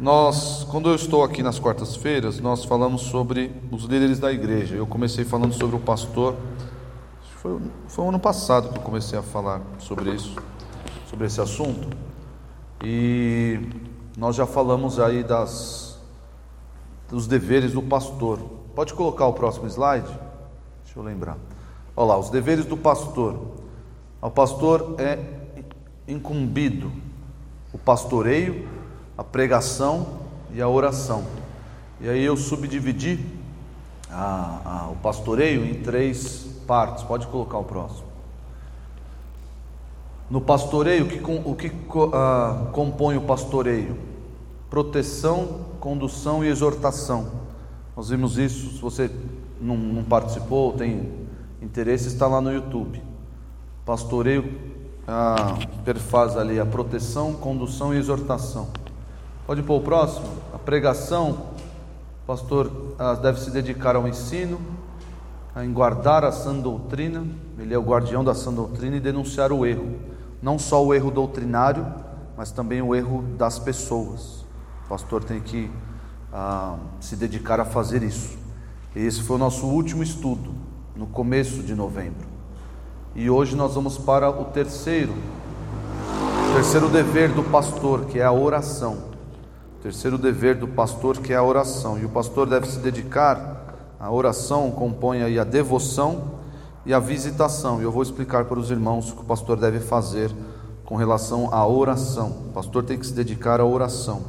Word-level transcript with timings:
Nós, 0.00 0.64
quando 0.70 0.88
eu 0.88 0.94
estou 0.94 1.22
aqui 1.22 1.42
nas 1.42 1.58
quartas-feiras, 1.58 2.40
nós 2.40 2.64
falamos 2.64 3.02
sobre 3.02 3.54
os 3.70 3.82
líderes 3.82 4.18
da 4.18 4.32
igreja. 4.32 4.74
Eu 4.74 4.86
comecei 4.86 5.26
falando 5.26 5.52
sobre 5.52 5.76
o 5.76 5.78
pastor. 5.78 6.36
Foi, 7.36 7.60
foi 7.86 8.08
ano 8.08 8.18
passado 8.18 8.72
que 8.72 8.78
eu 8.78 8.82
comecei 8.82 9.18
a 9.18 9.22
falar 9.22 9.60
sobre 9.78 10.10
isso, 10.14 10.34
sobre 11.06 11.26
esse 11.26 11.38
assunto. 11.38 11.86
E 12.82 13.60
nós 14.16 14.36
já 14.36 14.46
falamos 14.46 14.98
aí 14.98 15.22
das 15.22 16.00
dos 17.10 17.26
deveres 17.26 17.72
do 17.72 17.82
pastor. 17.82 18.38
Pode 18.74 18.94
colocar 18.94 19.26
o 19.26 19.34
próximo 19.34 19.66
slide? 19.66 20.08
Deixa 20.82 20.98
eu 20.98 21.02
lembrar. 21.02 21.36
Olha 21.94 22.06
lá, 22.06 22.18
os 22.18 22.30
deveres 22.30 22.64
do 22.64 22.76
pastor. 22.76 23.38
O 24.22 24.30
pastor 24.30 24.94
é 24.96 25.18
incumbido 26.08 26.90
o 27.70 27.76
pastoreio 27.76 28.66
a 29.20 29.24
pregação 29.24 30.06
e 30.50 30.62
a 30.62 30.68
oração. 30.68 31.24
E 32.00 32.08
aí 32.08 32.24
eu 32.24 32.38
subdividi 32.38 33.22
a, 34.10 34.60
a, 34.64 34.90
o 34.92 34.96
pastoreio 34.96 35.62
em 35.62 35.74
três 35.82 36.48
partes. 36.66 37.04
Pode 37.04 37.26
colocar 37.26 37.58
o 37.58 37.64
próximo. 37.64 38.08
No 40.30 40.40
pastoreio, 40.40 41.04
o 41.04 41.08
que, 41.08 41.20
o 41.22 41.54
que 41.54 41.66
uh, 41.66 42.72
compõe 42.72 43.18
o 43.18 43.20
pastoreio? 43.20 43.94
Proteção, 44.70 45.66
condução 45.78 46.42
e 46.42 46.48
exortação. 46.48 47.30
Nós 47.94 48.08
vimos 48.08 48.38
isso. 48.38 48.76
Se 48.76 48.80
você 48.80 49.10
não, 49.60 49.76
não 49.76 50.02
participou, 50.02 50.72
tem 50.72 51.12
interesse, 51.60 52.08
está 52.08 52.26
lá 52.26 52.40
no 52.40 52.50
YouTube. 52.50 53.02
Pastoreio 53.84 54.44
uh, 55.02 55.82
perfaz 55.84 56.38
ali 56.38 56.58
a 56.58 56.64
proteção, 56.64 57.34
condução 57.34 57.92
e 57.92 57.98
exortação. 57.98 58.68
Pode 59.50 59.64
pôr 59.64 59.78
o 59.78 59.80
próximo? 59.80 60.28
A 60.54 60.58
pregação, 60.58 61.30
o 62.22 62.24
pastor 62.24 62.94
ah, 62.96 63.14
deve 63.14 63.40
se 63.40 63.50
dedicar 63.50 63.96
ao 63.96 64.06
ensino, 64.06 64.60
a 65.52 65.64
guardar 65.64 66.24
a 66.24 66.30
sã 66.30 66.54
doutrina, 66.54 67.26
ele 67.58 67.74
é 67.74 67.76
o 67.76 67.82
guardião 67.82 68.22
da 68.22 68.32
sã 68.32 68.52
doutrina 68.52 68.94
e 68.94 69.00
denunciar 69.00 69.50
o 69.50 69.66
erro, 69.66 69.96
não 70.40 70.56
só 70.56 70.86
o 70.86 70.94
erro 70.94 71.10
doutrinário, 71.10 71.84
mas 72.36 72.52
também 72.52 72.80
o 72.80 72.94
erro 72.94 73.24
das 73.36 73.58
pessoas. 73.58 74.46
O 74.84 74.88
pastor 74.88 75.24
tem 75.24 75.40
que 75.40 75.68
ah, 76.32 76.76
se 77.00 77.16
dedicar 77.16 77.58
a 77.58 77.64
fazer 77.64 78.04
isso. 78.04 78.38
Esse 78.94 79.20
foi 79.20 79.34
o 79.34 79.40
nosso 79.40 79.66
último 79.66 80.04
estudo, 80.04 80.54
no 80.94 81.08
começo 81.08 81.60
de 81.64 81.74
novembro. 81.74 82.28
E 83.16 83.28
hoje 83.28 83.56
nós 83.56 83.74
vamos 83.74 83.98
para 83.98 84.30
o 84.30 84.44
terceiro, 84.44 85.12
o 85.12 86.54
terceiro 86.54 86.88
dever 86.88 87.32
do 87.32 87.42
pastor, 87.42 88.04
que 88.04 88.20
é 88.20 88.24
a 88.24 88.30
oração. 88.30 89.09
Terceiro 89.82 90.18
dever 90.18 90.56
do 90.56 90.68
pastor 90.68 91.18
que 91.18 91.32
é 91.32 91.36
a 91.36 91.42
oração. 91.42 91.98
E 91.98 92.04
o 92.04 92.08
pastor 92.08 92.46
deve 92.46 92.66
se 92.68 92.78
dedicar 92.78 93.94
à 93.98 94.10
oração, 94.10 94.70
compõe 94.70 95.22
aí 95.22 95.38
a 95.38 95.44
devoção 95.44 96.32
e 96.84 96.92
a 96.92 96.98
visitação. 96.98 97.80
E 97.80 97.84
eu 97.84 97.90
vou 97.90 98.02
explicar 98.02 98.44
para 98.44 98.58
os 98.58 98.70
irmãos 98.70 99.10
o 99.10 99.16
que 99.16 99.22
o 99.22 99.24
pastor 99.24 99.56
deve 99.56 99.80
fazer 99.80 100.30
com 100.84 100.96
relação 100.96 101.52
à 101.52 101.66
oração. 101.66 102.28
O 102.48 102.52
pastor 102.52 102.84
tem 102.84 102.98
que 102.98 103.06
se 103.06 103.14
dedicar 103.14 103.58
à 103.58 103.64
oração. 103.64 104.22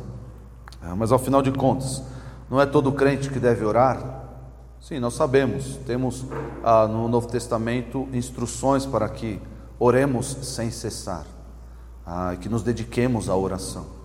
É, 0.81 0.93
mas 0.93 1.11
ao 1.11 1.19
final 1.19 1.41
de 1.41 1.51
contas, 1.51 2.01
não 2.49 2.59
é 2.59 2.65
todo 2.65 2.91
crente 2.93 3.29
que 3.29 3.39
deve 3.39 3.65
orar? 3.65 4.21
Sim, 4.79 4.99
nós 4.99 5.13
sabemos. 5.13 5.77
Temos 5.85 6.25
ah, 6.63 6.87
no 6.87 7.07
Novo 7.07 7.27
Testamento 7.27 8.07
instruções 8.13 8.85
para 8.85 9.07
que 9.09 9.39
oremos 9.77 10.37
sem 10.43 10.71
cessar, 10.71 11.25
ah, 12.05 12.35
que 12.39 12.47
nos 12.47 12.63
dediquemos 12.63 13.29
à 13.29 13.35
oração. 13.35 14.00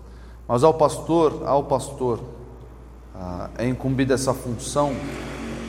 Mas 0.47 0.63
ao 0.63 0.73
pastor, 0.73 1.43
ao 1.45 1.63
pastor, 1.63 2.19
ah, 3.13 3.49
é 3.57 3.67
incumbida 3.67 4.13
essa 4.13 4.33
função 4.33 4.93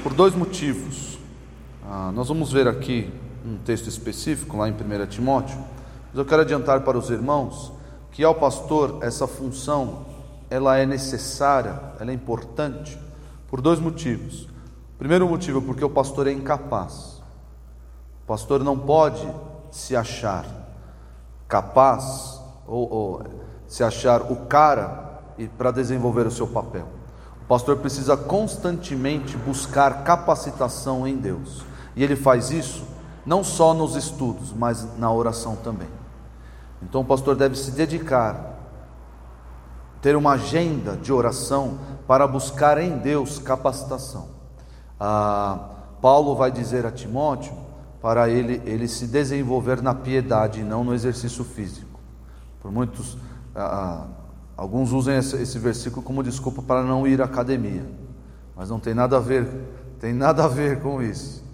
por 0.03 0.15
dois 0.15 0.35
motivos. 0.35 1.19
Ah, 1.85 2.13
nós 2.15 2.29
vamos 2.29 2.53
ver 2.53 2.69
aqui 2.69 3.13
um 3.45 3.57
texto 3.59 3.89
específico 3.89 4.57
lá 4.57 4.69
em 4.69 4.73
1 4.73 5.07
Timóteo, 5.07 5.59
mas 6.09 6.19
eu 6.19 6.25
quero 6.25 6.43
adiantar 6.43 6.83
para 6.83 6.97
os 6.97 7.11
irmãos 7.11 7.73
que 8.13 8.23
ao 8.23 8.35
pastor 8.35 8.99
essa 9.01 9.27
função 9.27 10.07
ela 10.49 10.77
é 10.79 10.87
necessária, 10.87 11.81
ela 11.99 12.11
é 12.11 12.15
importante 12.15 12.99
por 13.49 13.61
dois 13.61 13.81
motivos. 13.81 14.49
Primeiro 14.97 15.29
motivo 15.29 15.59
é 15.59 15.63
porque 15.63 15.85
o 15.85 15.91
pastor 15.91 16.27
é 16.27 16.33
incapaz. 16.33 17.23
O 18.23 18.27
pastor 18.27 18.63
não 18.63 18.79
pode 18.79 19.27
se 19.71 19.97
achar 19.97 20.47
capaz 21.49 22.41
ou, 22.67 22.93
ou 22.93 23.23
se 23.69 23.85
achar 23.85 24.23
o 24.23 24.37
cara 24.47 25.21
para 25.57 25.71
desenvolver 25.71 26.27
o 26.27 26.31
seu 26.31 26.47
papel. 26.47 26.89
O 27.43 27.47
pastor 27.47 27.77
precisa 27.77 28.17
constantemente 28.17 29.37
buscar 29.37 30.03
capacitação 30.03 31.07
em 31.07 31.17
Deus. 31.17 31.65
E 31.95 32.03
ele 32.03 32.17
faz 32.17 32.51
isso 32.51 32.85
não 33.25 33.45
só 33.45 33.75
nos 33.75 33.95
estudos, 33.95 34.53
mas 34.53 34.97
na 34.99 35.13
oração 35.13 35.55
também. 35.57 35.89
Então 36.83 37.03
o 37.03 37.05
pastor 37.05 37.37
deve 37.37 37.57
se 37.57 37.71
dedicar, 37.71 38.55
ter 40.01 40.17
uma 40.17 40.33
agenda 40.33 40.97
de 40.97 41.13
oração 41.13 41.79
para 42.07 42.27
buscar 42.27 42.79
em 42.79 42.97
Deus 42.97 43.39
capacitação. 43.39 44.29
Ah, 44.99 45.59
Paulo 46.01 46.35
vai 46.35 46.51
dizer 46.51 46.87
a 46.87 46.91
Timóteo 46.91 47.53
para 48.01 48.29
ele, 48.29 48.63
ele 48.65 48.89
se 48.89 49.07
desenvolver 49.07 49.83
na 49.83 49.95
piedade 49.95 50.61
e 50.61 50.65
não 50.65 50.85
no 50.85 50.95
exercício 50.95 51.45
físico. 51.45 51.99
Por 52.63 52.71
muitos 52.71 53.19
ah, 53.59 54.07
alguns 54.57 54.93
usam 54.93 55.15
esse, 55.15 55.37
esse 55.37 55.59
versículo 55.59 56.03
como 56.03 56.23
desculpa 56.23 56.63
para 56.63 56.83
não 56.83 57.07
ir 57.07 57.21
à 57.21 57.25
academia, 57.25 57.85
mas 58.57 58.71
não 58.71 58.79
tem 58.79 58.95
nada 58.95 59.17
a 59.17 59.21
ver, 59.21 59.47
tem 60.01 60.13
nada 60.13 60.45
a 60.45 60.49
ver 60.49 60.81
com 60.81 61.03
isso. 61.03 61.45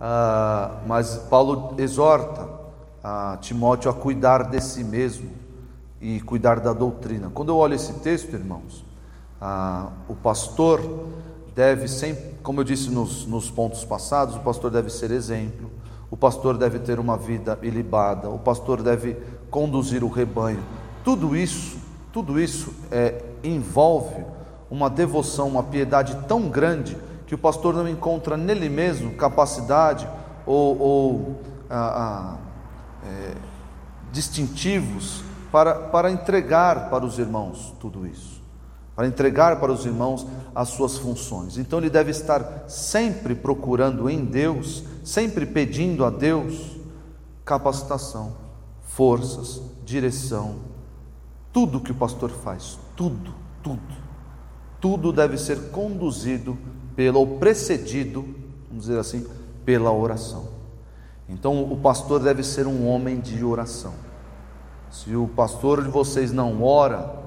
Ah, 0.00 0.80
mas 0.86 1.16
Paulo 1.28 1.74
exorta 1.78 2.48
a 3.02 3.36
Timóteo 3.40 3.90
a 3.90 3.94
cuidar 3.94 4.44
de 4.44 4.60
si 4.60 4.84
mesmo 4.84 5.30
e 6.00 6.20
cuidar 6.20 6.60
da 6.60 6.72
doutrina. 6.72 7.30
Quando 7.34 7.50
eu 7.50 7.56
olho 7.56 7.74
esse 7.74 7.92
texto, 7.94 8.32
irmãos, 8.32 8.84
ah, 9.40 9.90
o 10.08 10.14
pastor 10.14 10.80
deve 11.54 11.88
sempre, 11.88 12.36
como 12.42 12.60
eu 12.60 12.64
disse 12.64 12.90
nos, 12.90 13.26
nos 13.26 13.50
pontos 13.50 13.84
passados, 13.84 14.36
o 14.36 14.40
pastor 14.40 14.70
deve 14.70 14.90
ser 14.90 15.10
exemplo, 15.10 15.70
o 16.10 16.16
pastor 16.16 16.56
deve 16.56 16.78
ter 16.78 16.98
uma 16.98 17.16
vida 17.16 17.58
ilibada, 17.62 18.28
o 18.28 18.38
pastor 18.38 18.82
deve 18.82 19.14
conduzir 19.50 20.02
o 20.02 20.08
rebanho. 20.08 20.62
Tudo 21.04 21.36
isso, 21.36 21.78
tudo 22.12 22.38
isso 22.38 22.74
é, 22.90 23.24
envolve 23.42 24.24
uma 24.70 24.88
devoção, 24.88 25.48
uma 25.48 25.62
piedade 25.62 26.16
tão 26.28 26.48
grande 26.48 26.96
que 27.26 27.34
o 27.34 27.38
pastor 27.38 27.74
não 27.74 27.88
encontra 27.88 28.36
nele 28.36 28.68
mesmo 28.68 29.14
capacidade 29.14 30.08
ou, 30.44 30.78
ou 30.78 31.40
ah, 31.68 32.36
ah, 33.04 33.06
é, 33.06 33.34
distintivos 34.12 35.22
para, 35.50 35.74
para 35.74 36.10
entregar 36.10 36.90
para 36.90 37.04
os 37.04 37.18
irmãos 37.18 37.74
tudo 37.80 38.06
isso, 38.06 38.40
para 38.94 39.06
entregar 39.06 39.58
para 39.58 39.72
os 39.72 39.86
irmãos 39.86 40.26
as 40.54 40.68
suas 40.68 40.98
funções. 40.98 41.56
Então 41.56 41.78
ele 41.78 41.90
deve 41.90 42.10
estar 42.10 42.64
sempre 42.68 43.34
procurando 43.34 44.10
em 44.10 44.24
Deus, 44.24 44.84
sempre 45.04 45.46
pedindo 45.46 46.04
a 46.04 46.10
Deus 46.10 46.78
capacitação, 47.44 48.36
forças, 48.82 49.60
direção, 49.84 50.69
tudo 51.52 51.80
que 51.80 51.92
o 51.92 51.94
pastor 51.94 52.30
faz, 52.30 52.78
tudo, 52.96 53.34
tudo, 53.62 53.94
tudo 54.80 55.12
deve 55.12 55.36
ser 55.36 55.70
conduzido 55.70 56.56
pelo 56.94 57.20
ou 57.20 57.38
precedido, 57.38 58.22
vamos 58.68 58.86
dizer 58.86 58.98
assim, 58.98 59.26
pela 59.64 59.92
oração. 59.92 60.48
Então 61.28 61.62
o 61.70 61.76
pastor 61.76 62.20
deve 62.20 62.42
ser 62.42 62.66
um 62.66 62.86
homem 62.86 63.20
de 63.20 63.44
oração. 63.44 63.94
Se 64.90 65.14
o 65.14 65.28
pastor 65.28 65.82
de 65.82 65.88
vocês 65.88 66.32
não 66.32 66.62
ora, 66.62 67.18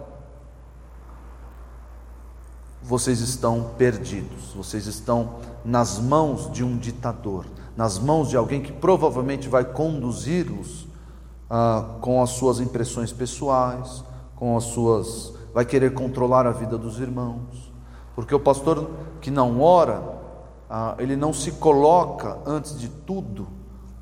vocês 2.82 3.22
estão 3.22 3.72
perdidos, 3.78 4.54
vocês 4.54 4.86
estão 4.86 5.36
nas 5.64 6.00
mãos 6.00 6.52
de 6.52 6.64
um 6.64 6.78
ditador, 6.78 7.46
nas 7.78 7.98
mãos 7.98 8.30
de 8.30 8.36
alguém 8.36 8.62
que 8.62 8.74
provavelmente 8.74 9.48
vai 9.48 9.64
conduzi-los 9.64 10.86
ah, 11.50 11.98
com 12.02 12.22
as 12.22 12.32
suas 12.32 12.60
impressões 12.60 13.14
pessoais, 13.14 14.04
com 14.44 14.58
as 14.58 14.66
suas. 14.66 15.32
vai 15.54 15.64
querer 15.64 15.94
controlar 15.94 16.46
a 16.46 16.52
vida 16.52 16.78
dos 16.78 17.00
irmãos. 17.00 17.72
Porque 18.14 18.36
o 18.36 18.40
pastor 18.42 18.90
que 19.22 19.32
não 19.32 19.62
ora, 19.62 20.04
ah, 20.70 20.96
ele 21.00 21.16
não 21.16 21.32
se 21.32 21.54
coloca, 21.54 22.40
antes 22.46 22.78
de 22.78 22.90
tudo, 22.90 23.48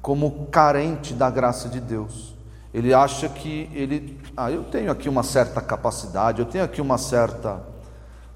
como 0.01 0.47
carente 0.47 1.13
da 1.13 1.29
graça 1.29 1.69
de 1.69 1.79
Deus. 1.79 2.35
Ele 2.73 2.91
acha 2.91 3.29
que 3.29 3.69
ele. 3.71 4.19
Ah, 4.35 4.49
eu 4.49 4.63
tenho 4.63 4.91
aqui 4.91 5.07
uma 5.07 5.21
certa 5.21 5.61
capacidade, 5.61 6.39
eu 6.39 6.47
tenho 6.47 6.63
aqui 6.63 6.81
uma 6.81 6.97
certa 6.97 7.61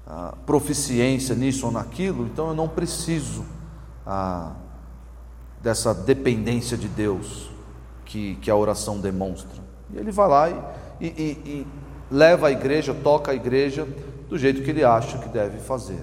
ah, 0.06 0.32
proficiência 0.46 1.34
nisso 1.34 1.66
ou 1.66 1.72
naquilo, 1.72 2.24
então 2.26 2.50
eu 2.50 2.54
não 2.54 2.68
preciso 2.68 3.44
ah, 4.06 4.52
dessa 5.60 5.92
dependência 5.92 6.76
de 6.76 6.86
Deus 6.86 7.50
que, 8.04 8.36
que 8.36 8.48
a 8.48 8.54
oração 8.54 9.00
demonstra. 9.00 9.60
E 9.92 9.98
ele 9.98 10.12
vai 10.12 10.28
lá 10.28 10.50
e, 11.00 11.06
e, 11.06 11.06
e, 11.44 11.66
leva 12.10 12.48
a 12.48 12.50
igreja, 12.50 12.94
toca 12.94 13.32
a 13.32 13.34
igreja 13.34 13.86
do 14.28 14.38
jeito 14.38 14.62
que 14.62 14.70
ele 14.70 14.84
acha 14.84 15.18
que 15.18 15.28
deve 15.28 15.58
fazer. 15.58 16.02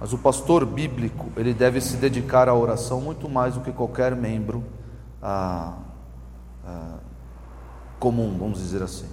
Mas 0.00 0.12
o 0.12 0.18
pastor 0.18 0.66
bíblico, 0.66 1.30
ele 1.36 1.54
deve 1.54 1.80
se 1.80 1.96
dedicar 1.96 2.48
à 2.48 2.54
oração 2.54 3.00
muito 3.00 3.28
mais 3.28 3.54
do 3.54 3.60
que 3.60 3.70
qualquer 3.70 4.16
membro 4.16 4.64
ah, 5.22 5.74
ah, 6.66 6.96
comum, 8.00 8.36
vamos 8.36 8.58
dizer 8.58 8.82
assim, 8.82 9.06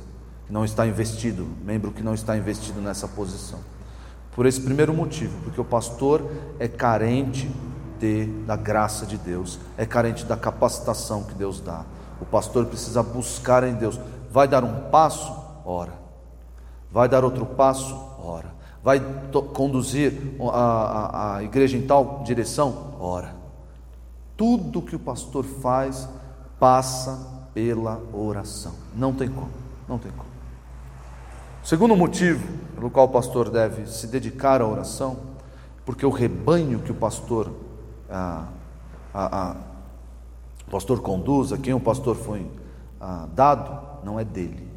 que 0.48 0.52
não 0.52 0.66
está 0.66 0.88
investido, 0.88 1.48
membro 1.64 1.92
que 1.92 2.02
não 2.02 2.16
está 2.16 2.36
investido 2.36 2.82
nessa 2.82 3.08
posição. 3.08 3.60
Por 4.32 4.48
esse 4.48 4.60
primeiro 4.62 4.94
motivo, 4.94 5.40
porque 5.44 5.62
o 5.62 5.66
pastor 5.66 6.28
é 6.58 6.68
carente 6.68 7.50
de, 8.00 8.26
da 8.48 8.56
graça 8.56 9.06
de 9.06 9.18
Deus, 9.18 9.60
é 9.78 9.86
carente 9.86 10.26
da 10.26 10.36
capacitação 10.36 11.24
que 11.24 11.36
Deus 11.36 11.62
dá. 11.62 11.86
O 12.20 12.26
pastor 12.26 12.66
precisa 12.66 13.04
buscar 13.04 13.64
em 13.64 13.76
Deus. 13.76 14.00
Vai 14.32 14.48
dar 14.48 14.64
um 14.64 14.90
passo? 14.90 15.32
Ora. 15.64 15.99
Vai 16.92 17.08
dar 17.08 17.24
outro 17.24 17.46
passo? 17.46 17.96
Ora. 18.24 18.54
Vai 18.84 19.00
conduzir 19.54 20.14
a, 20.42 20.58
a, 20.58 21.36
a 21.36 21.44
igreja 21.44 21.78
em 21.78 21.82
tal 21.82 22.24
direção? 22.24 22.96
Ora. 23.00 23.36
Tudo 24.36 24.82
que 24.82 24.96
o 24.96 25.00
pastor 25.00 25.44
faz 25.44 26.08
passa 26.60 27.40
pela 27.54 28.02
oração. 28.14 28.74
Não 28.96 29.14
tem 29.14 29.30
como, 29.30 29.50
não 29.88 29.98
tem 29.98 30.12
como. 30.12 30.30
Segundo 31.64 31.96
motivo 31.96 32.48
pelo 32.74 32.90
qual 32.90 33.06
o 33.06 33.10
pastor 33.10 33.50
deve 33.50 33.86
se 33.86 34.08
dedicar 34.08 34.62
à 34.62 34.66
oração, 34.66 35.18
porque 35.86 36.06
o 36.06 36.10
rebanho 36.10 36.80
que 36.80 36.92
o 36.92 36.96
pastor, 36.96 37.52
o 40.68 40.72
pastor 40.72 41.02
conduz, 41.02 41.52
a 41.52 41.58
quem 41.58 41.74
o 41.74 41.80
pastor 41.80 42.16
foi 42.16 42.50
dado, 43.36 43.78
não 44.04 44.20
é 44.20 44.24
dele. 44.24 44.69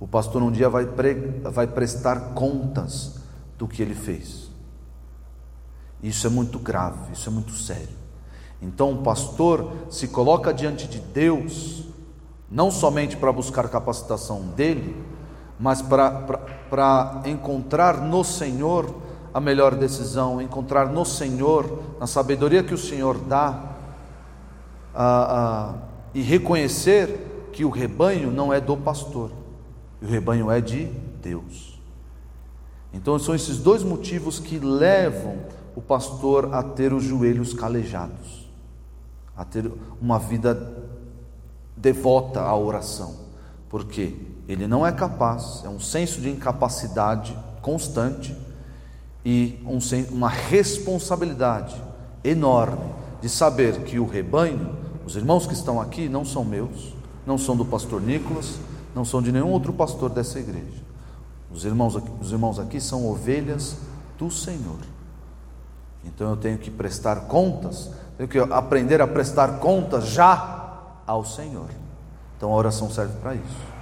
O 0.00 0.06
pastor 0.06 0.42
um 0.42 0.50
dia 0.50 0.68
vai, 0.68 0.86
pre, 0.86 1.14
vai 1.42 1.66
prestar 1.66 2.34
contas 2.34 3.16
do 3.56 3.66
que 3.66 3.82
ele 3.82 3.94
fez. 3.94 4.48
Isso 6.02 6.26
é 6.26 6.30
muito 6.30 6.58
grave, 6.58 7.12
isso 7.12 7.28
é 7.28 7.32
muito 7.32 7.52
sério. 7.52 7.98
Então 8.62 8.92
o 8.92 9.02
pastor 9.02 9.72
se 9.90 10.08
coloca 10.08 10.52
diante 10.52 10.86
de 10.86 11.00
Deus, 11.00 11.84
não 12.50 12.70
somente 12.70 13.16
para 13.16 13.32
buscar 13.32 13.68
capacitação 13.68 14.42
dele, 14.56 14.96
mas 15.58 15.82
para 15.82 17.22
encontrar 17.24 18.00
no 18.00 18.22
Senhor 18.22 18.94
a 19.34 19.40
melhor 19.40 19.74
decisão, 19.74 20.40
encontrar 20.40 20.88
no 20.88 21.04
Senhor, 21.04 21.82
na 22.00 22.06
sabedoria 22.06 22.62
que 22.62 22.74
o 22.74 22.78
Senhor 22.78 23.18
dá, 23.18 23.76
a, 24.94 25.04
a, 25.04 25.74
e 26.14 26.22
reconhecer 26.22 27.50
que 27.52 27.64
o 27.64 27.70
rebanho 27.70 28.30
não 28.30 28.52
é 28.52 28.60
do 28.60 28.76
pastor, 28.76 29.30
o 30.00 30.06
rebanho 30.06 30.50
é 30.50 30.60
de 30.60 30.84
Deus. 31.22 31.78
Então 32.92 33.18
são 33.18 33.34
esses 33.34 33.58
dois 33.58 33.82
motivos 33.82 34.38
que 34.38 34.58
levam 34.58 35.36
o 35.74 35.80
pastor 35.80 36.54
a 36.54 36.62
ter 36.62 36.92
os 36.92 37.04
joelhos 37.04 37.52
calejados, 37.52 38.48
a 39.36 39.44
ter 39.44 39.70
uma 40.00 40.18
vida 40.18 40.84
devota 41.76 42.40
à 42.40 42.56
oração, 42.56 43.14
porque 43.68 44.16
ele 44.48 44.66
não 44.66 44.86
é 44.86 44.90
capaz, 44.90 45.62
é 45.64 45.68
um 45.68 45.78
senso 45.78 46.20
de 46.20 46.30
incapacidade 46.30 47.36
constante 47.60 48.36
e 49.24 49.60
um, 49.64 49.78
uma 50.10 50.28
responsabilidade 50.28 51.80
enorme 52.24 52.92
de 53.20 53.28
saber 53.28 53.82
que 53.82 53.98
o 53.98 54.06
rebanho, 54.06 54.76
os 55.04 55.16
irmãos 55.16 55.46
que 55.46 55.52
estão 55.52 55.80
aqui, 55.80 56.08
não 56.08 56.24
são 56.24 56.44
meus, 56.44 56.94
não 57.26 57.36
são 57.36 57.56
do 57.56 57.64
pastor 57.64 58.00
Nicolas, 58.00 58.58
não 58.94 59.04
são 59.04 59.22
de 59.22 59.32
nenhum 59.32 59.50
outro 59.50 59.72
pastor 59.72 60.10
dessa 60.10 60.38
igreja. 60.38 60.82
Os 61.50 61.64
irmãos 61.64 61.96
aqui, 61.96 62.10
os 62.20 62.32
irmãos 62.32 62.58
aqui 62.58 62.80
são 62.80 63.06
ovelhas 63.08 63.76
do 64.18 64.30
Senhor. 64.30 64.78
Então 66.04 66.30
eu 66.30 66.36
tenho 66.36 66.58
que 66.58 66.70
prestar 66.70 67.22
contas, 67.22 67.90
tenho 68.16 68.28
que 68.28 68.38
aprender 68.38 69.00
a 69.00 69.06
prestar 69.06 69.58
contas 69.58 70.08
já 70.08 70.82
ao 71.06 71.24
Senhor. 71.24 71.68
Então 72.36 72.52
a 72.52 72.54
oração 72.54 72.90
serve 72.90 73.14
para 73.20 73.34
isso 73.34 73.78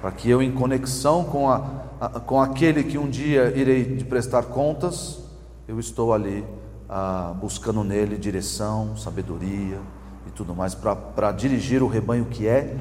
para 0.00 0.12
que 0.12 0.30
eu, 0.30 0.42
em 0.42 0.52
conexão 0.52 1.24
com, 1.24 1.50
a, 1.50 1.64
a, 2.00 2.08
com 2.20 2.40
aquele 2.40 2.84
que 2.84 2.98
um 2.98 3.08
dia 3.08 3.52
irei 3.56 3.84
de 3.84 4.04
prestar 4.04 4.44
contas, 4.44 5.18
eu 5.66 5.80
estou 5.80 6.12
ali 6.12 6.44
ah, 6.88 7.34
buscando 7.40 7.82
nele 7.82 8.16
direção, 8.16 8.96
sabedoria 8.96 9.80
e 10.26 10.30
tudo 10.30 10.54
mais 10.54 10.76
para 10.76 11.32
dirigir 11.32 11.82
o 11.82 11.88
rebanho 11.88 12.26
que 12.26 12.46
é. 12.46 12.76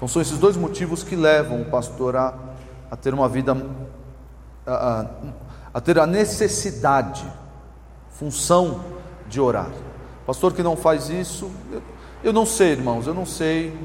Então 0.00 0.08
são 0.08 0.22
esses 0.22 0.38
dois 0.38 0.56
motivos 0.56 1.02
que 1.02 1.14
levam 1.14 1.60
o 1.60 1.66
pastor 1.66 2.16
a, 2.16 2.32
a 2.90 2.96
ter 2.96 3.12
uma 3.12 3.28
vida, 3.28 3.54
a, 4.66 5.04
a 5.74 5.78
ter 5.82 5.98
a 5.98 6.06
necessidade, 6.06 7.22
função 8.08 8.80
de 9.28 9.38
orar. 9.42 9.68
Pastor 10.26 10.54
que 10.54 10.62
não 10.62 10.74
faz 10.74 11.10
isso, 11.10 11.50
eu, 11.70 11.82
eu 12.24 12.32
não 12.32 12.46
sei, 12.46 12.70
irmãos, 12.70 13.06
eu 13.06 13.12
não 13.12 13.26
sei. 13.26 13.78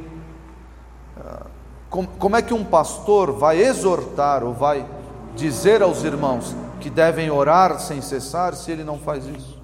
Ah, 1.17 1.47
como 1.89 2.37
é 2.37 2.41
que 2.41 2.53
um 2.53 2.63
pastor 2.63 3.33
vai 3.33 3.61
exortar 3.61 4.41
ou 4.41 4.53
vai 4.53 4.87
dizer 5.35 5.81
aos 5.81 6.05
irmãos 6.05 6.55
que 6.79 6.89
devem 6.89 7.29
orar 7.29 7.77
sem 7.77 8.01
cessar 8.01 8.55
se 8.55 8.71
ele 8.71 8.85
não 8.85 8.97
faz 8.97 9.25
isso? 9.25 9.61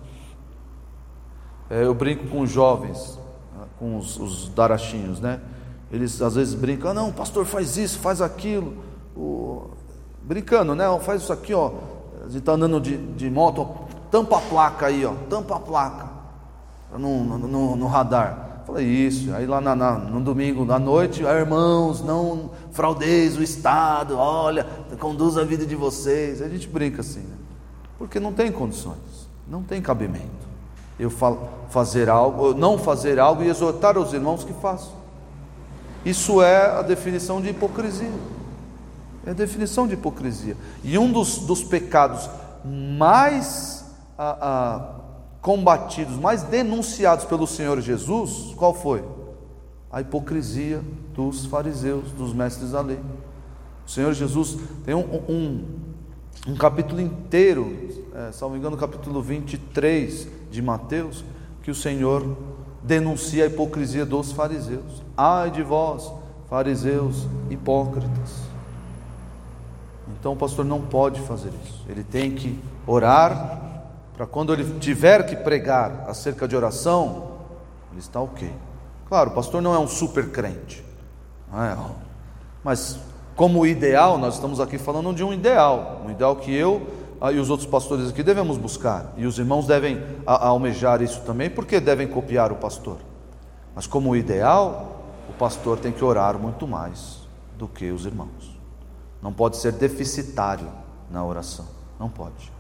É, 1.70 1.86
eu 1.86 1.94
brinco 1.94 2.28
com 2.28 2.42
os 2.42 2.50
jovens, 2.50 3.18
com 3.80 3.98
os, 3.98 4.20
os 4.20 4.50
darachinhos, 4.50 5.22
né? 5.22 5.40
Eles 5.92 6.22
às 6.22 6.36
vezes 6.36 6.54
brincam, 6.54 6.94
não, 6.94 7.12
pastor 7.12 7.46
faz 7.46 7.76
isso, 7.78 8.00
faz 8.00 8.22
aquilo. 8.22 8.74
O... 9.16 9.72
Brincando, 10.24 10.74
né? 10.74 10.86
Faz 11.02 11.24
isso 11.24 11.34
aqui, 11.34 11.54
ó. 11.54 11.72
A 12.22 12.26
gente 12.26 12.38
está 12.38 12.54
andando 12.54 12.80
de, 12.80 12.96
de 12.96 13.30
moto, 13.30 13.68
tampa 14.10 14.38
a 14.38 14.42
placa 14.42 14.86
aí, 14.86 15.06
ó, 15.06 15.14
tampa 15.30 15.56
a 15.56 15.60
placa 15.60 16.10
no, 16.98 17.24
no, 17.24 17.76
no 17.76 17.88
radar. 17.88 18.64
Falei, 18.66 18.86
isso. 18.86 19.34
Aí 19.34 19.46
lá 19.46 19.60
na, 19.60 19.76
na, 19.76 19.98
no 19.98 20.22
domingo, 20.22 20.72
à 20.72 20.80
noite, 20.80 21.26
ah, 21.26 21.34
irmãos, 21.34 22.02
não 22.02 22.52
fraudeis 22.72 23.38
o 23.38 23.44
Estado, 23.44 24.16
olha, 24.18 24.66
conduz 25.00 25.38
a 25.38 25.44
vida 25.44 25.66
de 25.66 25.76
vocês. 25.76 26.42
A 26.42 26.48
gente 26.48 26.70
brinca 26.70 27.02
assim, 27.02 27.22
né? 27.22 27.36
Porque 27.98 28.20
não 28.20 28.32
tem 28.32 28.52
condições, 28.52 29.28
não 29.48 29.62
tem 29.62 29.82
cabimento. 29.82 30.50
Eu 31.00 31.10
falo, 31.10 31.50
fazer 31.70 32.10
algo, 32.10 32.54
não 32.54 32.78
fazer 32.78 33.20
algo 33.20 33.44
e 33.44 33.48
exortar 33.48 33.98
os 33.98 34.14
irmãos 34.14 34.44
que 34.44 34.54
façam. 34.54 35.01
Isso 36.06 36.42
é 36.42 36.80
a 36.80 36.82
definição 36.82 37.42
de 37.42 37.50
hipocrisia. 37.50 38.12
É 39.26 39.32
a 39.32 39.34
definição 39.34 39.88
de 39.88 39.94
hipocrisia. 39.94 40.58
E 40.84 40.98
um 40.98 41.12
dos, 41.12 41.40
dos 41.40 41.64
pecados 41.64 42.30
mais 42.66 43.86
ah, 44.18 44.38
ah, 44.42 44.96
combatidos, 45.42 46.16
mais 46.16 46.44
denunciados 46.44 47.26
pelo 47.26 47.46
Senhor 47.46 47.80
Jesus, 47.82 48.54
qual 48.56 48.74
foi? 48.74 49.04
A 49.92 50.02
hipocrisia 50.02 50.82
dos 51.14 51.46
fariseus, 51.46 52.12
dos 52.12 52.34
mestres 52.34 52.72
da 52.72 52.82
lei. 52.82 53.00
O 53.86 53.90
Senhor 53.90 54.14
Jesus 54.14 54.58
tem 54.86 54.96
um, 54.96 55.02
um, 55.28 55.66
um 56.48 56.56
capítulo 56.56 57.02
inteiro, 57.02 57.90
é, 58.16 58.32
salvo 58.32 58.56
engano, 58.56 58.78
capítulo 58.78 59.22
23 59.22 60.28
de 60.50 60.62
Mateus, 60.62 61.26
que 61.62 61.70
o 61.70 61.76
Senhor 61.76 62.38
denuncia 62.82 63.44
a 63.44 63.48
hipocrisia 63.48 64.06
dos 64.06 64.32
fariseus. 64.32 65.04
Ai 65.24 65.52
de 65.52 65.62
vós, 65.62 66.12
fariseus 66.50 67.28
hipócritas. 67.48 68.42
Então 70.20 70.34
o 70.34 70.36
pastor 70.36 70.66
não 70.66 70.82
pode 70.82 71.22
fazer 71.22 71.52
isso. 71.64 71.86
Ele 71.88 72.04
tem 72.04 72.32
que 72.32 72.60
orar 72.88 73.84
para 74.18 74.26
quando 74.26 74.52
ele 74.52 74.80
tiver 74.80 75.24
que 75.28 75.36
pregar 75.36 76.06
acerca 76.08 76.48
de 76.48 76.56
oração, 76.56 77.34
ele 77.92 78.00
está 78.00 78.20
ok. 78.20 78.52
Claro, 79.08 79.30
o 79.30 79.34
pastor 79.34 79.62
não 79.62 79.76
é 79.76 79.78
um 79.78 79.88
super 79.88 80.32
crente, 80.32 80.84
é? 81.54 81.78
mas 82.64 82.98
como 83.36 83.64
ideal, 83.64 84.18
nós 84.18 84.34
estamos 84.34 84.60
aqui 84.60 84.80
falando 84.80 85.14
de 85.14 85.24
um 85.24 85.32
ideal, 85.32 86.02
um 86.04 86.10
ideal 86.10 86.36
que 86.36 86.52
eu 86.52 86.88
ah, 87.22 87.32
e 87.32 87.38
os 87.38 87.52
outros 87.52 87.70
pastores 87.70 88.10
aqui 88.10 88.24
devemos 88.24 88.58
buscar, 88.58 89.14
e 89.18 89.28
os 89.28 89.38
irmãos 89.38 89.68
devem 89.68 90.02
almejar 90.26 91.00
isso 91.04 91.22
também, 91.22 91.48
porque 91.48 91.80
devem 91.80 92.08
copiar 92.08 92.52
o 92.52 92.56
pastor. 92.56 92.98
Mas 93.76 93.86
como 93.86 94.16
ideal, 94.16 95.01
o 95.32 95.34
pastor 95.34 95.80
tem 95.80 95.94
que 95.94 96.04
orar 96.04 96.38
muito 96.38 96.68
mais 96.68 97.22
do 97.58 97.66
que 97.66 97.90
os 97.90 98.06
irmãos. 98.06 98.60
Não 99.22 99.32
pode 99.32 99.56
ser 99.58 99.72
deficitário 99.72 100.68
na 101.10 101.24
oração, 101.24 101.66
não 101.98 102.10
pode. 102.10 102.52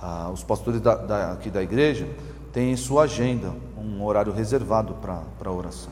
Ah, 0.00 0.30
os 0.32 0.44
pastores 0.44 0.80
da, 0.80 0.94
da, 0.94 1.32
aqui 1.32 1.50
da 1.50 1.62
igreja 1.62 2.08
têm 2.52 2.72
em 2.72 2.76
sua 2.76 3.02
agenda 3.02 3.52
um 3.76 4.04
horário 4.04 4.32
reservado 4.32 4.94
para 4.94 5.24
a 5.44 5.52
oração. 5.52 5.90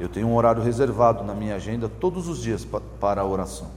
Eu 0.00 0.08
tenho 0.08 0.26
um 0.26 0.34
horário 0.34 0.62
reservado 0.62 1.22
na 1.22 1.34
minha 1.34 1.54
agenda 1.54 1.88
todos 1.88 2.26
os 2.26 2.42
dias 2.42 2.64
pa, 2.64 2.80
para 2.98 3.20
a 3.20 3.24
oração. 3.24 3.70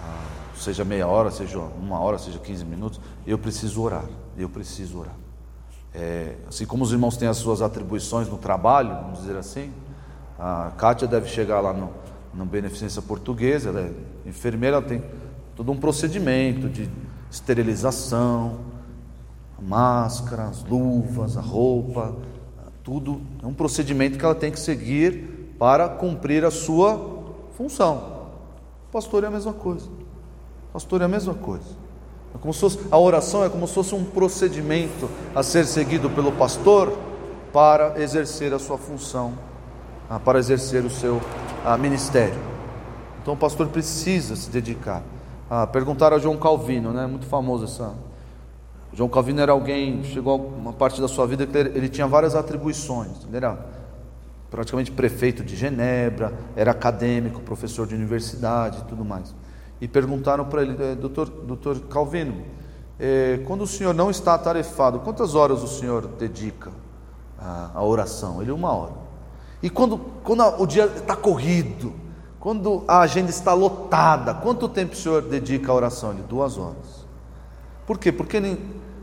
Ah, 0.00 0.26
seja 0.56 0.84
meia 0.84 1.08
hora, 1.08 1.30
seja 1.30 1.58
uma 1.58 1.98
hora, 1.98 2.18
seja 2.18 2.38
15 2.38 2.64
minutos, 2.64 3.00
eu 3.26 3.36
preciso 3.36 3.82
orar. 3.82 4.04
Eu 4.36 4.48
preciso 4.48 5.00
orar. 5.00 5.14
É, 5.92 6.36
assim 6.48 6.66
como 6.66 6.84
os 6.84 6.92
irmãos 6.92 7.16
têm 7.16 7.28
as 7.28 7.36
suas 7.36 7.62
atribuições 7.62 8.28
no 8.28 8.36
trabalho, 8.36 8.90
vamos 9.02 9.20
dizer 9.20 9.36
assim, 9.36 9.72
a 10.38 10.72
Kátia 10.76 11.06
deve 11.06 11.28
chegar 11.28 11.60
lá 11.60 11.72
no, 11.72 11.90
no 12.32 12.44
Beneficência 12.44 13.00
Portuguesa, 13.00 13.70
ela 13.70 13.80
é 13.80 13.92
enfermeira, 14.26 14.76
ela 14.76 14.86
tem 14.86 15.02
todo 15.54 15.70
um 15.70 15.76
procedimento 15.76 16.68
de 16.68 16.88
esterilização, 17.30 18.58
máscara, 19.60 20.44
as 20.44 20.62
luvas, 20.64 21.36
a 21.36 21.40
roupa, 21.40 22.14
tudo 22.82 23.22
é 23.42 23.46
um 23.46 23.54
procedimento 23.54 24.18
que 24.18 24.24
ela 24.24 24.34
tem 24.34 24.52
que 24.52 24.60
seguir 24.60 25.54
para 25.58 25.88
cumprir 25.88 26.44
a 26.44 26.50
sua 26.50 27.24
função. 27.56 28.28
O 28.88 28.92
pastor 28.92 29.24
é 29.24 29.28
a 29.28 29.30
mesma 29.30 29.54
coisa. 29.54 29.86
O 29.86 30.72
pastor 30.74 31.00
é 31.00 31.04
a 31.04 31.08
mesma 31.08 31.34
coisa. 31.34 31.84
É 32.34 32.38
como 32.38 32.52
se 32.52 32.60
fosse, 32.60 32.78
a 32.90 32.98
oração 32.98 33.44
é 33.44 33.48
como 33.48 33.66
se 33.66 33.74
fosse 33.74 33.94
um 33.94 34.04
procedimento 34.04 35.08
a 35.34 35.42
ser 35.42 35.64
seguido 35.64 36.10
pelo 36.10 36.32
pastor 36.32 36.92
para 37.52 38.00
exercer 38.02 38.52
a 38.52 38.58
sua 38.58 38.76
função, 38.76 39.32
ah, 40.08 40.18
para 40.18 40.38
exercer 40.38 40.84
o 40.84 40.90
seu 40.90 41.20
ah, 41.64 41.76
ministério. 41.78 42.38
Então 43.22 43.34
o 43.34 43.36
pastor 43.36 43.68
precisa 43.68 44.36
se 44.36 44.50
dedicar. 44.50 45.02
Ah, 45.48 45.66
perguntaram 45.66 46.16
a 46.16 46.20
João 46.20 46.36
Calvino, 46.36 46.92
né? 46.92 47.06
Muito 47.06 47.26
famoso 47.26 47.64
essa. 47.64 47.92
João 48.92 49.08
Calvino 49.08 49.40
era 49.40 49.52
alguém, 49.52 50.04
chegou 50.04 50.46
uma 50.46 50.72
parte 50.72 51.00
da 51.00 51.08
sua 51.08 51.26
vida 51.26 51.46
que 51.46 51.56
ele, 51.58 51.88
tinha 51.88 52.06
várias 52.06 52.34
atribuições. 52.34 53.24
Ele 53.26 53.36
era 53.36 53.58
praticamente 54.50 54.92
prefeito 54.92 55.42
de 55.42 55.56
Genebra, 55.56 56.32
era 56.54 56.70
acadêmico, 56.70 57.40
professor 57.40 57.86
de 57.88 57.94
universidade 57.94 58.82
e 58.82 58.84
tudo 58.84 59.04
mais. 59.04 59.34
E 59.80 59.88
perguntaram 59.88 60.44
para 60.44 60.62
ele, 60.62 60.76
eh, 60.78 60.94
doutor, 60.94 61.28
doutor 61.28 61.80
Calvino, 61.88 62.44
eh, 63.00 63.40
quando 63.46 63.62
o 63.62 63.66
senhor 63.66 63.92
não 63.92 64.10
está 64.10 64.34
atarefado, 64.34 65.00
quantas 65.00 65.34
horas 65.34 65.62
o 65.64 65.66
senhor 65.66 66.06
dedica 66.06 66.70
à, 67.36 67.72
à 67.74 67.82
oração? 67.82 68.40
Ele, 68.40 68.52
uma 68.52 68.72
hora. 68.72 69.03
E 69.64 69.70
quando, 69.70 69.96
quando 70.22 70.42
o 70.60 70.66
dia 70.66 70.84
está 70.84 71.16
corrido, 71.16 71.94
quando 72.38 72.84
a 72.86 72.98
agenda 72.98 73.30
está 73.30 73.54
lotada, 73.54 74.34
quanto 74.34 74.68
tempo 74.68 74.92
o 74.92 74.96
senhor 74.96 75.22
dedica 75.22 75.72
à 75.72 75.74
oração? 75.74 76.10
Ele, 76.10 76.22
duas 76.28 76.58
horas. 76.58 77.06
Por 77.86 77.96
quê? 77.96 78.12
Porque 78.12 78.36
ele, 78.36 78.60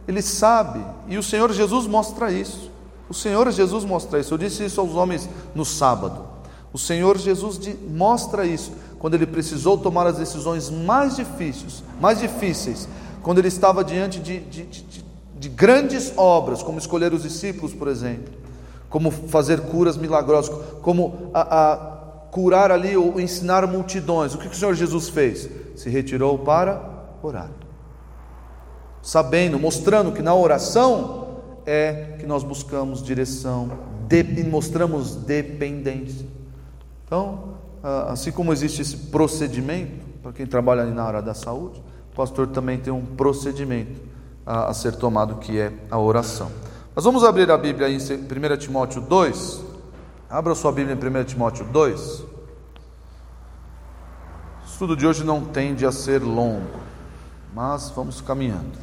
ele 0.08 0.22
sabe, 0.22 0.80
e 1.08 1.18
o 1.18 1.24
Senhor 1.24 1.51
Jesus 1.51 1.88
mostra 1.88 2.32
isso. 2.32 2.70
O 3.10 3.13
Senhor 3.13 3.51
Jesus 3.51 3.84
mostra 3.84 4.20
isso. 4.20 4.36
Eu 4.36 4.38
disse 4.38 4.63
isso 4.63 4.80
aos 4.80 4.94
homens 4.94 5.27
no 5.56 5.65
sábado. 5.65 6.25
O 6.72 6.77
Senhor 6.77 7.18
Jesus 7.18 7.60
mostra 7.89 8.46
isso 8.46 8.72
quando 9.00 9.15
ele 9.15 9.25
precisou 9.25 9.80
tomar 9.80 10.06
as 10.06 10.20
decisões 10.20 10.70
mais 10.70 11.15
difíceis, 11.15 11.84
mais 12.00 12.20
difíceis, 12.20 12.88
quando 13.24 13.39
ele 13.39 13.48
estava 13.48 13.84
diante 13.84 14.20
de, 14.20 14.39
de, 14.41 14.63
de, 14.68 15.06
de 15.39 15.50
grandes 15.50 16.13
obras, 16.15 16.62
como 16.62 16.77
escolher 16.77 17.12
os 17.13 17.24
discípulos, 17.24 17.74
por 17.74 17.88
exemplo, 17.88 18.40
como 18.91 19.10
fazer 19.10 19.62
curas 19.62 19.95
milagrosas, 19.98 20.53
como 20.81 21.31
a, 21.33 21.71
a 21.71 21.75
curar 22.29 22.71
ali 22.71 22.95
ou 22.95 23.19
ensinar 23.19 23.65
multidões. 23.65 24.36
O 24.36 24.38
que 24.38 24.48
o 24.48 24.53
Senhor 24.53 24.75
Jesus 24.75 25.07
fez? 25.10 25.50
Se 25.75 25.89
retirou 25.89 26.38
para 26.38 27.07
orar. 27.24 27.50
Sabendo, 29.01 29.57
mostrando 29.57 30.12
que 30.12 30.21
na 30.21 30.36
oração 30.36 31.38
é 31.65 32.17
que 32.19 32.27
nós 32.27 32.43
buscamos 32.43 33.01
direção, 33.01 33.71
de, 34.07 34.24
mostramos 34.43 35.15
dependência. 35.15 36.27
Então, 37.05 37.55
assim 38.10 38.31
como 38.31 38.51
existe 38.51 38.81
esse 38.81 38.98
procedimento, 38.98 40.05
para 40.21 40.33
quem 40.33 40.45
trabalha 40.45 40.81
ali 40.81 40.91
na 40.91 41.03
área 41.03 41.21
da 41.21 41.33
saúde, 41.33 41.81
o 42.12 42.15
pastor 42.15 42.48
também 42.48 42.77
tem 42.77 42.91
um 42.91 43.05
procedimento 43.05 44.01
a, 44.45 44.69
a 44.69 44.74
ser 44.74 44.95
tomado 44.95 45.36
que 45.36 45.57
é 45.57 45.71
a 45.89 45.98
oração. 45.98 46.51
Nós 47.01 47.05
vamos 47.05 47.24
abrir 47.24 47.50
a 47.50 47.58
Bíblia 47.58 47.89
em 47.89 47.98
1 47.98 48.58
Timóteo 48.60 49.01
2, 49.01 49.63
Abra 50.29 50.53
sua 50.53 50.72
Bíblia 50.72 50.96
em 50.96 51.22
1 51.22 51.24
Timóteo 51.24 51.65
2. 51.65 52.20
O 52.20 52.25
estudo 54.67 54.96
de 54.96 55.08
hoje 55.08 55.24
não 55.24 55.43
tende 55.43 55.84
a 55.84 55.91
ser 55.91 56.22
longo, 56.22 56.79
mas 57.55 57.89
vamos 57.89 58.22
caminhando. 58.22 58.77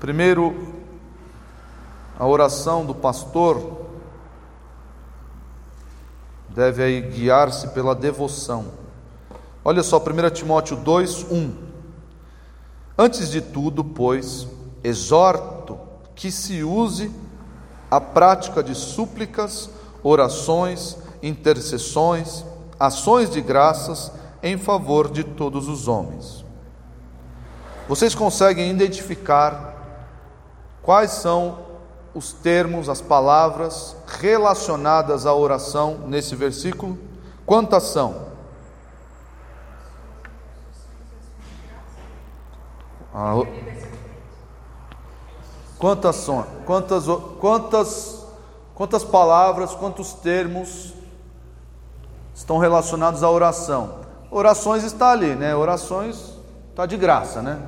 Primeiro, 0.00 0.72
a 2.18 2.26
oração 2.26 2.86
do 2.86 2.94
pastor 2.94 3.82
deve 6.48 6.82
aí 6.82 7.02
guiar-se 7.02 7.68
pela 7.68 7.94
devoção. 7.94 8.64
Olha 9.62 9.82
só, 9.82 9.98
1 9.98 10.30
Timóteo 10.30 10.74
2, 10.78 11.26
1. 11.30 11.54
Antes 12.96 13.30
de 13.30 13.42
tudo, 13.42 13.84
pois, 13.84 14.48
exorto 14.88 15.78
que 16.14 16.30
se 16.30 16.62
use 16.62 17.12
a 17.90 18.00
prática 18.00 18.62
de 18.62 18.74
súplicas, 18.74 19.70
orações, 20.02 20.96
intercessões, 21.22 22.44
ações 22.78 23.30
de 23.30 23.40
graças 23.40 24.12
em 24.42 24.56
favor 24.56 25.10
de 25.10 25.24
todos 25.24 25.68
os 25.68 25.88
homens. 25.88 26.44
Vocês 27.88 28.14
conseguem 28.14 28.70
identificar 28.70 29.74
quais 30.82 31.10
são 31.12 31.66
os 32.14 32.32
termos, 32.32 32.88
as 32.88 33.00
palavras 33.00 33.96
relacionadas 34.06 35.24
à 35.24 35.34
oração 35.34 36.04
nesse 36.06 36.34
versículo? 36.34 36.98
Quantas 37.46 37.84
são? 37.84 38.28
Ah, 43.14 43.34
Quantas 45.78 46.16
são? 46.16 46.44
Quantas, 46.66 47.04
quantas, 47.40 48.26
quantas 48.74 49.04
palavras, 49.04 49.74
quantos 49.74 50.12
termos 50.12 50.92
estão 52.34 52.58
relacionados 52.58 53.22
à 53.22 53.30
oração? 53.30 54.00
Orações 54.30 54.82
está 54.82 55.12
ali, 55.12 55.34
né? 55.36 55.54
Orações 55.54 56.34
está 56.70 56.84
de 56.84 56.96
graça, 56.96 57.40
né? 57.40 57.62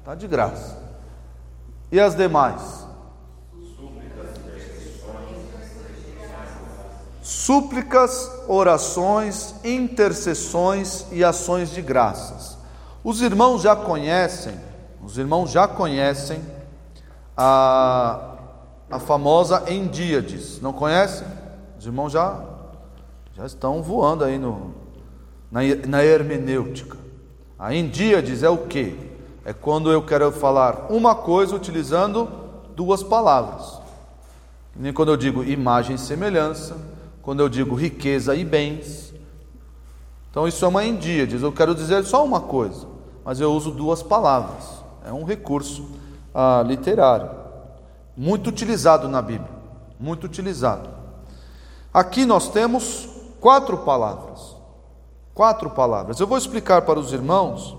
Está 0.00 0.14
de 0.14 0.28
graça. 0.28 0.78
E 1.90 1.98
as 1.98 2.14
demais? 2.14 2.84
Súplicas, 7.22 8.30
orações, 8.46 9.54
intercessões 9.64 11.06
e 11.10 11.24
ações 11.24 11.70
de 11.70 11.80
graças. 11.80 12.58
Os 13.02 13.22
irmãos 13.22 13.62
já 13.62 13.74
conhecem, 13.74 14.54
os 15.02 15.16
irmãos 15.16 15.50
já 15.50 15.66
conhecem 15.66 16.42
a, 17.36 18.36
a 18.90 18.98
famosa 18.98 19.64
Endíades. 19.70 20.60
Não 20.60 20.72
conhece? 20.72 21.24
Os 21.78 21.86
irmãos 21.86 22.10
já, 22.10 22.42
já 23.34 23.46
estão 23.46 23.82
voando 23.82 24.24
aí 24.24 24.38
no, 24.38 24.74
na, 25.50 25.60
na 25.86 26.04
hermenêutica. 26.04 26.96
A 27.58 27.74
Endíades 27.74 28.42
é 28.42 28.48
o 28.48 28.58
que? 28.58 28.96
É 29.44 29.52
quando 29.52 29.90
eu 29.90 30.02
quero 30.02 30.30
falar 30.32 30.86
uma 30.90 31.14
coisa 31.14 31.54
utilizando 31.54 32.28
duas 32.74 33.02
palavras. 33.02 33.80
Nem 34.74 34.92
quando 34.92 35.10
eu 35.10 35.16
digo 35.16 35.44
imagem 35.44 35.96
e 35.96 35.98
semelhança, 35.98 36.76
quando 37.22 37.40
eu 37.40 37.48
digo 37.48 37.74
riqueza 37.74 38.34
e 38.34 38.44
bens. 38.44 39.14
Então 40.30 40.48
isso 40.48 40.64
é 40.64 40.68
uma 40.68 40.84
endíades, 40.84 41.42
eu 41.42 41.52
quero 41.52 41.74
dizer 41.74 42.04
só 42.04 42.24
uma 42.24 42.40
coisa, 42.40 42.88
mas 43.24 43.40
eu 43.40 43.52
uso 43.52 43.70
duas 43.70 44.02
palavras. 44.02 44.82
É 45.06 45.12
um 45.12 45.22
recurso 45.22 45.86
ah, 46.34 46.62
literário, 46.66 47.30
muito 48.16 48.48
utilizado 48.48 49.08
na 49.08 49.22
Bíblia, 49.22 49.50
muito 49.98 50.24
utilizado. 50.24 50.88
Aqui 51.92 52.26
nós 52.26 52.48
temos 52.48 53.08
quatro 53.40 53.78
palavras, 53.78 54.56
quatro 55.32 55.70
palavras. 55.70 56.18
Eu 56.18 56.26
vou 56.26 56.36
explicar 56.36 56.82
para 56.82 56.98
os 56.98 57.12
irmãos 57.12 57.76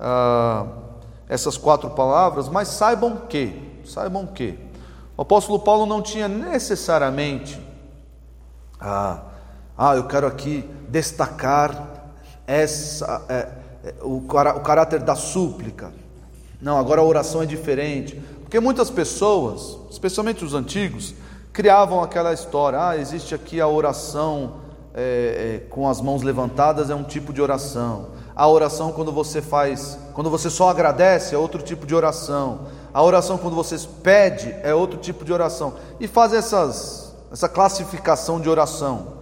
ah, 0.00 0.66
essas 1.28 1.56
quatro 1.56 1.90
palavras, 1.90 2.48
mas 2.48 2.68
saibam 2.68 3.16
que, 3.28 3.80
saibam 3.86 4.26
que. 4.26 4.58
O 5.16 5.22
apóstolo 5.22 5.60
Paulo 5.60 5.86
não 5.86 6.02
tinha 6.02 6.26
necessariamente, 6.26 7.60
ah, 8.80 9.20
ah 9.78 9.94
eu 9.94 10.08
quero 10.08 10.26
aqui 10.26 10.68
destacar 10.88 11.94
essa, 12.46 13.22
é, 13.28 13.34
é, 13.84 13.94
o, 14.02 14.16
o 14.16 14.60
caráter 14.60 15.00
da 15.00 15.14
súplica 15.14 15.92
não, 16.64 16.78
agora 16.78 17.02
a 17.02 17.04
oração 17.04 17.42
é 17.42 17.46
diferente. 17.46 18.18
Porque 18.40 18.58
muitas 18.58 18.88
pessoas, 18.88 19.76
especialmente 19.90 20.42
os 20.42 20.54
antigos, 20.54 21.14
criavam 21.52 22.02
aquela 22.02 22.32
história: 22.32 22.88
ah, 22.88 22.96
existe 22.96 23.34
aqui 23.34 23.60
a 23.60 23.68
oração 23.68 24.54
é, 24.94 25.60
é, 25.62 25.68
com 25.68 25.86
as 25.86 26.00
mãos 26.00 26.22
levantadas, 26.22 26.88
é 26.88 26.94
um 26.94 27.04
tipo 27.04 27.34
de 27.34 27.42
oração. 27.42 28.06
A 28.34 28.48
oração 28.48 28.92
quando 28.92 29.12
você 29.12 29.42
faz, 29.42 29.98
quando 30.14 30.30
você 30.30 30.48
só 30.48 30.70
agradece, 30.70 31.34
é 31.34 31.38
outro 31.38 31.60
tipo 31.60 31.86
de 31.86 31.94
oração. 31.94 32.60
A 32.94 33.02
oração 33.02 33.36
quando 33.36 33.54
você 33.54 33.76
pede, 34.02 34.50
é 34.62 34.74
outro 34.74 34.98
tipo 34.98 35.22
de 35.22 35.34
oração. 35.34 35.74
E 36.00 36.08
faz 36.08 36.32
essas, 36.32 37.14
essa 37.30 37.46
classificação 37.46 38.40
de 38.40 38.48
oração, 38.48 39.18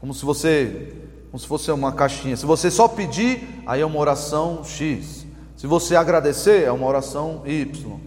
como 0.00 0.14
se 0.14 0.24
você, 0.24 0.94
como 1.28 1.40
se 1.40 1.46
fosse 1.48 1.72
uma 1.72 1.90
caixinha. 1.90 2.36
Se 2.36 2.46
você 2.46 2.70
só 2.70 2.86
pedir, 2.86 3.64
aí 3.66 3.80
é 3.80 3.86
uma 3.86 3.98
oração 3.98 4.62
X. 4.62 5.23
Se 5.64 5.68
você 5.68 5.96
agradecer, 5.96 6.64
é 6.64 6.70
uma 6.70 6.86
oração 6.86 7.40
Y. 7.46 7.98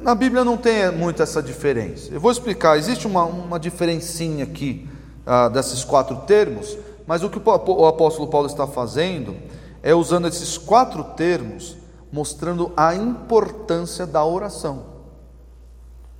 Na 0.00 0.14
Bíblia 0.14 0.42
não 0.42 0.56
tem 0.56 0.90
muito 0.90 1.22
essa 1.22 1.42
diferença. 1.42 2.10
Eu 2.10 2.18
vou 2.18 2.32
explicar, 2.32 2.78
existe 2.78 3.06
uma, 3.06 3.22
uma 3.22 3.60
diferencinha 3.60 4.44
aqui 4.44 4.88
ah, 5.26 5.50
desses 5.50 5.84
quatro 5.84 6.16
termos, 6.22 6.78
mas 7.06 7.22
o 7.22 7.28
que 7.28 7.38
o 7.38 7.86
apóstolo 7.86 8.28
Paulo 8.28 8.46
está 8.46 8.66
fazendo 8.66 9.36
é 9.82 9.94
usando 9.94 10.26
esses 10.26 10.56
quatro 10.56 11.04
termos, 11.04 11.76
mostrando 12.10 12.72
a 12.74 12.94
importância 12.94 14.06
da 14.06 14.24
oração, 14.24 14.86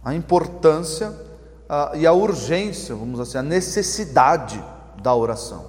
a 0.04 0.14
importância 0.14 1.08
uh, 1.08 1.96
e 1.96 2.06
a 2.06 2.12
urgência, 2.12 2.94
vamos 2.94 3.12
dizer 3.12 3.22
assim, 3.22 3.38
a 3.38 3.50
necessidade 3.50 4.62
da 5.02 5.14
oração. 5.14 5.64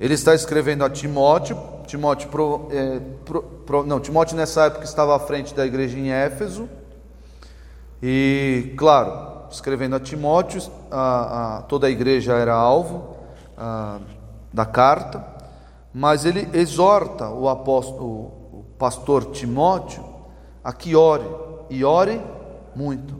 Ele 0.00 0.14
está 0.14 0.34
escrevendo 0.34 0.84
a 0.84 0.90
Timóteo, 0.90 1.56
Timóteo, 1.90 2.28
pro, 2.28 2.68
é, 2.70 3.00
pro, 3.24 3.42
pro, 3.42 3.84
não, 3.84 3.98
Timóteo 3.98 4.36
nessa 4.36 4.66
época 4.66 4.84
estava 4.84 5.16
à 5.16 5.18
frente 5.18 5.52
da 5.52 5.66
igreja 5.66 5.98
em 5.98 6.12
Éfeso, 6.12 6.68
e 8.00 8.72
claro, 8.76 9.48
escrevendo 9.50 9.96
a 9.96 10.00
Timóteo, 10.00 10.62
a, 10.88 11.56
a, 11.58 11.62
toda 11.62 11.88
a 11.88 11.90
igreja 11.90 12.34
era 12.34 12.54
alvo 12.54 13.16
a, 13.56 13.98
da 14.52 14.64
carta, 14.64 15.26
mas 15.92 16.24
ele 16.24 16.48
exorta 16.52 17.28
o 17.28 17.48
apóstolo, 17.48 18.06
o 18.52 18.64
pastor 18.78 19.32
Timóteo 19.32 20.04
a 20.62 20.72
que 20.72 20.94
ore, 20.94 21.26
e 21.68 21.84
ore 21.84 22.22
muito. 22.72 23.16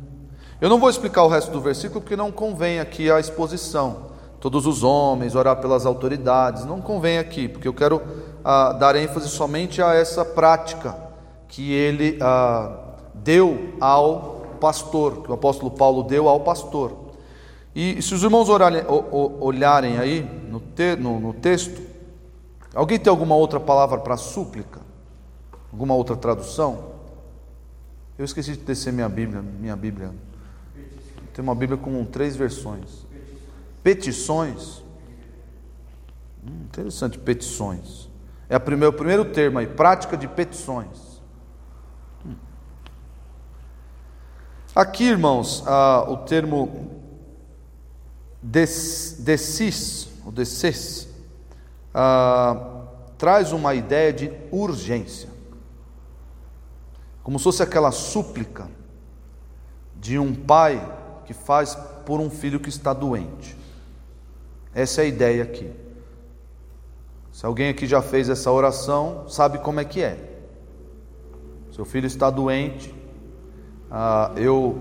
Eu 0.60 0.68
não 0.68 0.78
vou 0.78 0.88
explicar 0.88 1.24
o 1.24 1.28
resto 1.28 1.50
do 1.50 1.60
versículo 1.60 2.02
porque 2.02 2.14
não 2.14 2.30
convém 2.30 2.78
aqui 2.78 3.10
a 3.10 3.18
exposição. 3.18 4.09
Todos 4.40 4.66
os 4.66 4.82
homens, 4.82 5.34
orar 5.34 5.60
pelas 5.60 5.84
autoridades, 5.84 6.64
não 6.64 6.80
convém 6.80 7.18
aqui, 7.18 7.46
porque 7.46 7.68
eu 7.68 7.74
quero 7.74 8.00
ah, 8.42 8.72
dar 8.72 8.96
ênfase 8.96 9.28
somente 9.28 9.82
a 9.82 9.94
essa 9.94 10.24
prática 10.24 10.96
que 11.46 11.72
ele 11.72 12.18
ah, 12.22 12.74
deu 13.14 13.74
ao 13.78 14.40
pastor, 14.58 15.22
que 15.22 15.30
o 15.30 15.34
apóstolo 15.34 15.70
Paulo 15.70 16.02
deu 16.02 16.26
ao 16.26 16.40
pastor. 16.40 17.10
E 17.74 18.00
se 18.00 18.14
os 18.14 18.22
irmãos 18.22 18.48
orarem, 18.48 18.82
olharem 18.88 19.98
aí 19.98 20.22
no, 20.48 20.58
te, 20.58 20.96
no, 20.96 21.20
no 21.20 21.34
texto, 21.34 21.80
alguém 22.74 22.98
tem 22.98 23.10
alguma 23.10 23.34
outra 23.34 23.60
palavra 23.60 23.98
para 23.98 24.16
súplica? 24.16 24.80
Alguma 25.70 25.94
outra 25.94 26.16
tradução? 26.16 26.90
Eu 28.18 28.24
esqueci 28.24 28.52
de 28.52 28.64
descer 28.64 28.92
minha 28.92 29.08
Bíblia, 29.08 29.40
minha 29.42 29.76
Bíblia. 29.76 30.10
Tem 31.32 31.42
uma 31.42 31.54
Bíblia 31.54 31.78
com 31.78 32.04
três 32.04 32.34
versões. 32.34 33.06
Petições. 33.82 34.82
Hum, 36.44 36.64
interessante, 36.64 37.18
petições. 37.18 38.08
É 38.48 38.54
a 38.54 38.60
primeiro, 38.60 38.92
o 38.92 38.96
primeiro 38.96 39.24
termo 39.26 39.58
aí, 39.58 39.66
prática 39.66 40.16
de 40.16 40.26
petições. 40.26 41.22
Hum. 42.26 42.34
Aqui, 44.74 45.04
irmãos, 45.04 45.62
ah, 45.66 46.04
o 46.08 46.16
termo 46.18 47.00
des, 48.42 49.18
o 50.24 50.32
decis, 50.32 51.08
ah, 51.94 52.86
traz 53.18 53.52
uma 53.52 53.74
ideia 53.74 54.12
de 54.12 54.32
urgência, 54.50 55.28
como 57.22 57.38
se 57.38 57.44
fosse 57.44 57.62
aquela 57.62 57.92
súplica 57.92 58.68
de 59.94 60.18
um 60.18 60.34
pai 60.34 60.80
que 61.26 61.34
faz 61.34 61.74
por 62.06 62.18
um 62.18 62.30
filho 62.30 62.58
que 62.58 62.70
está 62.70 62.92
doente. 62.92 63.59
Essa 64.74 65.02
é 65.02 65.04
a 65.04 65.08
ideia 65.08 65.42
aqui. 65.42 65.70
Se 67.32 67.46
alguém 67.46 67.68
aqui 67.68 67.86
já 67.86 68.02
fez 68.02 68.28
essa 68.28 68.50
oração, 68.50 69.28
sabe 69.28 69.58
como 69.58 69.80
é 69.80 69.84
que 69.84 70.02
é. 70.02 70.18
Seu 71.72 71.84
filho 71.84 72.06
está 72.06 72.30
doente. 72.30 72.94
Ah, 73.90 74.32
eu, 74.36 74.78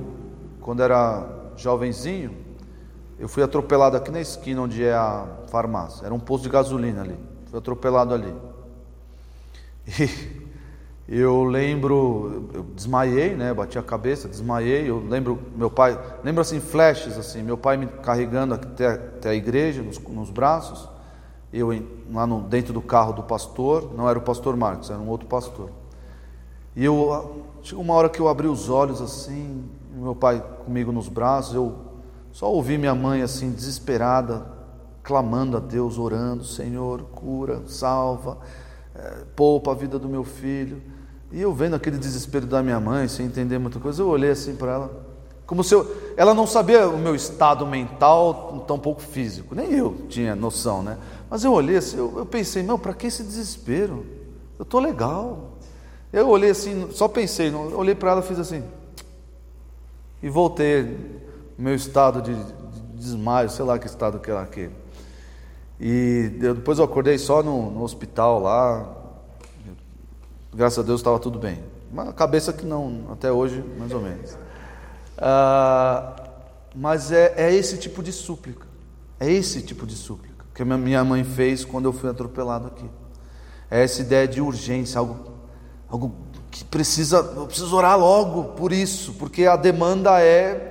quando 0.62 0.84
era 0.84 1.28
jovenzinho, 1.56 2.36
eu 3.18 3.28
fui 3.28 3.44
atropelado 3.44 3.98
aqui 3.98 4.12
na 4.12 4.22
esquina 4.22 4.62
onde 4.62 4.84
é 4.84 4.94
a 4.94 5.28
farmácia. 5.48 6.06
Era 6.06 6.14
um 6.14 6.20
posto 6.20 6.44
de 6.44 6.50
gasolina 6.50 7.02
ali. 7.02 7.18
Fui 7.48 7.60
atropelado 7.60 8.14
ali. 8.14 8.34
E 9.88 10.39
eu 11.12 11.44
lembro, 11.44 12.50
eu 12.54 12.62
desmaiei, 12.76 13.36
né? 13.36 13.52
Bati 13.52 13.80
a 13.80 13.82
cabeça, 13.82 14.28
desmaiei. 14.28 14.88
Eu 14.88 15.00
lembro 15.00 15.40
meu 15.56 15.70
pai, 15.70 16.00
lembro 16.24 16.40
assim 16.40 16.60
flashes 16.60 17.18
assim, 17.18 17.42
meu 17.42 17.58
pai 17.58 17.78
me 17.78 17.88
carregando 17.88 18.54
até, 18.54 18.88
até 18.90 19.30
a 19.30 19.34
igreja 19.34 19.82
nos, 19.82 19.98
nos 19.98 20.30
braços. 20.30 20.88
Eu 21.52 21.70
lá 22.12 22.28
no, 22.28 22.42
dentro 22.42 22.72
do 22.72 22.82
carro 22.82 23.12
do 23.12 23.24
pastor, 23.24 23.92
não 23.96 24.08
era 24.08 24.20
o 24.20 24.22
pastor 24.22 24.56
Marcos, 24.56 24.92
era 24.92 25.00
um 25.00 25.08
outro 25.08 25.28
pastor. 25.28 25.72
E 26.76 26.86
eu 26.86 27.44
chegou 27.64 27.84
uma 27.84 27.96
hora 27.96 28.08
que 28.08 28.20
eu 28.20 28.28
abri 28.28 28.48
os 28.48 28.70
olhos 28.70 29.02
assim, 29.02 29.68
meu 29.92 30.14
pai 30.14 30.44
comigo 30.64 30.92
nos 30.92 31.10
braços, 31.10 31.56
eu 31.56 31.76
só 32.32 32.52
ouvi 32.52 32.78
minha 32.78 32.94
mãe 32.94 33.24
assim 33.24 33.50
desesperada, 33.52 34.46
clamando 35.02 35.58
a 35.58 35.60
Deus, 35.60 35.98
orando, 35.98 36.44
Senhor, 36.44 37.02
cura, 37.02 37.64
salva, 37.66 38.38
é, 38.94 39.24
poupa 39.36 39.72
a 39.72 39.74
vida 39.74 39.98
do 39.98 40.08
meu 40.08 40.24
filho. 40.24 40.80
E 41.32 41.42
eu 41.42 41.54
vendo 41.54 41.76
aquele 41.76 41.98
desespero 41.98 42.46
da 42.46 42.64
minha 42.64 42.80
mãe, 42.80 43.08
sem 43.08 43.26
entender 43.26 43.60
muita 43.60 43.80
coisa, 43.80 44.02
eu 44.02 44.08
olhei 44.08 44.32
assim 44.32 44.56
para 44.56 44.72
ela, 44.74 45.10
como 45.46 45.64
se 45.64 45.74
eu, 45.74 46.14
ela 46.16 46.34
não 46.34 46.46
sabia 46.46 46.88
o 46.88 46.98
meu 46.98 47.16
estado 47.16 47.66
mental, 47.66 48.64
tão 48.68 48.78
pouco 48.78 49.02
físico, 49.02 49.56
nem 49.56 49.74
eu 49.74 49.96
tinha 50.08 50.36
noção, 50.36 50.84
né? 50.84 50.98
Mas 51.30 51.44
eu 51.44 51.52
olhei 51.52 51.78
assim, 51.78 51.98
eu, 51.98 52.14
eu 52.18 52.26
pensei, 52.26 52.62
meu, 52.62 52.78
para 52.78 52.94
que 52.94 53.08
esse 53.08 53.24
desespero? 53.24 54.06
Eu 54.58 54.66
tô 54.66 54.80
legal. 54.80 55.58
Eu 56.12 56.28
olhei 56.30 56.50
assim, 56.50 56.90
só 56.92 57.08
pensei, 57.08 57.54
olhei 57.54 57.96
para 57.96 58.12
ela, 58.12 58.22
fiz 58.22 58.40
assim, 58.40 58.64
e 60.22 60.30
voltei 60.30 60.98
meu 61.58 61.76
estado 61.76 62.22
de, 62.22 62.34
de 62.34 62.52
desmaio, 62.94 63.50
sei 63.50 63.64
lá 63.64 63.78
que 63.78 63.86
estado 63.86 64.20
que 64.20 64.30
era 64.30 64.42
aquele. 64.42 64.74
E 65.80 66.38
eu, 66.42 66.56
depois 66.56 66.78
eu 66.78 66.86
acordei 66.86 67.18
só 67.18 67.42
no, 67.42 67.72
no 67.72 67.84
hospital 67.84 68.42
lá, 68.42 68.88
Graças 70.54 70.80
a 70.80 70.82
Deus 70.82 71.00
estava 71.00 71.20
tudo 71.20 71.40
bem. 71.40 71.64
Uma 71.92 72.14
cabeça 72.14 72.54
que 72.54 72.66
não, 72.66 73.08
até 73.12 73.32
hoje, 73.32 73.64
mais 73.78 73.92
ou 73.92 74.02
menos. 74.02 74.38
Ah, 75.18 76.16
mas 76.76 77.12
é, 77.12 77.34
é 77.36 77.54
esse 77.54 77.78
tipo 77.78 78.02
de 78.02 78.12
súplica. 78.12 78.68
É 79.20 79.32
esse 79.32 79.62
tipo 79.62 79.86
de 79.86 79.96
súplica 79.96 80.30
que 80.60 80.66
minha 80.66 81.06
mãe 81.06 81.24
fez 81.24 81.64
quando 81.64 81.86
eu 81.86 81.94
fui 81.94 82.10
atropelado 82.10 82.68
aqui. 82.68 82.86
É 83.72 83.82
essa 83.82 84.02
ideia 84.02 84.28
de 84.28 84.42
urgência, 84.42 85.00
algo, 85.00 85.32
algo 85.90 86.14
que 86.52 86.66
precisa, 86.66 87.18
eu 87.18 87.46
preciso 87.46 87.74
orar 87.74 87.98
logo 87.98 88.56
por 88.56 88.74
isso, 88.74 89.14
porque 89.14 89.46
a 89.46 89.56
demanda 89.56 90.20
é 90.20 90.70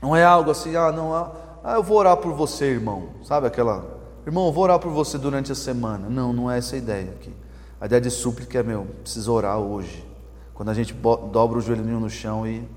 não 0.00 0.14
é 0.14 0.22
algo 0.22 0.48
assim, 0.52 0.76
ah, 0.76 0.92
não, 0.92 1.12
ah, 1.12 1.32
ah, 1.64 1.74
eu 1.74 1.82
vou 1.82 1.96
orar 1.96 2.16
por 2.18 2.32
você, 2.34 2.66
irmão. 2.66 3.08
Sabe 3.24 3.48
aquela, 3.48 3.84
irmão, 4.24 4.46
eu 4.46 4.52
vou 4.52 4.62
orar 4.62 4.78
por 4.78 4.92
você 4.92 5.18
durante 5.18 5.50
a 5.50 5.56
semana. 5.56 6.08
Não, 6.08 6.32
não 6.32 6.48
é 6.48 6.58
essa 6.58 6.76
ideia 6.76 7.10
aqui. 7.10 7.34
A 7.80 7.86
ideia 7.86 8.00
de 8.00 8.10
súplica 8.10 8.58
é, 8.58 8.62
meu, 8.62 8.86
precisa 9.02 9.30
orar 9.30 9.58
hoje. 9.58 10.04
Quando 10.52 10.70
a 10.70 10.74
gente 10.74 10.92
dobra 10.92 11.58
o 11.58 11.60
joelhinho 11.60 12.00
no 12.00 12.10
chão 12.10 12.44
e 12.44 12.68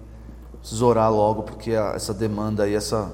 precisa 0.59 0.85
orar 0.85 1.11
logo, 1.11 1.41
porque 1.41 1.71
essa 1.71 2.13
demanda 2.13 2.63
aí, 2.63 2.75
essa, 2.75 3.11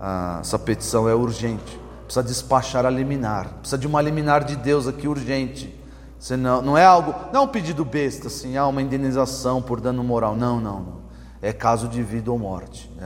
a, 0.00 0.38
essa 0.40 0.58
petição 0.58 1.06
é 1.06 1.14
urgente. 1.14 1.78
Precisa 2.04 2.22
despachar 2.22 2.86
a 2.86 2.90
liminar. 2.90 3.50
Precisa 3.58 3.76
de 3.76 3.86
uma 3.86 4.00
liminar 4.00 4.44
de 4.44 4.56
Deus 4.56 4.86
aqui 4.86 5.06
urgente. 5.06 5.78
Senão, 6.18 6.62
não 6.62 6.78
é 6.78 6.86
algo, 6.86 7.14
não 7.30 7.42
é 7.42 7.44
um 7.44 7.48
pedido 7.48 7.84
besta, 7.84 8.28
assim, 8.28 8.56
ah, 8.56 8.66
uma 8.66 8.80
indenização 8.80 9.60
por 9.60 9.78
dano 9.78 10.02
moral. 10.02 10.34
Não, 10.34 10.58
não, 10.58 10.80
não. 10.80 10.96
É 11.42 11.52
caso 11.52 11.86
de 11.86 12.02
vida 12.02 12.32
ou 12.32 12.38
morte. 12.38 12.90
É, 12.98 13.04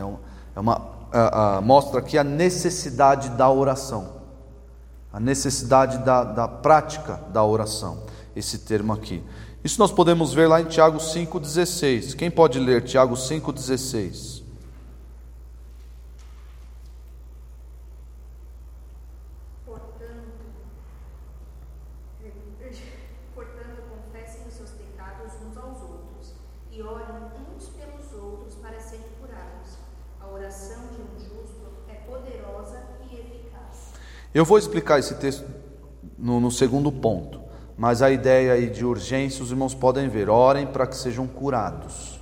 é 0.54 0.60
uma, 0.60 0.88
a, 1.12 1.56
a, 1.56 1.60
mostra 1.60 1.98
aqui 1.98 2.16
a 2.16 2.22
necessidade 2.22 3.30
da 3.30 3.50
oração. 3.50 4.20
A 5.12 5.18
necessidade 5.18 5.98
da, 5.98 6.22
da 6.22 6.46
prática 6.46 7.20
da 7.32 7.42
oração 7.42 8.08
esse 8.40 8.58
termo 8.58 8.92
aqui. 8.92 9.22
Isso 9.62 9.78
nós 9.78 9.92
podemos 9.92 10.32
ver 10.32 10.48
lá 10.48 10.60
em 10.60 10.64
Tiago 10.64 10.98
5,16. 10.98 12.16
Quem 12.16 12.30
pode 12.30 12.58
ler 12.58 12.82
Tiago 12.82 13.14
5,16? 13.14 14.40
Portanto, 23.34 23.82
confessem 23.90 24.40
os 24.48 24.54
seus 24.54 24.70
pecados 24.70 25.32
uns 25.46 25.56
aos 25.56 25.80
outros 25.82 26.32
e 26.72 26.82
orem 26.82 27.06
uns 27.54 27.68
pelos 27.68 28.12
outros 28.14 28.54
para 28.56 28.80
serem 28.80 29.04
curados. 29.20 29.76
A 30.20 30.28
oração 30.28 30.82
de 30.88 31.02
um 31.02 31.20
justo 31.20 31.68
é 31.88 31.94
poderosa 31.94 32.82
e 33.10 33.14
eficaz. 33.14 33.92
Eu 34.34 34.44
vou 34.44 34.58
explicar 34.58 34.98
esse 34.98 35.14
texto 35.16 35.44
no, 36.18 36.40
no 36.40 36.50
segundo 36.50 36.90
ponto. 36.90 37.39
Mas 37.80 38.02
a 38.02 38.10
ideia 38.10 38.52
aí 38.52 38.68
de 38.68 38.84
urgência, 38.84 39.42
os 39.42 39.50
irmãos 39.50 39.74
podem 39.74 40.06
ver, 40.06 40.28
orem 40.28 40.66
para 40.66 40.86
que 40.86 40.94
sejam 40.94 41.26
curados. 41.26 42.20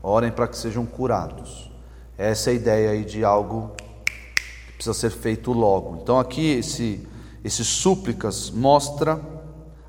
Orem 0.00 0.30
para 0.30 0.46
que 0.46 0.56
sejam 0.56 0.86
curados. 0.86 1.72
Essa 2.16 2.50
é 2.50 2.52
a 2.52 2.54
ideia 2.54 2.90
aí 2.92 3.04
de 3.04 3.24
algo 3.24 3.72
que 4.04 4.74
precisa 4.74 4.94
ser 4.94 5.10
feito 5.10 5.52
logo. 5.52 5.98
Então 6.00 6.20
aqui 6.20 6.52
esse 6.52 7.04
esse 7.42 7.64
súplicas 7.64 8.48
mostra 8.48 9.20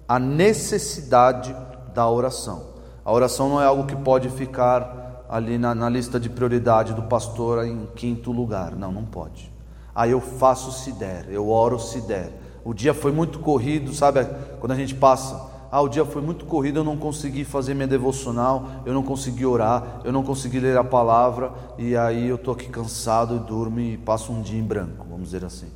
a 0.07 0.17
necessidade 0.17 1.55
da 1.93 2.10
oração. 2.10 2.63
A 3.05 3.12
oração 3.12 3.49
não 3.49 3.62
é 3.62 3.65
algo 3.65 3.86
que 3.86 3.95
pode 3.95 4.29
ficar 4.29 5.25
ali 5.29 5.60
na, 5.60 5.75
na 5.75 5.89
lista 5.89 6.19
de 6.19 6.27
prioridade 6.27 6.95
do 6.95 7.03
pastor 7.03 7.63
em 7.67 7.86
quinto 7.95 8.31
lugar. 8.31 8.75
Não, 8.75 8.91
não 8.91 9.05
pode. 9.05 9.53
Aí 9.93 10.10
eu 10.10 10.19
faço 10.19 10.71
se 10.71 10.91
der, 10.91 11.27
eu 11.29 11.51
oro 11.51 11.77
se 11.77 12.01
der. 12.01 12.46
O 12.63 12.74
dia 12.74 12.93
foi 12.93 13.12
muito 13.12 13.39
corrido, 13.39 13.93
sabe? 13.93 14.26
Quando 14.60 14.72
a 14.72 14.76
gente 14.76 14.93
passa, 14.96 15.58
ah, 15.72 15.82
o 15.82 15.89
dia 15.89 16.06
foi 16.06 16.22
muito 16.22 16.46
corrido, 16.46 16.80
eu 16.80 16.84
não 16.84 16.96
consegui 16.96 17.43
fazer 17.43 17.74
minha 17.74 17.88
devocional, 17.88 18.84
eu 18.86 18.93
não 18.93 19.04
consegui 19.04 19.46
orar, 19.46 20.02
eu 20.04 20.12
não 20.12 20.24
consegui 20.24 20.60
ler 20.60 20.78
a 20.78 20.84
palavra, 20.84 21.52
e 21.78 21.96
aí 21.96 22.28
eu 22.28 22.36
estou 22.36 22.54
aqui 22.54 22.70
cansado 22.70 23.36
e 23.36 23.39
durmo 23.39 23.80
e 23.80 23.98
passo 23.98 24.32
um 24.32 24.41
dia 24.41 24.60
em 24.60 24.63
branco, 24.63 25.06
vamos 25.10 25.26
dizer 25.26 25.43
assim. 25.43 25.67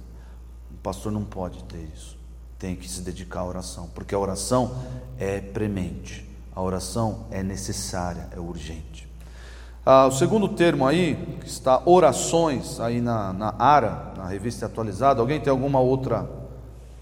O 0.71 0.77
pastor 0.81 1.11
não 1.11 1.23
pode 1.23 1.63
ter 1.65 1.89
isso, 1.93 2.17
tem 2.57 2.75
que 2.75 2.89
se 2.89 3.01
dedicar 3.01 3.41
à 3.41 3.45
oração, 3.45 3.89
porque 3.93 4.15
a 4.15 4.19
oração 4.19 4.75
é 5.19 5.41
premente, 5.41 6.27
a 6.55 6.61
oração 6.61 7.25
é 7.29 7.43
necessária, 7.43 8.29
é 8.31 8.39
urgente. 8.39 9.09
Ah, 9.85 10.07
o 10.07 10.11
segundo 10.11 10.47
termo 10.47 10.87
aí, 10.87 11.15
que 11.41 11.47
está 11.47 11.81
orações, 11.85 12.79
aí 12.79 13.01
na, 13.01 13.33
na 13.33 13.55
ARA, 13.57 14.13
na 14.15 14.27
revista 14.27 14.67
atualizada, 14.67 15.19
alguém 15.19 15.41
tem 15.41 15.51
alguma 15.51 15.79
outra 15.79 16.40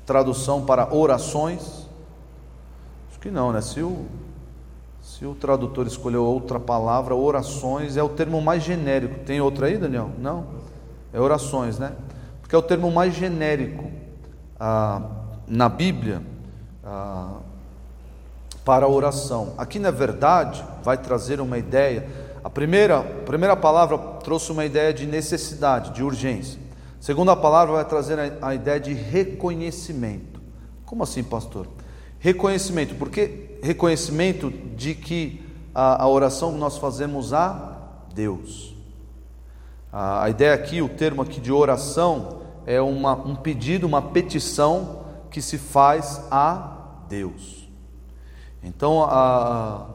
tradução 0.09 0.65
para 0.65 0.91
orações? 0.91 1.87
Acho 3.11 3.19
que 3.19 3.29
não, 3.29 3.53
né? 3.53 3.61
Se 3.61 3.79
o, 3.79 4.07
se 5.03 5.23
o 5.23 5.35
tradutor 5.35 5.85
escolheu 5.85 6.25
outra 6.25 6.59
palavra, 6.59 7.13
orações 7.13 7.95
é 7.95 8.01
o 8.01 8.09
termo 8.09 8.41
mais 8.41 8.63
genérico. 8.63 9.19
Tem 9.19 9.39
outra 9.39 9.67
aí, 9.67 9.77
Daniel? 9.77 10.09
Não? 10.17 10.47
É 11.13 11.19
orações, 11.19 11.77
né? 11.77 11.91
Porque 12.41 12.55
é 12.55 12.57
o 12.57 12.61
termo 12.63 12.89
mais 12.89 13.13
genérico 13.13 13.91
ah, 14.59 14.99
na 15.47 15.69
Bíblia 15.69 16.23
ah, 16.83 17.41
para 18.65 18.87
oração. 18.87 19.53
Aqui, 19.59 19.77
na 19.77 19.91
verdade, 19.91 20.65
vai 20.81 20.97
trazer 20.97 21.39
uma 21.39 21.59
ideia. 21.59 22.09
A 22.43 22.49
primeira, 22.49 22.97
a 23.01 23.23
primeira 23.27 23.55
palavra 23.55 23.95
trouxe 24.23 24.51
uma 24.51 24.65
ideia 24.65 24.91
de 24.91 25.05
necessidade, 25.05 25.91
de 25.91 26.03
urgência. 26.03 26.59
Segunda 26.99 27.35
palavra 27.35 27.75
vai 27.75 27.85
trazer 27.85 28.19
a, 28.19 28.49
a 28.49 28.55
ideia 28.55 28.79
de 28.79 28.93
reconhecimento. 28.93 30.41
Como 30.85 31.03
assim, 31.03 31.23
pastor? 31.23 31.67
Reconhecimento, 32.19 32.95
porque 32.95 33.57
reconhecimento 33.63 34.51
de 34.51 34.93
que 34.93 35.41
a, 35.73 36.03
a 36.03 36.07
oração 36.07 36.51
que 36.53 36.57
nós 36.57 36.77
fazemos 36.77 37.33
a 37.33 37.77
Deus. 38.13 38.75
A, 39.93 40.25
a, 40.25 40.29
ideia 40.29 40.53
aqui, 40.53 40.81
o 40.81 40.89
termo 40.89 41.21
aqui 41.21 41.39
de 41.39 41.51
oração, 41.51 42.41
é 42.65 42.81
uma, 42.81 43.13
um 43.13 43.35
pedido, 43.35 43.87
uma 43.87 44.01
petição 44.01 45.05
que 45.31 45.41
se 45.41 45.57
faz 45.57 46.21
a 46.29 47.05
Deus. 47.07 47.69
Então, 48.61 49.03
a, 49.03 49.87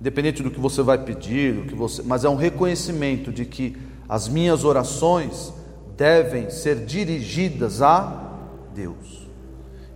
independente 0.00 0.42
do 0.42 0.50
que 0.50 0.58
você 0.58 0.80
vai 0.80 0.96
pedir, 0.96 1.54
do 1.54 1.62
que 1.64 1.74
você, 1.74 2.02
mas 2.02 2.24
é 2.24 2.28
um 2.28 2.36
reconhecimento 2.36 3.30
de 3.30 3.44
que 3.44 3.76
as 4.08 4.28
minhas 4.28 4.64
orações 4.64 5.52
devem 5.98 6.48
ser 6.48 6.86
dirigidas 6.86 7.82
a 7.82 8.30
Deus 8.72 9.28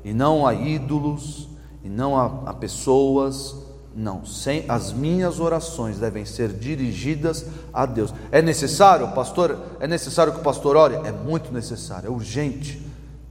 e 0.04 0.12
não 0.12 0.46
a 0.46 0.52
ídolos, 0.52 1.48
e 1.82 1.88
não 1.88 2.16
a, 2.16 2.50
a 2.50 2.54
pessoas. 2.54 3.54
Não, 3.94 4.24
sem, 4.24 4.64
as 4.68 4.90
minhas 4.90 5.38
orações 5.38 5.98
devem 5.98 6.24
ser 6.24 6.48
dirigidas 6.48 7.46
a 7.72 7.84
Deus. 7.84 8.12
É 8.30 8.40
necessário, 8.40 9.06
pastor? 9.08 9.58
É 9.80 9.86
necessário 9.86 10.32
que 10.32 10.40
o 10.40 10.42
pastor 10.42 10.76
ore? 10.76 10.94
É 11.06 11.12
muito 11.12 11.52
necessário, 11.52 12.08
é 12.08 12.10
urgente, 12.10 12.80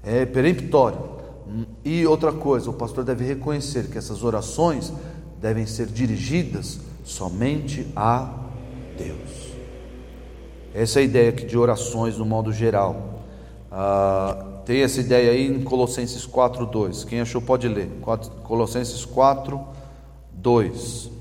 é 0.03 0.23
peremptório. 0.23 0.99
E 1.83 2.05
outra 2.05 2.31
coisa, 2.31 2.69
o 2.69 2.73
pastor 2.73 3.03
deve 3.03 3.25
reconhecer 3.25 3.87
que 3.87 3.97
essas 3.97 4.23
orações 4.23 4.93
devem 5.41 5.65
ser 5.65 5.87
dirigidas 5.87 6.79
somente 7.03 7.87
a 7.95 8.31
Deus. 8.95 9.50
Essa 10.73 10.99
é 10.99 11.01
a 11.01 11.05
ideia 11.05 11.29
aqui 11.29 11.45
de 11.45 11.57
orações 11.57 12.17
no 12.17 12.25
modo 12.25 12.53
geral. 12.53 13.19
Ah, 13.69 14.61
tem 14.65 14.81
essa 14.83 15.01
ideia 15.01 15.31
aí 15.31 15.47
em 15.47 15.63
Colossenses 15.63 16.25
4, 16.25 16.65
2. 16.65 17.03
Quem 17.03 17.19
achou 17.19 17.41
pode 17.41 17.67
ler. 17.67 17.89
Colossenses 18.43 19.03
4, 19.03 19.59
2. 20.33 21.11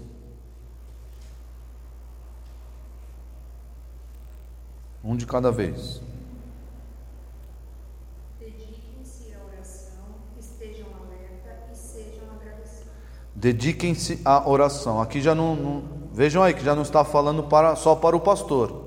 Um 5.02 5.16
de 5.16 5.26
cada 5.26 5.50
vez. 5.50 6.00
Dediquem-se 8.38 9.34
à 9.34 9.44
oração, 9.44 10.04
estejam 10.38 10.86
alerta 11.02 11.72
e 11.72 11.76
sejam 11.76 12.24
agradecidos. 12.38 12.92
Dediquem-se 13.34 14.20
à 14.24 14.48
oração. 14.48 15.00
Aqui 15.00 15.20
já 15.20 15.34
não, 15.34 15.56
não, 15.56 15.82
Vejam 16.12 16.42
aí 16.42 16.52
que 16.52 16.64
já 16.64 16.74
não 16.74 16.82
está 16.82 17.04
falando 17.04 17.44
para, 17.44 17.76
só 17.76 17.94
para 17.94 18.16
o 18.16 18.20
pastor, 18.20 18.80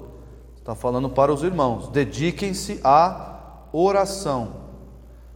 está 0.63 0.73
falando 0.73 1.10
para 1.10 1.32
os 1.32 1.43
irmãos. 1.43 1.89
Dediquem-se 1.89 2.80
à 2.86 3.65
oração. 3.73 4.63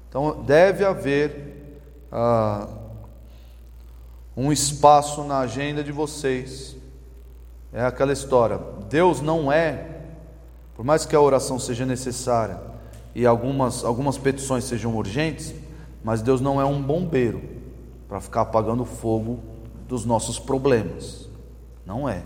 Então 0.07 0.41
deve 0.43 0.85
haver 0.85 1.81
ah, 2.09 2.65
um 4.37 4.53
espaço 4.53 5.25
na 5.25 5.39
agenda 5.39 5.83
de 5.83 5.91
vocês. 5.91 6.77
É 7.73 7.83
aquela 7.83 8.13
história. 8.13 8.57
Deus 8.89 9.19
não 9.19 9.51
é, 9.51 9.97
por 10.73 10.85
mais 10.85 11.05
que 11.05 11.13
a 11.13 11.19
oração 11.19 11.59
seja 11.59 11.85
necessária 11.85 12.61
e 13.13 13.25
algumas, 13.25 13.83
algumas 13.83 14.17
petições 14.17 14.63
sejam 14.63 14.95
urgentes, 14.95 15.53
mas 16.01 16.21
Deus 16.21 16.39
não 16.39 16.61
é 16.61 16.63
um 16.63 16.81
bombeiro 16.81 17.43
para 18.07 18.21
ficar 18.21 18.41
apagando 18.41 18.83
o 18.83 18.85
fogo 18.85 19.41
dos 19.89 20.05
nossos 20.05 20.39
problemas. 20.39 21.27
Não 21.85 22.07
é. 22.07 22.23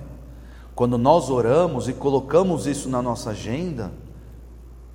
Quando 0.82 0.98
nós 0.98 1.30
oramos 1.30 1.88
e 1.88 1.94
colocamos 1.94 2.66
isso 2.66 2.90
na 2.90 3.04
nossa 3.04 3.30
agenda, 3.30 3.92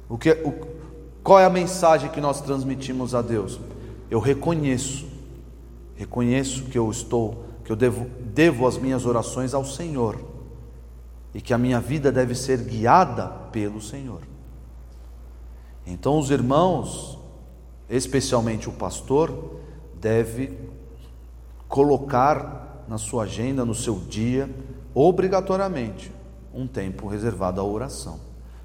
o 0.08 0.18
que, 0.18 0.32
o, 0.32 0.52
qual 1.22 1.38
é 1.38 1.44
a 1.44 1.48
mensagem 1.48 2.10
que 2.10 2.20
nós 2.20 2.40
transmitimos 2.40 3.14
a 3.14 3.22
Deus? 3.22 3.60
Eu 4.10 4.18
reconheço, 4.18 5.06
reconheço 5.94 6.64
que 6.64 6.76
eu 6.76 6.90
estou, 6.90 7.44
que 7.64 7.70
eu 7.70 7.76
devo, 7.76 8.04
devo 8.20 8.66
as 8.66 8.76
minhas 8.76 9.06
orações 9.06 9.54
ao 9.54 9.64
Senhor 9.64 10.18
e 11.32 11.40
que 11.40 11.54
a 11.54 11.58
minha 11.58 11.78
vida 11.78 12.10
deve 12.10 12.34
ser 12.34 12.64
guiada 12.64 13.28
pelo 13.52 13.80
Senhor. 13.80 14.22
Então, 15.86 16.18
os 16.18 16.32
irmãos, 16.32 17.16
especialmente 17.88 18.68
o 18.68 18.72
pastor, 18.72 19.60
deve 19.94 20.58
colocar 21.68 22.84
na 22.88 22.98
sua 22.98 23.22
agenda, 23.22 23.64
no 23.64 23.72
seu 23.72 24.00
dia, 24.00 24.50
obrigatoriamente, 24.98 26.10
um 26.54 26.66
tempo 26.66 27.06
reservado 27.06 27.60
à 27.60 27.64
oração, 27.64 28.18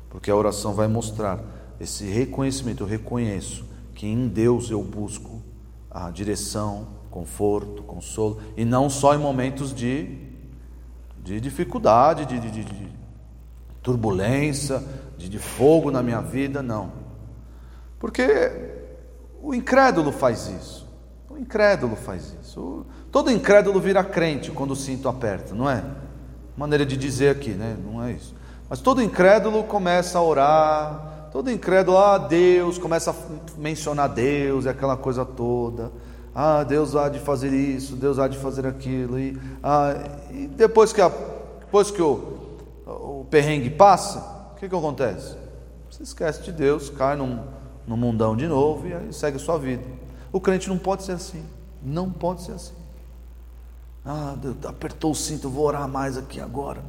porque 0.10 0.32
a 0.32 0.36
oração 0.36 0.74
vai 0.74 0.88
mostrar 0.88 1.44
esse 1.78 2.06
reconhecimento, 2.06 2.84
eu 2.84 2.88
reconheço 2.88 3.66
que 3.94 4.08
em 4.08 4.30
Deus 4.30 4.72
eu 4.72 4.82
busco 4.82 5.42
a 5.90 6.10
direção, 6.10 6.88
conforto, 7.10 7.84
consolo, 7.84 8.40
e 8.56 8.64
não 8.64 8.90
só 8.90 9.14
em 9.14 9.18
momentos 9.18 9.76
de, 9.76 10.20
de 11.22 11.42
dificuldade, 11.42 12.26
de, 12.26 12.40
de, 12.40 12.64
de 12.64 12.88
turbulência, 13.84 14.82
de, 15.18 15.28
de 15.28 15.38
fogo 15.38 15.92
na 15.92 16.02
minha 16.02 16.22
vida, 16.22 16.64
não. 16.64 16.94
Porque 18.00 18.24
o 19.44 19.54
incrédulo 19.54 20.14
faz 20.14 20.48
isso. 20.48 20.90
O 21.30 21.38
incrédulo 21.38 21.98
faz 21.98 22.38
isso. 22.42 22.86
Todo 23.12 23.30
incrédulo 23.30 23.82
vira 23.82 24.02
crente 24.02 24.50
quando 24.50 24.72
o 24.72 24.78
cinto 24.78 25.10
aperta, 25.10 25.54
não 25.54 25.70
é? 25.70 25.84
Maneira 26.62 26.86
de 26.86 26.96
dizer 26.96 27.30
aqui, 27.30 27.50
né? 27.50 27.76
Não 27.84 28.04
é 28.04 28.14
isso. 28.14 28.36
Mas 28.70 28.80
todo 28.80 29.02
incrédulo 29.02 29.64
começa 29.64 30.18
a 30.18 30.24
orar, 30.24 31.12
Todo 31.32 31.50
incrédulo, 31.50 31.98
ah, 31.98 32.18
Deus, 32.18 32.78
começa 32.78 33.12
a 33.12 33.16
mencionar 33.58 34.10
Deus, 34.10 34.66
e 34.66 34.70
aquela 34.70 34.98
coisa 34.98 35.24
toda. 35.24 35.90
Ah, 36.36 36.62
Deus 36.66 36.94
há 36.94 37.08
de 37.08 37.20
fazer 37.20 37.54
isso, 37.54 37.96
Deus 37.96 38.20
há 38.20 38.28
de 38.28 38.38
fazer 38.38 38.68
aquilo. 38.68 39.18
E, 39.18 39.40
ah, 39.64 39.94
e 40.30 40.48
depois 40.48 40.92
que, 40.92 41.02
a, 41.02 41.10
depois 41.62 41.90
que 41.90 42.02
o, 42.02 42.50
o 42.86 43.26
perrengue 43.30 43.70
passa, 43.70 44.20
o 44.52 44.60
que, 44.60 44.68
que 44.68 44.76
acontece? 44.76 45.38
Você 45.90 46.04
esquece 46.04 46.44
de 46.44 46.52
Deus, 46.52 46.90
cai 46.90 47.16
num, 47.16 47.40
num 47.88 47.96
mundão 47.96 48.36
de 48.36 48.46
novo 48.46 48.90
e 48.90 48.94
aí 48.94 49.14
segue 49.14 49.38
a 49.38 49.40
sua 49.40 49.58
vida. 49.58 49.84
O 50.34 50.42
crente 50.42 50.68
não 50.68 50.78
pode 50.78 51.04
ser 51.04 51.14
assim. 51.14 51.46
Não 51.82 52.12
pode 52.12 52.42
ser 52.42 52.52
assim. 52.52 52.81
Ah, 54.04 54.36
Deus 54.40 54.56
apertou 54.66 55.12
o 55.12 55.16
cinto, 55.16 55.50
vou 55.50 55.66
orar 55.66 55.88
mais 55.88 56.18
aqui 56.18 56.40
agora. 56.40 56.84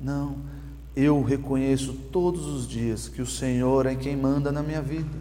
Não 0.00 0.36
eu 0.96 1.22
reconheço 1.22 1.92
todos 2.10 2.46
os 2.46 2.66
dias 2.66 3.06
que 3.06 3.20
o 3.20 3.26
Senhor 3.26 3.84
é 3.84 3.94
quem 3.94 4.16
manda 4.16 4.50
na 4.50 4.62
minha 4.62 4.80
vida. 4.80 5.14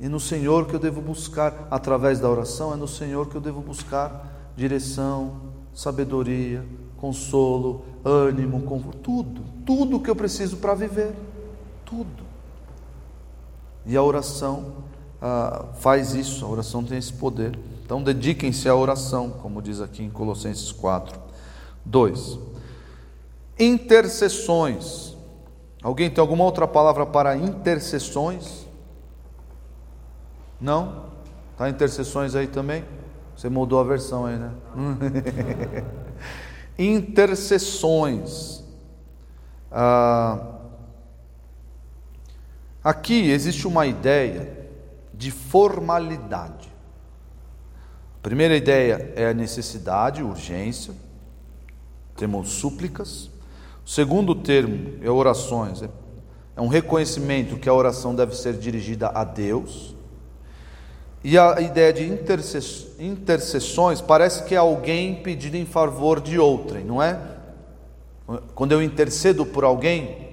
E 0.00 0.08
no 0.08 0.18
Senhor 0.18 0.66
que 0.66 0.74
eu 0.74 0.80
devo 0.80 1.00
buscar, 1.00 1.68
através 1.70 2.18
da 2.18 2.28
oração, 2.28 2.74
é 2.74 2.76
no 2.76 2.88
Senhor 2.88 3.28
que 3.28 3.36
eu 3.36 3.40
devo 3.40 3.60
buscar 3.60 4.52
direção, 4.56 5.36
sabedoria, 5.72 6.64
consolo, 6.96 7.84
ânimo, 8.04 8.62
conforto, 8.62 8.98
tudo, 8.98 9.42
tudo 9.64 10.00
que 10.00 10.10
eu 10.10 10.16
preciso 10.16 10.56
para 10.56 10.74
viver, 10.74 11.14
tudo. 11.84 12.24
E 13.86 13.96
a 13.96 14.02
oração 14.02 14.72
ah, 15.22 15.66
faz 15.78 16.14
isso, 16.14 16.44
a 16.44 16.48
oração 16.48 16.82
tem 16.82 16.98
esse 16.98 17.12
poder. 17.12 17.56
Então 17.86 18.02
dediquem-se 18.02 18.68
à 18.68 18.74
oração, 18.74 19.30
como 19.30 19.62
diz 19.62 19.80
aqui 19.80 20.02
em 20.02 20.10
Colossenses 20.10 20.72
4. 20.72 21.18
2 21.84 22.38
intercessões. 23.58 25.16
Alguém 25.82 26.10
tem 26.10 26.20
alguma 26.20 26.44
outra 26.44 26.66
palavra 26.66 27.06
para 27.06 27.36
intercessões? 27.36 28.66
Não? 30.60 31.06
Tá 31.56 31.70
intercessões 31.70 32.34
aí 32.34 32.46
também? 32.46 32.84
Você 33.36 33.48
mudou 33.48 33.80
a 33.80 33.84
versão 33.84 34.26
aí, 34.26 34.36
né? 34.36 34.52
intercessões. 36.78 38.64
Ah, 39.70 40.56
aqui 42.82 43.30
existe 43.30 43.66
uma 43.66 43.86
ideia 43.86 44.68
de 45.12 45.30
formalidade. 45.30 46.65
Primeira 48.26 48.56
ideia 48.56 49.12
é 49.14 49.28
a 49.28 49.32
necessidade, 49.32 50.20
urgência. 50.20 50.92
Temos 52.16 52.54
súplicas. 52.54 53.30
O 53.84 53.88
segundo 53.88 54.34
termo 54.34 54.94
é 55.00 55.08
orações. 55.08 55.80
É 56.56 56.60
um 56.60 56.66
reconhecimento 56.66 57.56
que 57.56 57.68
a 57.68 57.72
oração 57.72 58.16
deve 58.16 58.34
ser 58.34 58.54
dirigida 58.54 59.12
a 59.14 59.22
Deus. 59.22 59.94
E 61.22 61.38
a 61.38 61.60
ideia 61.60 61.92
de 61.92 62.04
intercessões 62.98 64.00
parece 64.00 64.42
que 64.42 64.56
é 64.56 64.58
alguém 64.58 65.22
pedindo 65.22 65.54
em 65.54 65.64
favor 65.64 66.20
de 66.20 66.36
outrem, 66.36 66.84
não 66.84 67.00
é? 67.00 67.20
Quando 68.56 68.72
eu 68.72 68.82
intercedo 68.82 69.46
por 69.46 69.62
alguém, 69.62 70.30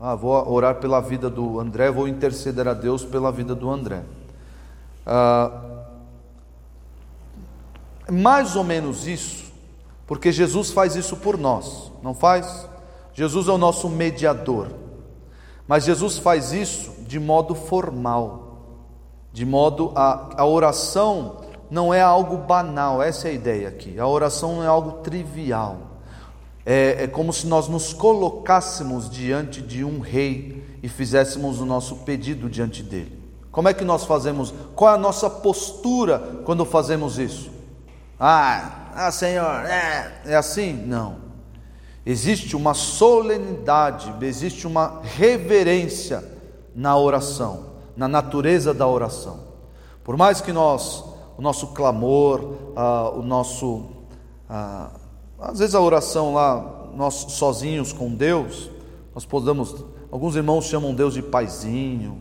ah, 0.00 0.14
vou 0.14 0.50
orar 0.50 0.76
pela 0.76 0.98
vida 0.98 1.28
do 1.28 1.60
André, 1.60 1.90
vou 1.90 2.08
interceder 2.08 2.66
a 2.66 2.72
Deus 2.72 3.04
pela 3.04 3.30
vida 3.30 3.54
do 3.54 3.70
André. 3.70 4.02
Ah, 5.04 5.73
mais 8.10 8.56
ou 8.56 8.64
menos 8.64 9.06
isso, 9.06 9.52
porque 10.06 10.30
Jesus 10.30 10.70
faz 10.70 10.96
isso 10.96 11.16
por 11.16 11.38
nós, 11.38 11.90
não 12.02 12.14
faz? 12.14 12.68
Jesus 13.12 13.48
é 13.48 13.52
o 13.52 13.58
nosso 13.58 13.88
mediador, 13.88 14.68
mas 15.66 15.84
Jesus 15.84 16.18
faz 16.18 16.52
isso 16.52 16.92
de 17.06 17.18
modo 17.18 17.54
formal 17.54 18.44
de 19.34 19.44
modo 19.44 19.90
a 19.96 20.30
a 20.36 20.46
oração 20.46 21.38
não 21.68 21.92
é 21.92 22.00
algo 22.00 22.36
banal, 22.36 23.02
essa 23.02 23.26
é 23.26 23.32
a 23.32 23.34
ideia 23.34 23.68
aqui. 23.68 23.98
A 23.98 24.06
oração 24.06 24.56
não 24.56 24.62
é 24.62 24.66
algo 24.68 25.02
trivial. 25.02 25.76
É, 26.64 27.04
é 27.04 27.06
como 27.08 27.32
se 27.32 27.48
nós 27.48 27.66
nos 27.66 27.92
colocássemos 27.92 29.10
diante 29.10 29.60
de 29.60 29.82
um 29.82 29.98
rei 29.98 30.78
e 30.82 30.88
fizéssemos 30.88 31.60
o 31.60 31.66
nosso 31.66 31.96
pedido 31.96 32.48
diante 32.48 32.80
dele. 32.80 33.20
Como 33.50 33.68
é 33.68 33.74
que 33.74 33.84
nós 33.84 34.04
fazemos? 34.04 34.54
Qual 34.76 34.92
é 34.92 34.94
a 34.94 34.98
nossa 34.98 35.28
postura 35.28 36.42
quando 36.44 36.64
fazemos 36.64 37.18
isso? 37.18 37.50
Ah, 38.18 38.92
ah 38.94 39.10
Senhor, 39.10 39.64
é, 39.66 40.22
é 40.26 40.36
assim? 40.36 40.72
Não. 40.72 41.24
Existe 42.06 42.54
uma 42.54 42.74
solenidade, 42.74 44.14
existe 44.20 44.66
uma 44.66 45.00
reverência 45.02 46.22
na 46.74 46.96
oração 46.96 47.74
na 47.96 48.08
natureza 48.08 48.74
da 48.74 48.86
oração. 48.86 49.40
Por 50.02 50.16
mais 50.16 50.40
que 50.40 50.52
nós, 50.52 51.04
o 51.36 51.42
nosso 51.42 51.68
clamor, 51.68 52.54
ah, 52.76 53.10
o 53.10 53.22
nosso, 53.22 53.86
ah, 54.48 54.90
às 55.38 55.58
vezes 55.58 55.74
a 55.74 55.80
oração 55.80 56.34
lá, 56.34 56.88
nós 56.94 57.14
sozinhos 57.14 57.92
com 57.92 58.14
Deus, 58.14 58.70
nós 59.14 59.24
podemos, 59.24 59.84
alguns 60.10 60.36
irmãos 60.36 60.66
chamam 60.66 60.94
Deus 60.94 61.14
de 61.14 61.22
paizinho, 61.22 62.18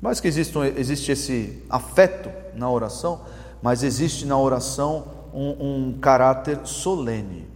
mais 0.00 0.20
que 0.20 0.28
existe, 0.28 0.56
existe 0.76 1.12
esse 1.12 1.62
afeto 1.68 2.30
na 2.54 2.70
oração, 2.70 3.22
mas 3.62 3.82
existe 3.82 4.26
na 4.26 4.38
oração 4.38 5.04
um, 5.34 5.88
um 5.88 5.98
caráter 5.98 6.60
solene, 6.64 7.48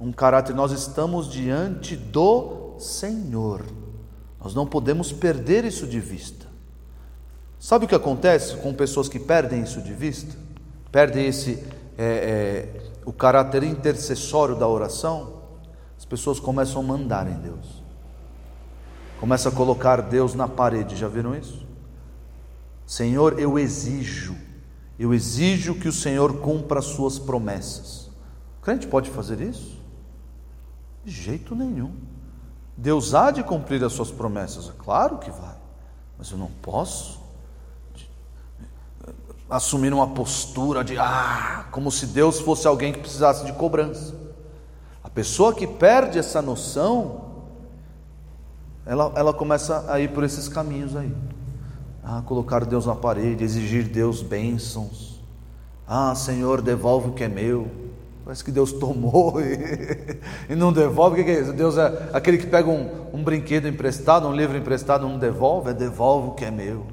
um 0.00 0.10
caráter, 0.10 0.54
nós 0.54 0.72
estamos 0.72 1.30
diante 1.30 1.96
do 1.96 2.74
Senhor, 2.78 3.62
nós 4.42 4.54
não 4.54 4.66
podemos 4.66 5.12
perder 5.12 5.64
isso 5.64 5.86
de 5.86 6.00
vista. 6.00 6.46
Sabe 7.58 7.84
o 7.84 7.88
que 7.88 7.94
acontece 7.94 8.56
com 8.56 8.72
pessoas 8.72 9.08
que 9.08 9.18
perdem 9.18 9.62
isso 9.62 9.80
de 9.80 9.92
vista? 9.92 10.36
Perdem 10.92 11.26
esse 11.26 11.64
é, 11.98 12.04
é, 12.04 12.90
o 13.04 13.12
caráter 13.12 13.62
intercessório 13.62 14.54
da 14.54 14.68
oração? 14.68 15.42
As 15.98 16.04
pessoas 16.04 16.38
começam 16.38 16.80
a 16.80 16.84
mandar 16.84 17.26
em 17.26 17.34
Deus. 17.40 17.82
Começa 19.18 19.48
a 19.48 19.52
colocar 19.52 20.02
Deus 20.02 20.34
na 20.34 20.46
parede, 20.46 20.94
já 20.94 21.08
viram 21.08 21.34
isso? 21.34 21.66
Senhor, 22.86 23.40
eu 23.40 23.58
exijo, 23.58 24.36
eu 24.98 25.12
exijo 25.12 25.74
que 25.74 25.88
o 25.88 25.92
Senhor 25.92 26.38
cumpra 26.38 26.78
as 26.78 26.86
suas 26.86 27.18
promessas. 27.18 28.06
O 28.58 28.62
crente 28.62 28.86
pode 28.86 29.10
fazer 29.10 29.40
isso? 29.40 29.78
De 31.04 31.12
jeito 31.12 31.54
nenhum. 31.54 31.94
Deus 32.76 33.14
há 33.14 33.30
de 33.30 33.42
cumprir 33.42 33.82
as 33.84 33.92
suas 33.92 34.10
promessas, 34.10 34.70
claro 34.78 35.18
que 35.18 35.30
vai, 35.30 35.56
mas 36.18 36.30
eu 36.30 36.36
não 36.36 36.50
posso 36.60 37.24
assumir 39.48 39.92
uma 39.94 40.08
postura 40.08 40.82
de 40.84 40.98
ah, 40.98 41.66
como 41.70 41.90
se 41.90 42.06
Deus 42.06 42.40
fosse 42.40 42.66
alguém 42.66 42.92
que 42.92 42.98
precisasse 42.98 43.44
de 43.44 43.52
cobrança. 43.52 44.14
A 45.02 45.08
pessoa 45.08 45.54
que 45.54 45.66
perde 45.66 46.18
essa 46.18 46.42
noção, 46.42 47.24
ela, 48.84 49.12
ela 49.14 49.32
começa 49.32 49.84
a 49.90 50.00
ir 50.00 50.12
por 50.12 50.24
esses 50.24 50.48
caminhos 50.48 50.96
aí. 50.96 51.14
Ah, 52.08 52.22
colocar 52.24 52.64
Deus 52.64 52.86
na 52.86 52.94
parede, 52.94 53.42
exigir 53.42 53.82
Deus 53.82 54.22
bênçãos. 54.22 55.20
Ah, 55.84 56.14
Senhor, 56.14 56.62
devolve 56.62 57.08
o 57.08 57.12
que 57.12 57.24
é 57.24 57.28
meu. 57.28 57.66
Parece 58.24 58.44
que 58.44 58.52
Deus 58.52 58.72
tomou 58.72 59.40
e, 59.40 60.20
e 60.48 60.54
não 60.54 60.72
devolve. 60.72 61.20
O 61.20 61.24
que 61.24 61.28
é 61.28 61.40
isso? 61.40 61.52
Deus 61.52 61.76
é 61.76 62.10
aquele 62.12 62.38
que 62.38 62.46
pega 62.46 62.70
um, 62.70 63.08
um 63.12 63.24
brinquedo 63.24 63.66
emprestado, 63.66 64.28
um 64.28 64.32
livro 64.32 64.56
emprestado, 64.56 65.08
não 65.08 65.18
devolve, 65.18 65.70
é 65.70 65.74
devolve 65.74 66.28
o 66.28 66.34
que 66.34 66.44
é 66.44 66.50
meu. 66.50 66.86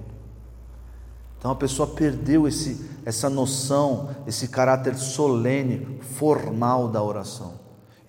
Então 1.38 1.52
a 1.52 1.56
pessoa 1.56 1.88
perdeu 1.88 2.48
esse, 2.48 2.90
essa 3.06 3.30
noção, 3.30 4.10
esse 4.26 4.48
caráter 4.48 4.96
solene, 4.96 6.00
formal 6.02 6.88
da 6.88 7.04
oração. 7.04 7.54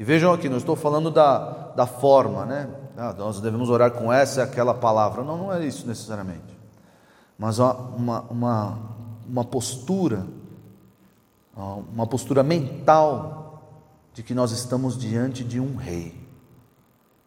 E 0.00 0.04
vejam 0.04 0.32
aqui, 0.32 0.48
não 0.48 0.56
estou 0.56 0.74
falando 0.74 1.10
da, 1.10 1.72
da 1.76 1.86
forma, 1.86 2.46
né? 2.46 2.66
Ah, 2.96 3.12
nós 3.12 3.42
devemos 3.42 3.68
orar 3.68 3.90
com 3.90 4.10
essa 4.10 4.40
e 4.40 4.42
aquela 4.42 4.72
palavra. 4.72 5.22
Não, 5.22 5.36
não 5.36 5.52
é 5.52 5.66
isso 5.66 5.86
necessariamente. 5.86 6.53
Mas 7.38 7.58
uma, 7.58 8.20
uma, 8.22 8.78
uma 9.28 9.44
postura, 9.44 10.26
uma 11.92 12.06
postura 12.06 12.42
mental 12.42 13.44
de 14.12 14.22
que 14.22 14.34
nós 14.34 14.52
estamos 14.52 14.96
diante 14.96 15.42
de 15.42 15.58
um 15.58 15.74
rei, 15.74 16.14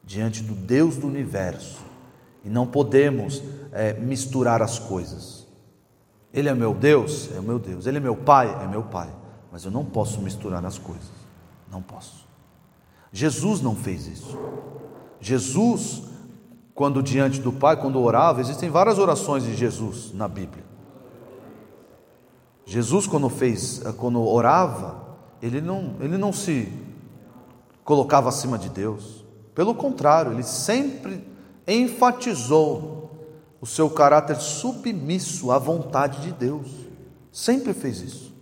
diante 0.04 0.42
do 0.42 0.56
Deus 0.56 0.96
do 0.96 1.08
universo, 1.08 1.80
e 2.44 2.50
não 2.50 2.66
podemos 2.66 3.44
é, 3.72 3.94
misturar 3.94 4.62
as 4.62 4.80
coisas. 4.80 5.46
Ele 6.34 6.50
é 6.50 6.54
meu 6.54 6.74
Deus? 6.74 7.30
É 7.36 7.42
meu 7.42 7.60
Deus. 7.60 7.86
Ele 7.88 7.98
é 7.98 8.00
meu 8.00 8.16
Pai? 8.16 8.64
É 8.64 8.68
meu 8.68 8.84
Pai. 8.84 9.10
Mas 9.52 9.66
eu 9.66 9.72
não 9.72 9.84
posso 9.84 10.22
misturar 10.22 10.64
as 10.66 10.78
coisas. 10.78 11.12
Não 11.70 11.82
posso. 11.82 12.26
Jesus 13.12 13.62
não 13.62 13.76
fez 13.76 14.08
isso. 14.08 14.38
Jesus, 15.20 16.04
quando 16.78 17.02
diante 17.02 17.42
do 17.42 17.52
Pai, 17.52 17.76
quando 17.76 18.00
orava, 18.00 18.40
existem 18.40 18.70
várias 18.70 19.00
orações 19.00 19.42
de 19.42 19.56
Jesus 19.56 20.14
na 20.14 20.28
Bíblia. 20.28 20.64
Jesus, 22.68 23.08
quando 23.08 23.28
fez, 23.30 23.82
quando 23.98 24.22
orava, 24.22 25.18
ele 25.42 25.60
não, 25.60 25.96
ele 26.00 26.20
não 26.20 26.32
se 26.32 26.72
colocava 27.84 28.30
acima 28.30 28.60
de 28.60 28.70
Deus. 28.70 29.26
Pelo 29.56 29.74
contrário, 29.74 30.34
ele 30.34 30.44
sempre 30.44 31.28
enfatizou 31.68 33.26
o 33.60 33.66
seu 33.66 33.90
caráter 33.90 34.36
submisso 34.36 35.52
à 35.52 35.58
vontade 35.58 36.22
de 36.22 36.32
Deus. 36.32 36.68
Sempre 37.32 37.74
fez 37.74 38.02
isso. 38.02 38.36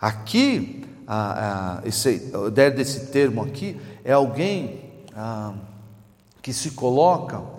Aqui, 0.00 0.84
a, 1.08 1.80
a, 1.80 1.88
esse, 1.88 2.30
a 2.32 2.46
ideia 2.46 2.70
desse 2.70 3.06
termo 3.06 3.42
aqui 3.42 3.80
é 4.04 4.12
alguém 4.12 4.92
a, 5.12 5.54
que 6.40 6.52
se 6.52 6.70
coloca 6.70 7.53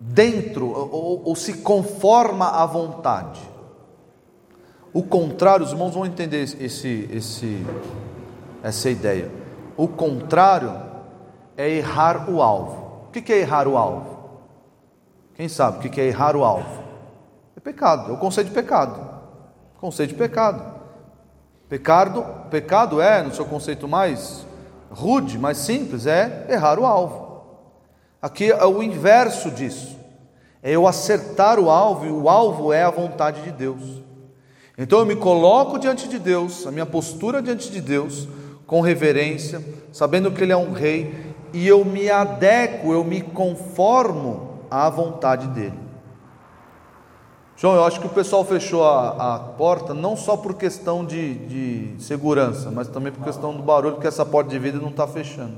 dentro 0.00 0.68
ou, 0.68 1.22
ou, 1.24 1.36
se 1.36 1.54
conforma 1.54 2.48
à 2.48 2.64
vontade. 2.66 3.40
O 4.92 5.02
contrário, 5.02 5.64
os 5.64 5.72
irmãos 5.72 5.94
vão 5.94 6.06
entender 6.06 6.42
esse, 6.42 7.08
esse, 7.12 7.66
essa 8.62 8.88
ideia. 8.88 9.30
O 9.76 9.88
contrário 9.88 10.72
é 11.56 11.68
errar 11.68 12.30
o 12.30 12.40
alvo. 12.40 13.06
O 13.08 13.10
que 13.10 13.32
é 13.32 13.38
errar 13.38 13.66
o 13.66 13.76
alvo? 13.76 14.18
Quem 15.34 15.48
sabe 15.48 15.78
o 15.78 15.90
que 15.90 16.00
é 16.00 16.06
errar 16.06 16.36
o 16.36 16.44
alvo? 16.44 16.82
É 17.56 17.60
pecado, 17.60 18.10
é 18.10 18.14
o 18.14 18.18
conceito 18.18 18.48
de 18.48 18.54
pecado. 18.54 19.08
Conceito 19.80 20.10
de 20.10 20.16
pecado. 20.16 20.78
Pecado, 21.68 22.24
pecado 22.50 23.00
é, 23.00 23.22
no 23.22 23.34
seu 23.34 23.44
conceito 23.44 23.86
mais 23.86 24.46
rude, 24.90 25.38
mais 25.38 25.58
simples, 25.58 26.06
é 26.06 26.46
errar 26.48 26.78
o 26.78 26.86
alvo. 26.86 27.27
Aqui 28.20 28.50
é 28.50 28.64
o 28.64 28.82
inverso 28.82 29.50
disso. 29.50 29.96
É 30.62 30.72
eu 30.72 30.86
acertar 30.86 31.58
o 31.58 31.70
alvo, 31.70 32.06
e 32.06 32.10
o 32.10 32.28
alvo 32.28 32.72
é 32.72 32.82
a 32.82 32.90
vontade 32.90 33.42
de 33.42 33.52
Deus. 33.52 34.02
Então 34.76 34.98
eu 34.98 35.06
me 35.06 35.16
coloco 35.16 35.78
diante 35.78 36.08
de 36.08 36.18
Deus, 36.18 36.66
a 36.66 36.70
minha 36.70 36.86
postura 36.86 37.42
diante 37.42 37.70
de 37.70 37.80
Deus, 37.80 38.28
com 38.66 38.80
reverência, 38.80 39.64
sabendo 39.92 40.30
que 40.30 40.42
Ele 40.42 40.52
é 40.52 40.56
um 40.56 40.72
rei, 40.72 41.34
e 41.52 41.66
eu 41.66 41.84
me 41.84 42.10
adequo, 42.10 42.92
eu 42.92 43.02
me 43.02 43.20
conformo 43.20 44.60
à 44.70 44.88
vontade 44.90 45.46
dele. 45.48 45.88
João, 47.56 47.74
eu 47.74 47.84
acho 47.84 47.98
que 47.98 48.06
o 48.06 48.10
pessoal 48.10 48.44
fechou 48.44 48.84
a, 48.84 49.34
a 49.34 49.38
porta 49.40 49.92
não 49.92 50.16
só 50.16 50.36
por 50.36 50.54
questão 50.54 51.04
de, 51.04 51.34
de, 51.46 52.04
segurança, 52.04 52.70
mas 52.70 52.86
também 52.86 53.12
por 53.12 53.24
questão 53.24 53.52
do 53.52 53.64
barulho, 53.64 53.94
porque 53.94 54.06
essa 54.06 54.24
porta 54.24 54.50
de 54.50 54.58
vidro 54.60 54.80
não 54.80 54.90
está 54.90 55.08
fechando. 55.08 55.56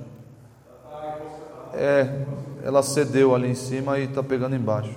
É, 1.74 2.24
ela 2.64 2.82
cedeu 2.82 3.34
ali 3.34 3.48
em 3.48 3.54
cima 3.54 3.98
e 3.98 4.04
está 4.04 4.22
pegando 4.22 4.56
embaixo. 4.56 4.94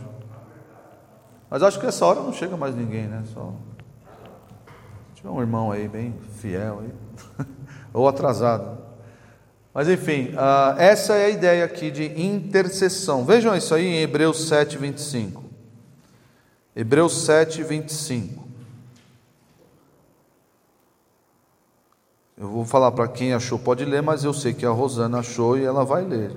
Mas 1.49 1.61
acho 1.61 1.79
que 1.79 1.85
essa 1.85 2.05
hora 2.05 2.21
não 2.21 2.33
chega 2.33 2.57
mais 2.57 2.75
ninguém, 2.75 3.07
né? 3.07 3.23
Só 3.33 3.53
tiver 5.13 5.29
um 5.29 5.39
irmão 5.39 5.71
aí 5.71 5.87
bem 5.87 6.13
fiel 6.35 6.81
aí, 6.81 7.45
ou 7.93 8.07
atrasado. 8.07 8.77
Mas 9.73 9.87
enfim, 9.89 10.29
uh, 10.33 10.77
essa 10.77 11.15
é 11.15 11.25
a 11.25 11.29
ideia 11.29 11.65
aqui 11.65 11.89
de 11.89 12.05
intercessão. 12.21 13.25
Vejam 13.25 13.55
isso 13.55 13.73
aí 13.73 13.85
em 13.85 14.01
Hebreus 14.01 14.47
7, 14.47 14.77
25. 14.77 15.43
Hebreus 16.75 17.25
7, 17.25 17.63
25. 17.63 18.43
Eu 22.35 22.49
vou 22.49 22.65
falar 22.65 22.91
para 22.91 23.07
quem 23.07 23.33
achou, 23.33 23.57
pode 23.57 23.85
ler, 23.85 24.01
mas 24.01 24.23
eu 24.23 24.33
sei 24.33 24.53
que 24.53 24.65
a 24.65 24.69
Rosana 24.69 25.19
achou 25.19 25.57
e 25.57 25.63
ela 25.63 25.85
vai 25.85 26.03
ler. 26.03 26.31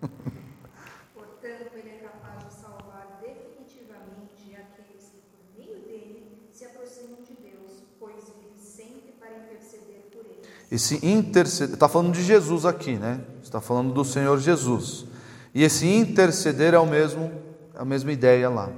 Portanto, 1.14 1.72
ele 1.74 1.88
é 1.88 1.98
capaz 2.04 2.46
de 2.46 2.52
salvar 2.52 3.18
definitivamente 3.20 4.54
aqueles 4.54 5.10
que, 5.10 5.22
por 5.32 5.58
meio 5.58 5.80
dele, 5.80 6.48
se 6.52 6.66
aproximam 6.66 7.22
de 7.22 7.34
Deus, 7.42 7.82
pois 7.98 8.22
vive 8.38 8.60
sempre 8.60 9.12
para 9.18 9.32
interceder 9.38 10.04
por 10.12 10.26
eles. 10.26 10.46
Esse 10.74 10.98
interceder, 11.06 11.74
está 11.74 11.88
falando 11.88 12.12
de 12.12 12.20
Jesus 12.20 12.66
aqui, 12.66 12.94
né? 12.94 13.20
Está 13.40 13.60
falando 13.60 13.94
do 13.94 14.04
Senhor 14.04 14.40
Jesus. 14.40 15.06
E 15.54 15.62
esse 15.62 15.86
interceder 15.86 16.74
é 16.74 16.78
o 16.80 16.84
mesmo, 16.84 17.30
a 17.76 17.84
mesma 17.84 18.10
ideia 18.10 18.50
lá 18.50 18.68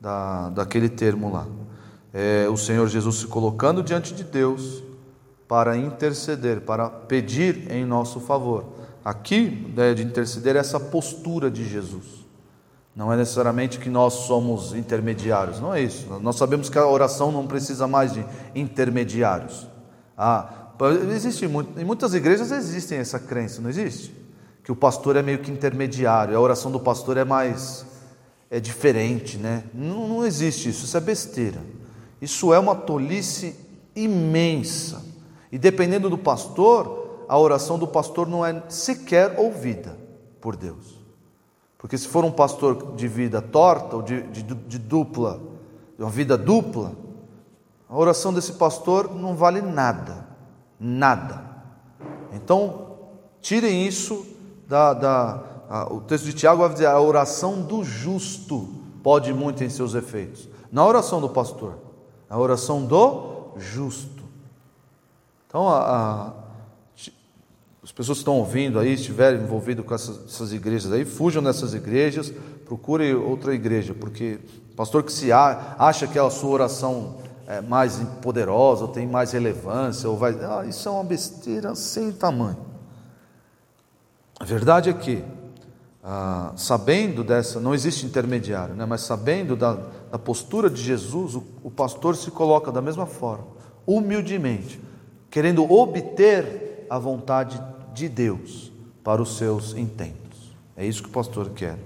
da, 0.00 0.50
daquele 0.50 0.88
termo 0.88 1.32
lá. 1.32 1.44
É 2.14 2.46
o 2.48 2.56
Senhor 2.56 2.86
Jesus 2.86 3.16
se 3.16 3.26
colocando 3.26 3.82
diante 3.82 4.14
de 4.14 4.22
Deus 4.22 4.84
para 5.48 5.76
interceder, 5.76 6.60
para 6.60 6.88
pedir 6.88 7.72
em 7.72 7.84
nosso 7.84 8.20
favor. 8.20 8.64
Aqui, 9.04 9.72
né, 9.76 9.94
de 9.94 10.04
interceder, 10.04 10.54
é 10.54 10.60
essa 10.60 10.78
postura 10.78 11.50
de 11.50 11.68
Jesus. 11.68 12.04
Não 12.94 13.12
é 13.12 13.16
necessariamente 13.16 13.80
que 13.80 13.90
nós 13.90 14.12
somos 14.12 14.76
intermediários, 14.76 15.58
não 15.58 15.74
é 15.74 15.82
isso. 15.82 16.06
Nós 16.20 16.36
sabemos 16.36 16.68
que 16.68 16.78
a 16.78 16.86
oração 16.86 17.32
não 17.32 17.48
precisa 17.48 17.88
mais 17.88 18.12
de 18.12 18.24
intermediários. 18.54 19.66
Ah, 20.16 20.65
existe 21.14 21.46
muito, 21.46 21.78
em 21.78 21.84
muitas 21.84 22.14
igrejas 22.14 22.50
existem 22.50 22.98
essa 22.98 23.18
crença, 23.18 23.60
não 23.60 23.70
existe? 23.70 24.14
Que 24.62 24.72
o 24.72 24.76
pastor 24.76 25.16
é 25.16 25.22
meio 25.22 25.38
que 25.38 25.50
intermediário, 25.50 26.36
a 26.36 26.40
oração 26.40 26.70
do 26.70 26.80
pastor 26.80 27.16
é 27.16 27.24
mais 27.24 27.86
é 28.50 28.60
diferente, 28.60 29.36
né? 29.36 29.64
Não, 29.74 30.06
não 30.06 30.24
existe 30.24 30.68
isso, 30.68 30.84
isso 30.84 30.96
é 30.96 31.00
besteira. 31.00 31.60
Isso 32.20 32.52
é 32.52 32.58
uma 32.58 32.74
tolice 32.74 33.56
imensa. 33.94 35.04
E 35.50 35.58
dependendo 35.58 36.08
do 36.08 36.18
pastor, 36.18 37.24
a 37.28 37.38
oração 37.38 37.78
do 37.78 37.86
pastor 37.86 38.26
não 38.28 38.44
é 38.44 38.62
sequer 38.68 39.38
ouvida 39.38 39.98
por 40.40 40.56
Deus. 40.56 40.96
Porque 41.78 41.98
se 41.98 42.08
for 42.08 42.24
um 42.24 42.30
pastor 42.30 42.94
de 42.94 43.06
vida 43.08 43.42
torta 43.42 43.96
ou 43.96 44.02
de, 44.02 44.22
de, 44.22 44.42
de 44.42 44.78
dupla, 44.78 45.40
de 45.96 46.02
uma 46.02 46.10
vida 46.10 46.36
dupla, 46.36 46.92
a 47.88 47.96
oração 47.96 48.32
desse 48.32 48.52
pastor 48.52 49.14
não 49.14 49.34
vale 49.36 49.60
nada. 49.60 50.25
Nada. 50.78 51.42
Então, 52.32 52.98
tirem 53.40 53.86
isso 53.86 54.26
da, 54.68 54.92
da 54.92 55.56
o 55.90 56.00
texto 56.00 56.24
de 56.24 56.32
Tiago 56.32 56.62
vai 56.62 56.72
dizer: 56.72 56.86
a 56.86 57.00
oração 57.00 57.62
do 57.62 57.82
justo 57.82 58.68
pode 59.02 59.32
muito 59.32 59.64
em 59.64 59.68
seus 59.68 59.94
efeitos. 59.94 60.48
Não 60.70 60.84
a 60.84 60.86
oração 60.86 61.20
do 61.20 61.28
pastor, 61.28 61.78
a 62.28 62.38
oração 62.38 62.84
do 62.84 63.48
justo. 63.56 64.24
Então, 65.48 65.68
a, 65.68 65.78
a, 65.78 66.32
as 67.82 67.92
pessoas 67.92 68.18
que 68.18 68.22
estão 68.22 68.38
ouvindo 68.38 68.78
aí, 68.78 68.94
estiverem 68.94 69.40
envolvidos 69.40 69.84
com 69.84 69.94
essas, 69.94 70.24
essas, 70.26 70.52
igrejas 70.52 70.92
aí, 70.92 71.04
fujam 71.04 71.42
dessas 71.42 71.72
igrejas, 71.72 72.32
procurem 72.64 73.14
outra 73.14 73.54
igreja, 73.54 73.94
porque 73.94 74.38
pastor 74.76 75.02
que 75.02 75.12
se 75.12 75.32
acha 75.32 76.06
que 76.06 76.18
a 76.18 76.28
sua 76.28 76.50
oração 76.50 77.16
é 77.46 77.60
mais 77.60 77.98
poderosa, 78.20 78.82
ou 78.84 78.88
tem 78.88 79.06
mais 79.06 79.32
relevância, 79.32 80.08
ou 80.08 80.16
vai. 80.16 80.32
Ah, 80.42 80.64
isso 80.66 80.88
é 80.88 80.92
uma 80.92 81.04
besteira 81.04 81.74
sem 81.74 82.12
tamanho. 82.12 82.58
A 84.38 84.44
verdade 84.44 84.90
é 84.90 84.92
que 84.92 85.24
ah, 86.08 86.52
sabendo 86.56 87.24
dessa, 87.24 87.58
não 87.58 87.74
existe 87.74 88.06
intermediário, 88.06 88.76
né, 88.76 88.86
mas 88.86 89.00
sabendo 89.00 89.56
da, 89.56 89.76
da 90.08 90.18
postura 90.18 90.70
de 90.70 90.80
Jesus, 90.80 91.34
o, 91.34 91.42
o 91.64 91.70
pastor 91.70 92.14
se 92.14 92.30
coloca 92.30 92.70
da 92.70 92.80
mesma 92.80 93.06
forma, 93.06 93.46
humildemente, 93.84 94.80
querendo 95.28 95.68
obter 95.68 96.86
a 96.88 96.96
vontade 96.96 97.60
de 97.92 98.08
Deus 98.08 98.70
para 99.02 99.20
os 99.20 99.36
seus 99.36 99.74
intentos. 99.74 100.54
É 100.76 100.86
isso 100.86 101.02
que 101.02 101.08
o 101.08 101.12
pastor 101.12 101.50
quer 101.50 101.76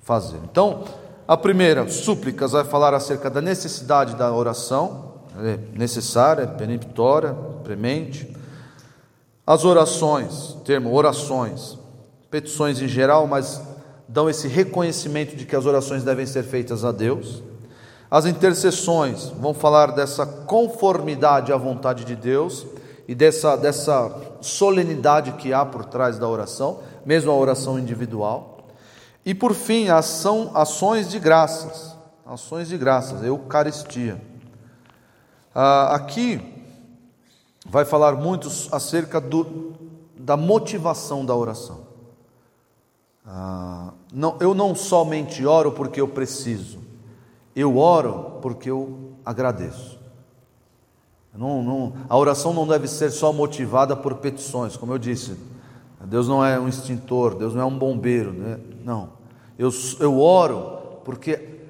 fazer. 0.00 0.38
Então, 0.44 0.84
a 1.28 1.36
primeira, 1.36 1.88
súplicas, 1.88 2.52
vai 2.52 2.64
falar 2.64 2.94
acerca 2.94 3.28
da 3.28 3.40
necessidade 3.40 4.14
da 4.14 4.32
oração, 4.32 5.14
é 5.42 5.58
necessária, 5.76 6.42
é 6.42 6.46
peremptória, 6.46 7.34
premente. 7.64 8.32
As 9.44 9.64
orações, 9.64 10.56
termo 10.64 10.94
orações, 10.94 11.76
petições 12.30 12.80
em 12.80 12.86
geral, 12.86 13.26
mas 13.26 13.60
dão 14.06 14.30
esse 14.30 14.46
reconhecimento 14.46 15.34
de 15.36 15.44
que 15.44 15.56
as 15.56 15.66
orações 15.66 16.04
devem 16.04 16.26
ser 16.26 16.44
feitas 16.44 16.84
a 16.84 16.92
Deus. 16.92 17.42
As 18.08 18.24
intercessões 18.24 19.30
vão 19.30 19.52
falar 19.52 19.92
dessa 19.92 20.24
conformidade 20.24 21.52
à 21.52 21.56
vontade 21.56 22.04
de 22.04 22.14
Deus 22.14 22.66
e 23.08 23.14
dessa, 23.14 23.56
dessa 23.56 24.16
solenidade 24.40 25.32
que 25.32 25.52
há 25.52 25.64
por 25.64 25.84
trás 25.86 26.18
da 26.18 26.28
oração, 26.28 26.80
mesmo 27.04 27.32
a 27.32 27.36
oração 27.36 27.78
individual. 27.78 28.55
E 29.26 29.34
por 29.34 29.54
fim, 29.54 29.88
ação, 29.88 30.52
ações 30.54 31.10
de 31.10 31.18
graças, 31.18 31.96
ações 32.24 32.68
de 32.68 32.78
graças, 32.78 33.24
Eucaristia. 33.24 34.22
Ah, 35.52 35.96
aqui 35.96 36.40
vai 37.68 37.84
falar 37.84 38.12
muito 38.12 38.48
acerca 38.70 39.20
do, 39.20 39.74
da 40.16 40.36
motivação 40.36 41.26
da 41.26 41.34
oração. 41.34 41.88
Ah, 43.26 43.92
não, 44.12 44.36
eu 44.38 44.54
não 44.54 44.76
somente 44.76 45.44
oro 45.44 45.72
porque 45.72 46.00
eu 46.00 46.06
preciso, 46.06 46.78
eu 47.56 47.78
oro 47.78 48.38
porque 48.40 48.70
eu 48.70 49.16
agradeço. 49.24 49.98
Não, 51.34 51.64
não, 51.64 51.94
a 52.08 52.16
oração 52.16 52.54
não 52.54 52.64
deve 52.64 52.86
ser 52.86 53.10
só 53.10 53.32
motivada 53.32 53.96
por 53.96 54.14
petições, 54.14 54.76
como 54.76 54.92
eu 54.92 54.98
disse. 54.98 55.36
Deus 56.04 56.28
não 56.28 56.44
é 56.44 56.60
um 56.60 56.68
extintor, 56.68 57.34
Deus 57.34 57.52
não 57.52 57.62
é 57.62 57.64
um 57.64 57.76
bombeiro, 57.76 58.32
né? 58.32 58.60
não. 58.84 59.15
Eu, 59.58 59.70
eu 60.00 60.20
oro 60.20 61.00
porque 61.04 61.60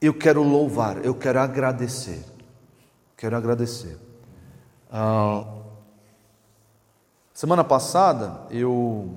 eu 0.00 0.14
quero 0.14 0.42
louvar, 0.42 1.04
eu 1.04 1.14
quero 1.14 1.40
agradecer. 1.40 2.24
Quero 3.16 3.36
agradecer. 3.36 3.98
Ah, 4.90 5.44
semana 7.34 7.62
passada 7.62 8.46
eu 8.50 9.14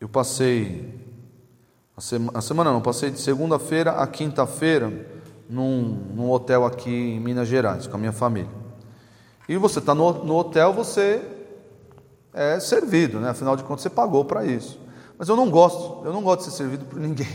eu 0.00 0.08
passei, 0.08 0.98
a, 1.94 2.38
a 2.38 2.40
semana 2.40 2.72
não, 2.72 2.80
passei 2.80 3.10
de 3.10 3.20
segunda-feira 3.20 3.90
a 3.92 4.06
quinta-feira 4.06 4.90
num, 5.46 5.82
num, 6.14 6.30
hotel 6.30 6.64
aqui 6.64 6.90
em 6.90 7.20
Minas 7.20 7.46
Gerais 7.46 7.86
com 7.86 7.96
a 7.96 7.98
minha 7.98 8.12
família. 8.12 8.50
E 9.46 9.58
você 9.58 9.78
está 9.78 9.94
no, 9.94 10.24
no 10.24 10.36
hotel, 10.36 10.72
você 10.72 11.22
é 12.32 12.58
servido, 12.58 13.20
né? 13.20 13.28
afinal 13.28 13.56
de 13.56 13.62
contas 13.62 13.82
você 13.82 13.90
pagou 13.90 14.24
para 14.24 14.46
isso. 14.46 14.79
Mas 15.20 15.28
eu 15.28 15.36
não 15.36 15.50
gosto, 15.50 16.02
eu 16.02 16.14
não 16.14 16.22
gosto 16.22 16.38
de 16.38 16.44
ser 16.46 16.52
servido 16.52 16.86
por 16.86 16.98
ninguém. 16.98 17.28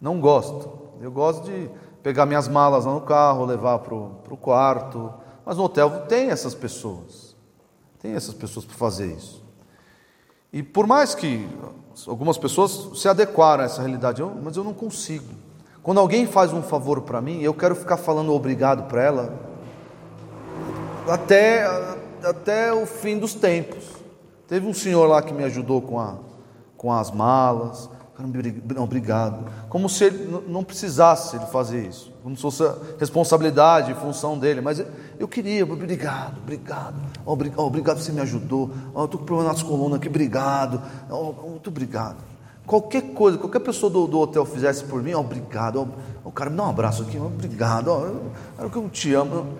Não 0.00 0.18
gosto. 0.18 0.70
Eu 1.02 1.12
gosto 1.12 1.44
de 1.44 1.68
pegar 2.02 2.24
minhas 2.24 2.48
malas 2.48 2.86
lá 2.86 2.94
no 2.94 3.02
carro, 3.02 3.44
levar 3.44 3.80
para 3.80 3.94
o 3.94 4.38
quarto. 4.40 5.12
Mas 5.44 5.58
no 5.58 5.64
hotel 5.64 6.06
tem 6.08 6.30
essas 6.30 6.54
pessoas. 6.54 7.36
Tem 8.00 8.14
essas 8.14 8.32
pessoas 8.32 8.64
para 8.64 8.74
fazer 8.74 9.12
isso. 9.12 9.44
E 10.50 10.62
por 10.62 10.86
mais 10.86 11.14
que 11.14 11.46
algumas 12.06 12.38
pessoas 12.38 12.98
se 12.98 13.06
adequaram 13.06 13.64
a 13.64 13.66
essa 13.66 13.82
realidade, 13.82 14.22
eu, 14.22 14.30
mas 14.42 14.56
eu 14.56 14.64
não 14.64 14.72
consigo. 14.72 15.34
Quando 15.82 16.00
alguém 16.00 16.26
faz 16.26 16.54
um 16.54 16.62
favor 16.62 17.02
para 17.02 17.20
mim, 17.20 17.42
eu 17.42 17.52
quero 17.52 17.74
ficar 17.74 17.98
falando 17.98 18.32
obrigado 18.32 18.88
para 18.88 19.02
ela 19.02 19.38
até, 21.06 21.66
até 22.24 22.72
o 22.72 22.86
fim 22.86 23.18
dos 23.18 23.34
tempos. 23.34 23.84
Teve 24.46 24.66
um 24.66 24.72
senhor 24.72 25.06
lá 25.06 25.20
que 25.20 25.34
me 25.34 25.44
ajudou 25.44 25.82
com, 25.82 26.00
a, 26.00 26.16
com 26.78 26.90
as 26.90 27.10
malas. 27.10 27.90
Obrigado. 28.76 29.44
Como 29.68 29.88
se 29.88 30.04
ele 30.04 30.42
não 30.48 30.64
precisasse 30.64 31.38
de 31.38 31.46
fazer 31.52 31.86
isso, 31.86 32.12
como 32.20 32.34
se 32.34 32.42
fosse 32.42 32.64
responsabilidade, 32.98 33.94
função 33.94 34.36
dele. 34.36 34.60
Mas 34.60 34.82
eu 35.20 35.28
queria, 35.28 35.62
obrigado, 35.62 36.38
obrigado. 36.38 36.96
Obrigado, 37.24 37.98
você 38.00 38.10
me 38.10 38.20
ajudou. 38.20 38.70
Estou 38.88 39.20
com 39.20 39.24
problema 39.24 39.52
nas 39.52 39.62
colunas 39.62 39.98
aqui, 39.98 40.08
obrigado. 40.08 40.82
Muito 41.46 41.68
obrigado. 41.70 42.16
Qualquer 42.66 43.02
coisa, 43.14 43.38
qualquer 43.38 43.60
pessoa 43.60 43.90
do, 43.90 44.06
do 44.06 44.18
hotel 44.18 44.44
fizesse 44.44 44.84
por 44.84 45.00
mim, 45.00 45.14
obrigado. 45.14 45.88
O 46.24 46.32
cara 46.32 46.50
me 46.50 46.56
dá 46.56 46.64
um 46.64 46.70
abraço 46.70 47.02
aqui, 47.02 47.18
obrigado. 47.18 47.88
Oh, 47.88 48.62
eu, 48.64 48.70
eu 48.74 48.88
te 48.88 49.14
amo. 49.14 49.54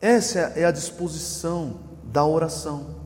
Essa 0.00 0.40
é 0.56 0.64
a 0.64 0.70
disposição 0.70 1.74
da 2.04 2.24
oração. 2.24 3.03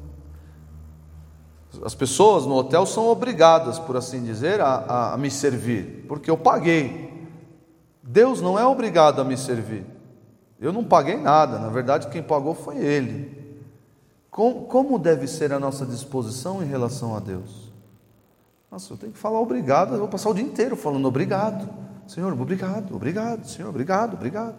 As 1.84 1.94
pessoas 1.94 2.46
no 2.46 2.54
hotel 2.54 2.84
são 2.86 3.06
obrigadas, 3.08 3.78
por 3.78 3.96
assim 3.96 4.22
dizer, 4.22 4.60
a, 4.60 4.66
a, 4.66 5.14
a 5.14 5.16
me 5.16 5.30
servir, 5.30 6.04
porque 6.08 6.30
eu 6.30 6.36
paguei. 6.36 7.28
Deus 8.02 8.40
não 8.40 8.58
é 8.58 8.66
obrigado 8.66 9.20
a 9.20 9.24
me 9.24 9.36
servir. 9.36 9.84
Eu 10.60 10.72
não 10.72 10.82
paguei 10.82 11.16
nada, 11.16 11.58
na 11.58 11.68
verdade, 11.68 12.08
quem 12.08 12.22
pagou 12.22 12.54
foi 12.54 12.78
Ele. 12.78 13.38
Como, 14.30 14.62
como 14.66 14.98
deve 14.98 15.26
ser 15.26 15.52
a 15.52 15.58
nossa 15.58 15.86
disposição 15.86 16.62
em 16.62 16.66
relação 16.66 17.16
a 17.16 17.20
Deus? 17.20 17.72
Nossa, 18.70 18.92
eu 18.92 18.96
tenho 18.96 19.12
que 19.12 19.18
falar 19.18 19.40
obrigado, 19.40 19.94
eu 19.94 20.00
vou 20.00 20.08
passar 20.08 20.30
o 20.30 20.34
dia 20.34 20.44
inteiro 20.44 20.76
falando 20.76 21.06
obrigado. 21.06 21.68
Senhor, 22.06 22.32
obrigado, 22.32 22.94
obrigado, 22.94 23.46
Senhor, 23.46 23.68
obrigado, 23.68 24.14
obrigado. 24.14 24.54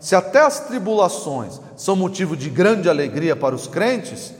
Se 0.00 0.16
até 0.16 0.40
as 0.40 0.60
tribulações 0.60 1.60
são 1.76 1.94
motivo 1.94 2.36
de 2.36 2.50
grande 2.50 2.88
alegria 2.88 3.36
para 3.36 3.54
os 3.54 3.66
crentes, 3.66 4.34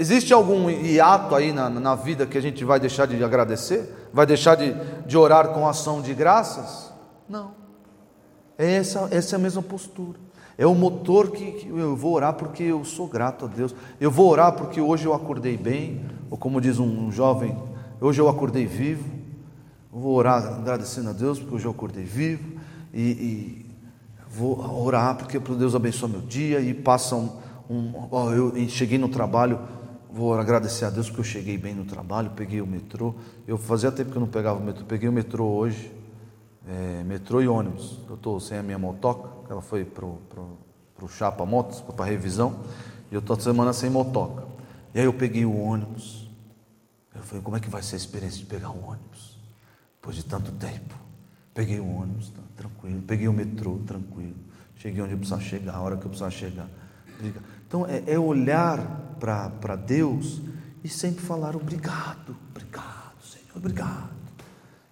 Existe 0.00 0.32
algum 0.32 0.70
hiato 0.70 1.34
aí 1.34 1.52
na, 1.52 1.68
na 1.68 1.94
vida 1.94 2.24
que 2.24 2.38
a 2.38 2.40
gente 2.40 2.64
vai 2.64 2.80
deixar 2.80 3.06
de 3.06 3.22
agradecer? 3.22 4.08
Vai 4.10 4.24
deixar 4.24 4.54
de, 4.54 4.74
de 5.04 5.18
orar 5.18 5.48
com 5.48 5.68
ação 5.68 6.00
de 6.00 6.14
graças? 6.14 6.90
Não. 7.28 7.50
É 8.56 8.76
essa, 8.76 9.08
essa 9.10 9.36
é 9.36 9.38
a 9.38 9.38
mesma 9.38 9.60
postura. 9.60 10.18
É 10.56 10.66
o 10.66 10.74
motor 10.74 11.30
que, 11.30 11.52
que, 11.52 11.68
eu 11.68 11.94
vou 11.94 12.14
orar 12.14 12.32
porque 12.32 12.62
eu 12.62 12.82
sou 12.82 13.06
grato 13.06 13.44
a 13.44 13.48
Deus. 13.48 13.74
Eu 14.00 14.10
vou 14.10 14.30
orar 14.30 14.52
porque 14.52 14.80
hoje 14.80 15.04
eu 15.04 15.12
acordei 15.12 15.58
bem, 15.58 16.02
ou 16.30 16.38
como 16.38 16.62
diz 16.62 16.78
um, 16.78 17.08
um 17.08 17.12
jovem, 17.12 17.54
hoje 18.00 18.22
eu 18.22 18.28
acordei 18.30 18.64
vivo. 18.64 19.04
Eu 19.92 20.00
vou 20.00 20.14
orar 20.14 20.42
agradecendo 20.42 21.10
a 21.10 21.12
Deus 21.12 21.38
porque 21.38 21.56
hoje 21.56 21.66
eu 21.66 21.72
acordei 21.72 22.04
vivo. 22.04 22.58
E, 22.94 23.02
e 23.02 23.66
vou 24.30 24.82
orar 24.82 25.14
porque 25.18 25.38
Deus 25.38 25.74
abençoe 25.74 26.08
meu 26.08 26.22
dia. 26.22 26.58
E 26.58 26.72
passa 26.72 27.16
um, 27.16 27.28
um 27.68 28.32
eu 28.32 28.54
cheguei 28.70 28.96
no 28.96 29.10
trabalho 29.10 29.58
vou 30.12 30.34
agradecer 30.34 30.84
a 30.84 30.90
Deus 30.90 31.08
porque 31.08 31.20
eu 31.20 31.24
cheguei 31.24 31.56
bem 31.56 31.74
no 31.74 31.84
trabalho, 31.84 32.30
peguei 32.30 32.60
o 32.60 32.66
metrô. 32.66 33.14
Eu 33.46 33.56
fazia 33.56 33.90
tempo 33.90 34.10
que 34.10 34.16
eu 34.16 34.20
não 34.20 34.28
pegava 34.28 34.58
o 34.58 34.62
metrô, 34.62 34.84
peguei 34.84 35.08
o 35.08 35.12
metrô 35.12 35.46
hoje, 35.46 35.92
é, 36.68 37.02
metrô 37.04 37.40
e 37.40 37.48
ônibus. 37.48 37.98
Eu 38.08 38.16
estou 38.16 38.40
sem 38.40 38.58
a 38.58 38.62
minha 38.62 38.78
motoca, 38.78 39.30
ela 39.50 39.62
foi 39.62 39.84
para 39.84 40.04
o 40.04 41.08
Chapa 41.08 41.44
Motos, 41.46 41.80
para 41.80 42.04
revisão, 42.04 42.60
e 43.10 43.14
eu 43.14 43.20
estou 43.20 43.38
semana 43.38 43.72
sem 43.72 43.90
motoca. 43.90 44.44
E 44.94 44.98
aí 44.98 45.04
eu 45.04 45.12
peguei 45.12 45.44
o 45.44 45.56
ônibus. 45.56 46.28
Eu 47.14 47.22
falei, 47.22 47.42
como 47.42 47.56
é 47.56 47.60
que 47.60 47.68
vai 47.68 47.82
ser 47.82 47.96
a 47.96 47.98
experiência 47.98 48.38
de 48.38 48.46
pegar 48.46 48.70
o 48.70 48.84
ônibus? 48.84 49.38
Depois 49.96 50.16
de 50.16 50.24
tanto 50.24 50.52
tempo. 50.52 50.94
Peguei 51.52 51.80
o 51.80 51.86
ônibus, 51.86 52.30
tá, 52.30 52.40
tranquilo. 52.56 53.02
Peguei 53.02 53.28
o 53.28 53.32
metrô, 53.32 53.78
tranquilo. 53.86 54.36
Cheguei 54.76 55.02
onde 55.02 55.12
eu 55.12 55.18
precisava 55.18 55.42
chegar, 55.42 55.74
a 55.74 55.80
hora 55.80 55.96
que 55.96 56.06
eu 56.06 56.08
precisava 56.08 56.30
chegar. 56.30 56.68
Então 57.66 57.86
é, 57.86 58.02
é 58.06 58.18
olhar 58.18 59.09
para 59.20 59.76
Deus 59.76 60.40
e 60.82 60.88
sempre 60.88 61.22
falar 61.22 61.54
obrigado, 61.54 62.34
obrigado, 62.50 63.22
Senhor, 63.22 63.56
obrigado. 63.56 64.10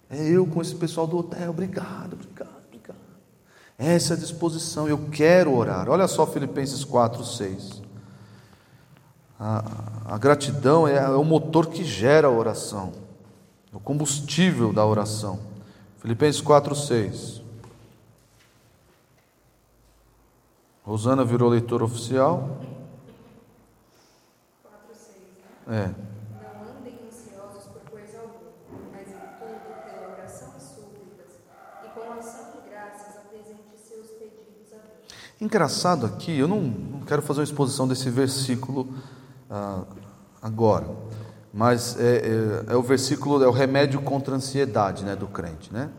É 0.09 0.23
eu 0.27 0.45
com 0.45 0.61
esse 0.61 0.75
pessoal 0.75 1.07
do 1.07 1.17
hotel, 1.17 1.49
obrigado, 1.49 2.13
obrigado, 2.13 2.63
obrigado. 2.67 2.97
Essa 3.77 4.13
é 4.13 4.17
a 4.17 4.19
disposição, 4.19 4.87
eu 4.87 5.09
quero 5.11 5.53
orar. 5.53 5.89
Olha 5.89 6.07
só 6.07 6.27
Filipenses 6.27 6.83
4, 6.83 7.23
6. 7.25 7.81
A, 9.39 9.63
a 10.05 10.17
gratidão 10.17 10.87
é, 10.87 10.97
é 10.97 11.09
o 11.09 11.23
motor 11.23 11.67
que 11.67 11.83
gera 11.83 12.27
a 12.27 12.31
oração, 12.31 12.93
o 13.73 13.79
combustível 13.79 14.71
da 14.71 14.85
oração. 14.85 15.39
Filipenses 15.99 16.41
4, 16.41 16.75
6. 16.75 17.41
Rosana 20.83 21.23
virou 21.23 21.49
leitor 21.49 21.83
oficial. 21.83 22.57
É. 25.69 25.85
Não 25.85 26.79
andem 26.79 26.99
ansiosos 27.07 27.65
por 27.65 27.91
coisa 27.91 28.17
alguma, 28.17 28.89
mas 28.91 29.07
em 29.07 29.13
tudo, 29.13 29.83
pela 29.85 30.13
oração 30.13 30.49
e 30.57 30.61
súplicas, 30.61 31.37
e 31.85 31.89
com 31.89 32.11
ação 32.13 32.53
de 32.53 32.67
graças, 32.67 33.17
apresente 33.17 33.77
seus 33.77 34.07
pedidos 34.07 34.73
a 34.73 34.77
Deus. 34.77 35.13
Engraçado 35.39 36.07
aqui, 36.07 36.35
eu 36.35 36.47
não, 36.47 36.59
não 36.59 37.01
quero 37.01 37.21
fazer 37.21 37.41
uma 37.41 37.43
exposição 37.43 37.87
desse 37.87 38.09
versículo 38.09 38.89
ah, 39.47 39.83
agora, 40.41 40.87
mas 41.53 41.99
é, 41.99 42.15
é, 42.15 42.73
é, 42.73 42.75
o 42.75 42.81
versículo, 42.81 43.43
é 43.43 43.47
o 43.47 43.51
remédio 43.51 44.01
contra 44.01 44.33
a 44.33 44.37
ansiedade 44.37 45.05
né, 45.05 45.15
do 45.15 45.27
crente, 45.27 45.71
né? 45.71 45.91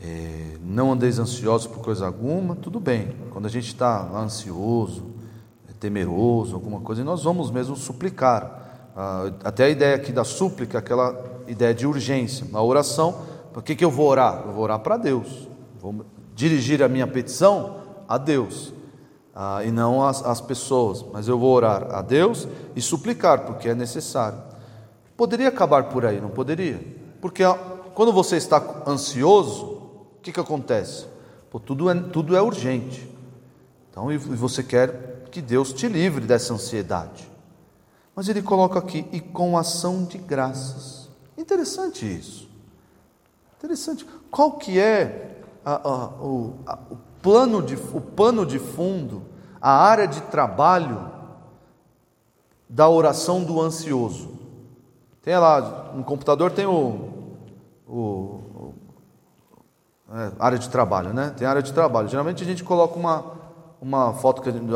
É, 0.00 0.56
não 0.60 0.92
andeis 0.92 1.20
ansiosos 1.20 1.68
por 1.68 1.84
coisa 1.84 2.04
alguma, 2.04 2.56
tudo 2.56 2.80
bem. 2.80 3.14
Quando 3.30 3.46
a 3.46 3.48
gente 3.48 3.68
está 3.68 4.08
ansioso, 4.12 5.06
temeroso, 5.78 6.56
alguma 6.56 6.80
coisa, 6.80 7.04
nós 7.04 7.22
vamos 7.22 7.50
mesmo 7.52 7.76
suplicar. 7.76 8.67
Ah, 9.00 9.30
até 9.44 9.66
a 9.66 9.68
ideia 9.68 9.94
aqui 9.94 10.10
da 10.10 10.24
súplica, 10.24 10.78
aquela 10.78 11.14
ideia 11.46 11.72
de 11.72 11.86
urgência. 11.86 12.44
Na 12.50 12.60
oração, 12.60 13.22
por 13.52 13.62
que, 13.62 13.76
que 13.76 13.84
eu 13.84 13.92
vou 13.92 14.08
orar? 14.08 14.42
Eu 14.44 14.52
vou 14.52 14.64
orar 14.64 14.80
para 14.80 14.96
Deus. 14.96 15.48
Vou 15.80 16.04
dirigir 16.34 16.82
a 16.82 16.88
minha 16.88 17.06
petição 17.06 17.76
a 18.08 18.18
Deus. 18.18 18.72
Ah, 19.32 19.62
e 19.64 19.70
não 19.70 20.04
às, 20.04 20.26
às 20.26 20.40
pessoas, 20.40 21.04
mas 21.12 21.28
eu 21.28 21.38
vou 21.38 21.54
orar 21.54 21.94
a 21.94 22.02
Deus 22.02 22.48
e 22.74 22.82
suplicar, 22.82 23.46
porque 23.46 23.68
é 23.68 23.74
necessário. 23.74 24.42
Poderia 25.16 25.46
acabar 25.46 25.84
por 25.84 26.04
aí, 26.04 26.20
não 26.20 26.30
poderia? 26.30 26.80
Porque 27.20 27.44
quando 27.94 28.12
você 28.12 28.36
está 28.36 28.82
ansioso, 28.84 29.64
o 29.64 30.20
que, 30.20 30.32
que 30.32 30.40
acontece? 30.40 31.06
Pô, 31.48 31.60
tudo, 31.60 31.88
é, 31.88 31.94
tudo 31.94 32.36
é 32.36 32.42
urgente. 32.42 33.08
Então, 33.92 34.10
e 34.10 34.18
você 34.18 34.60
quer 34.60 35.22
que 35.30 35.40
Deus 35.40 35.72
te 35.72 35.86
livre 35.86 36.26
dessa 36.26 36.52
ansiedade. 36.52 37.27
Mas 38.18 38.28
ele 38.28 38.42
coloca 38.42 38.80
aqui, 38.80 39.06
e 39.12 39.20
com 39.20 39.56
ação 39.56 40.02
de 40.02 40.18
graças. 40.18 41.08
Interessante 41.36 42.04
isso. 42.04 42.50
Interessante. 43.56 44.04
Qual 44.28 44.54
que 44.54 44.76
é 44.80 45.40
a, 45.64 45.74
a, 45.74 46.06
o, 46.20 46.54
a, 46.66 46.78
o, 46.90 46.98
plano 47.22 47.62
de, 47.62 47.76
o 47.76 48.00
pano 48.00 48.44
de 48.44 48.58
fundo, 48.58 49.22
a 49.60 49.70
área 49.70 50.08
de 50.08 50.20
trabalho 50.22 51.08
da 52.68 52.88
oração 52.88 53.44
do 53.44 53.60
ansioso? 53.60 54.32
Tem 55.22 55.38
lá, 55.38 55.92
no 55.94 56.02
computador 56.02 56.50
tem 56.50 56.66
o, 56.66 57.36
o, 57.86 58.74
é, 60.12 60.32
área 60.40 60.58
de 60.58 60.68
trabalho, 60.68 61.14
né? 61.14 61.32
Tem 61.36 61.46
área 61.46 61.62
de 61.62 61.72
trabalho. 61.72 62.08
Geralmente 62.08 62.42
a 62.42 62.46
gente 62.46 62.64
coloca 62.64 62.98
uma, 62.98 63.24
uma 63.80 64.12
foto 64.14 64.42
que 64.42 64.48
a 64.48 64.52
gente, 64.52 64.66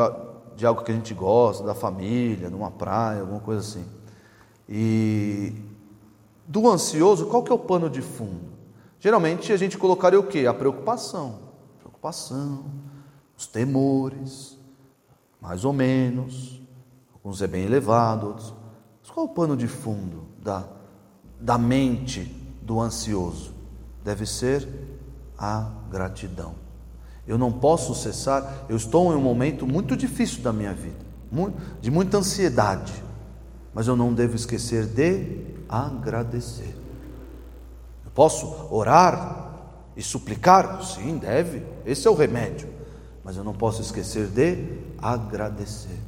de 0.57 0.67
algo 0.67 0.83
que 0.83 0.93
a 0.93 0.95
gente 0.95 1.15
gosta, 1.15 1.65
da 1.65 1.75
família, 1.75 2.51
numa 2.51 2.71
praia, 2.71 3.21
alguma 3.21 3.41
coisa 3.41 3.61
assim. 3.61 3.85
E 4.69 5.53
do 6.47 6.69
ansioso, 6.69 7.27
qual 7.27 7.43
que 7.43 7.51
é 7.51 7.55
o 7.55 7.59
pano 7.59 7.89
de 7.89 8.03
fundo? 8.03 8.53
Geralmente 9.01 9.53
a 9.53 9.57
gente 9.57 9.77
colocaria 9.77 10.19
o 10.19 10.27
quê? 10.27 10.47
A 10.47 10.55
preocupação. 10.55 11.41
Preocupação, 11.79 12.65
os 13.37 13.47
temores, 13.47 14.59
mais 15.41 15.65
ou 15.65 15.73
menos. 15.73 16.61
Alguns 17.15 17.43
é 17.43 17.47
bem 17.47 17.65
elevado, 17.65 18.29
outros. 18.29 18.55
Mas 19.01 19.11
qual 19.11 19.27
é 19.27 19.31
o 19.31 19.33
pano 19.33 19.57
de 19.57 19.69
fundo 19.69 20.27
da, 20.41 20.65
da 21.41 21.59
mente 21.59 22.25
do 22.63 22.81
ansioso? 22.81 23.55
Deve 24.05 24.27
ser 24.27 24.69
a 25.39 25.71
gratidão. 25.91 26.62
Eu 27.27 27.39
não 27.39 27.53
posso 27.53 27.95
cessar, 27.95 28.67
eu 28.69 28.77
estou 28.77 29.13
em 29.13 29.17
um 29.17 29.21
momento 29.21 29.67
muito 29.67 29.97
difícil 29.97 30.43
da 30.43 30.53
minha 30.53 30.75
vida, 30.75 30.97
de 31.81 31.91
muita 31.91 32.19
ansiedade, 32.19 32.93
mas 33.73 33.87
eu 33.87 33.97
não 33.97 34.13
devo 34.13 34.35
esquecer 34.35 34.87
de 34.87 35.47
agradecer. 35.69 36.77
Eu 38.05 38.11
posso 38.13 38.67
orar 38.71 39.51
e 39.97 40.03
suplicar? 40.03 40.83
Sim, 40.83 41.19
deve, 41.19 41.65
esse 41.87 42.07
é 42.07 42.11
o 42.11 42.15
remédio, 42.15 42.69
mas 43.25 43.37
eu 43.37 43.45
não 43.45 43.55
posso 43.55 43.81
esquecer 43.81 44.27
de 44.27 44.79
agradecer. 44.99 46.01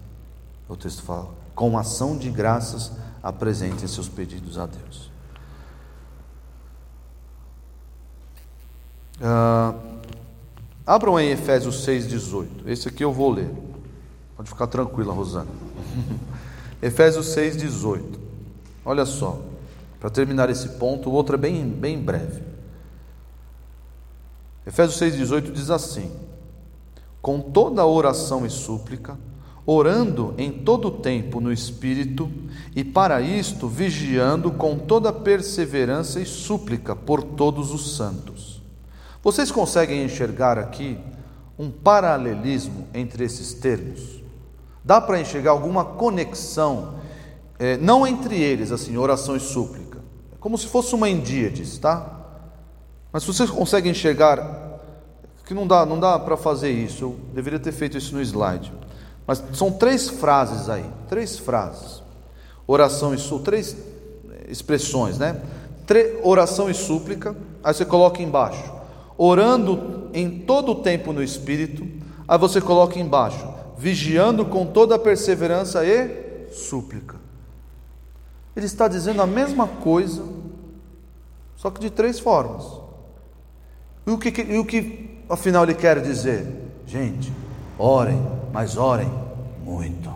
O 0.68 0.76
texto 0.76 1.02
fala: 1.02 1.28
com 1.54 1.78
ação 1.78 2.16
de 2.16 2.30
graças, 2.30 2.92
apresentem 3.22 3.86
seus 3.86 4.08
pedidos 4.08 4.58
a 4.58 4.66
Deus. 4.66 5.10
Uh, 9.20 9.93
Abram 10.86 11.18
em 11.18 11.30
Efésios 11.30 11.86
6,18. 11.86 12.66
Esse 12.66 12.88
aqui 12.88 13.02
eu 13.02 13.12
vou 13.12 13.30
ler. 13.30 13.50
Pode 14.36 14.50
ficar 14.50 14.66
tranquila, 14.66 15.14
Rosana. 15.14 15.50
Efésios 16.82 17.26
6,18. 17.34 18.02
Olha 18.84 19.06
só. 19.06 19.40
para 19.98 20.10
terminar 20.10 20.50
esse 20.50 20.68
ponto, 20.70 21.08
o 21.08 21.12
outro 21.12 21.36
é 21.36 21.38
bem, 21.38 21.66
bem 21.66 21.98
breve. 21.98 22.42
Efésios 24.66 25.00
6,18 25.00 25.52
diz 25.52 25.70
assim: 25.70 26.12
Com 27.22 27.40
toda 27.40 27.86
oração 27.86 28.44
e 28.44 28.50
súplica, 28.50 29.18
orando 29.64 30.34
em 30.36 30.52
todo 30.52 30.90
tempo 30.90 31.40
no 31.40 31.50
Espírito, 31.50 32.30
e 32.76 32.84
para 32.84 33.22
isto 33.22 33.66
vigiando 33.66 34.50
com 34.52 34.78
toda 34.78 35.10
perseverança 35.10 36.20
e 36.20 36.26
súplica 36.26 36.94
por 36.94 37.22
todos 37.22 37.72
os 37.72 37.96
santos. 37.96 38.63
Vocês 39.24 39.50
conseguem 39.50 40.04
enxergar 40.04 40.58
aqui 40.58 40.98
um 41.58 41.70
paralelismo 41.70 42.86
entre 42.92 43.24
esses 43.24 43.54
termos? 43.54 44.22
Dá 44.84 45.00
para 45.00 45.18
enxergar 45.18 45.52
alguma 45.52 45.82
conexão, 45.82 46.96
é, 47.58 47.78
não 47.78 48.06
entre 48.06 48.38
eles, 48.38 48.70
assim, 48.70 48.98
oração 48.98 49.34
e 49.34 49.40
súplica, 49.40 49.98
é 50.30 50.36
como 50.38 50.58
se 50.58 50.66
fosse 50.66 50.94
uma 50.94 51.08
endíades, 51.08 51.78
tá? 51.78 52.20
Mas 53.10 53.24
vocês 53.24 53.48
conseguem 53.48 53.92
enxergar, 53.92 54.80
que 55.46 55.54
não 55.54 55.66
dá, 55.66 55.86
não 55.86 55.98
dá 55.98 56.18
para 56.18 56.36
fazer 56.36 56.70
isso, 56.70 57.04
eu 57.04 57.16
deveria 57.32 57.58
ter 57.58 57.72
feito 57.72 57.96
isso 57.96 58.14
no 58.14 58.20
slide. 58.20 58.70
Mas 59.26 59.42
são 59.54 59.72
três 59.72 60.06
frases 60.06 60.68
aí, 60.68 60.84
três 61.08 61.38
frases. 61.38 62.02
Oração 62.66 63.14
e 63.14 63.18
súplica, 63.18 63.44
três 63.52 63.74
expressões, 64.48 65.16
né? 65.16 65.40
Tre 65.86 66.20
oração 66.22 66.68
e 66.68 66.74
súplica, 66.74 67.34
aí 67.62 67.72
você 67.72 67.86
coloca 67.86 68.22
embaixo. 68.22 68.73
Orando 69.16 70.10
em 70.12 70.40
todo 70.40 70.72
o 70.72 70.74
tempo 70.76 71.12
no 71.12 71.22
Espírito, 71.22 71.86
aí 72.26 72.38
você 72.38 72.60
coloca 72.60 72.98
embaixo. 72.98 73.46
Vigiando 73.76 74.44
com 74.44 74.66
toda 74.66 74.94
a 74.94 74.98
perseverança 74.98 75.84
e 75.84 76.48
súplica. 76.52 77.16
Ele 78.56 78.66
está 78.66 78.86
dizendo 78.86 79.20
a 79.20 79.26
mesma 79.26 79.66
coisa, 79.66 80.22
só 81.56 81.70
que 81.70 81.80
de 81.80 81.90
três 81.90 82.20
formas. 82.20 82.64
E 84.06 84.10
o 84.10 84.18
que, 84.18 84.42
e 84.42 84.58
o 84.58 84.64
que 84.64 85.18
afinal 85.28 85.64
ele 85.64 85.74
quer 85.74 86.00
dizer? 86.00 86.46
Gente, 86.86 87.32
orem 87.78 88.20
mas 88.54 88.76
orem 88.76 89.10
muito, 89.64 90.14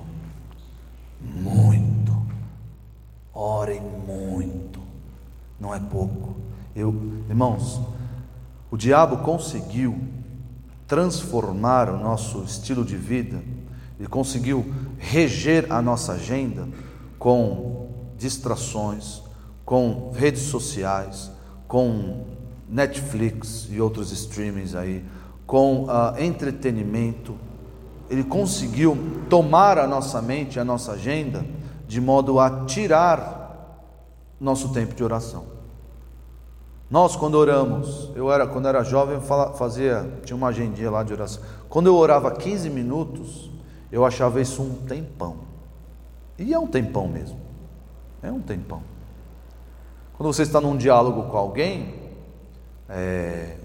muito, 1.21 2.17
orem 3.35 3.81
muito, 3.81 4.81
não 5.59 5.75
é 5.75 5.81
pouco. 5.81 6.37
Eu, 6.77 6.95
irmãos, 7.29 7.81
o 8.71 8.77
diabo 8.77 9.19
conseguiu 9.19 9.99
transformar 10.87 11.91
o 11.91 11.99
nosso 11.99 12.43
estilo 12.43 12.85
de 12.85 12.97
vida, 12.97 13.43
ele 13.99 14.09
conseguiu 14.09 14.73
reger 14.99 15.71
a 15.71 15.83
nossa 15.83 16.13
agenda 16.13 16.69
com 17.19 17.89
distrações, 18.17 19.23
com 19.65 20.13
redes 20.15 20.43
sociais, 20.43 21.31
com 21.67 22.25
Netflix 22.69 23.69
e 23.71 23.81
outros 23.81 24.13
streamings 24.13 24.75
aí, 24.75 25.05
com 25.47 25.85
uh, 25.85 26.19
entretenimento, 26.19 27.35
ele 28.11 28.25
conseguiu 28.25 28.97
tomar 29.29 29.79
a 29.79 29.87
nossa 29.87 30.21
mente, 30.23 30.59
a 30.59 30.65
nossa 30.65 30.93
agenda, 30.93 31.45
de 31.87 32.01
modo 32.01 32.39
a 32.39 32.65
tirar 32.65 33.39
nosso 34.41 34.73
tempo 34.73 34.95
de 34.95 35.03
oração. 35.03 35.58
Nós, 36.91 37.15
quando 37.15 37.35
oramos, 37.35 38.11
eu 38.15 38.33
era, 38.33 38.47
quando 38.47 38.67
era 38.67 38.83
jovem, 38.83 39.21
fazia, 39.21 40.11
tinha 40.25 40.37
uma 40.37 40.49
agendinha 40.49 40.91
lá 40.91 41.03
de 41.03 41.13
oração. 41.13 41.43
Quando 41.69 41.87
eu 41.87 41.95
orava 41.95 42.31
15 42.31 42.71
minutos, 42.71 43.51
eu 43.93 44.07
achava 44.07 44.41
isso 44.41 44.63
um 44.63 44.75
tempão. 44.87 45.37
E 46.39 46.55
é 46.55 46.59
um 46.59 46.67
tempão 46.67 47.07
mesmo. 47.07 47.39
É 48.23 48.33
um 48.33 48.41
tempão. 48.41 48.83
Quando 50.15 50.33
você 50.33 50.43
está 50.43 50.61
num 50.61 50.77
diálogo 50.77 51.25
com 51.25 51.37
alguém, 51.37 51.95
é, 52.89 53.57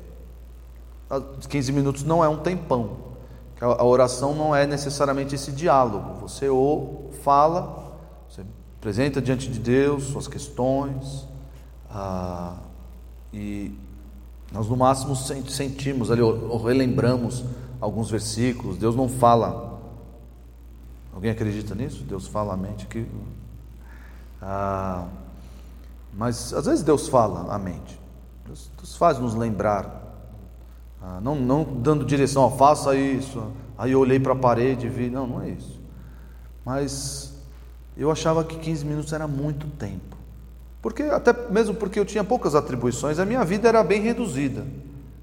15 1.48 1.72
minutos 1.72 2.04
não 2.04 2.24
é 2.24 2.28
um 2.28 2.38
tempão. 2.38 3.14
A 3.62 3.86
oração 3.86 4.36
não 4.36 4.54
é 4.54 4.68
necessariamente 4.68 5.34
esse 5.36 5.52
diálogo. 5.52 6.20
Você 6.20 6.50
ou 6.50 7.10
fala, 7.24 7.98
você 8.28 8.44
apresenta 8.78 9.22
diante 9.22 9.50
de 9.50 9.60
Deus 9.60 10.04
suas 10.04 10.28
questões, 10.28 11.28
ah, 11.90 12.58
e 13.34 13.78
nós 14.52 14.68
no 14.68 14.78
máximo 14.78 15.16
sentimos 15.16 16.12
ali, 16.12 16.22
ou 16.22 16.64
relembramos 16.64 17.44
alguns 17.82 18.10
versículos. 18.10 18.78
Deus 18.78 18.96
não 18.96 19.10
fala. 19.10 19.82
Alguém 21.14 21.32
acredita 21.32 21.74
nisso? 21.76 22.04
Deus 22.04 22.28
fala 22.28 22.54
a 22.54 22.58
mente 22.58 22.86
que. 22.86 23.06
Ah, 24.42 25.08
mas 26.14 26.54
às 26.54 26.66
vezes 26.66 26.84
Deus 26.84 27.08
fala 27.08 27.54
a 27.54 27.58
mente. 27.58 28.00
Deus, 28.46 28.70
Deus 28.78 28.96
faz 28.96 29.18
nos 29.18 29.34
lembrar 29.34 30.04
ah, 31.04 31.20
não, 31.22 31.36
não 31.36 31.66
dando 31.66 32.06
direção, 32.06 32.44
ó, 32.44 32.50
faça 32.50 32.96
isso. 32.96 33.52
Aí 33.78 33.92
eu 33.92 34.00
olhei 34.00 34.20
para 34.20 34.32
a 34.32 34.36
parede 34.36 34.86
e 34.86 34.90
vi, 34.90 35.10
não, 35.10 35.28
não 35.28 35.42
é 35.42 35.50
isso. 35.50 35.82
Mas 36.64 37.34
eu 37.98 38.10
achava 38.10 38.42
que 38.46 38.58
15 38.58 38.86
minutos 38.86 39.12
era 39.12 39.28
muito 39.28 39.68
tempo. 39.68 40.13
Porque 40.84 41.04
até 41.04 41.50
mesmo 41.50 41.74
porque 41.74 41.98
eu 41.98 42.04
tinha 42.04 42.26
poucas 42.26 42.56
atribuições, 42.56 43.18
a 43.18 43.26
minha 43.26 43.46
vida 43.46 43.70
era 43.70 43.82
bem 43.82 44.02
reduzida. 44.02 44.68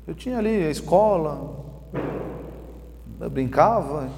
Eu 0.07 0.15
tinha 0.15 0.39
ali 0.39 0.49
a 0.49 0.71
escola, 0.71 1.63
eu 3.21 3.29
brincava. 3.29 4.09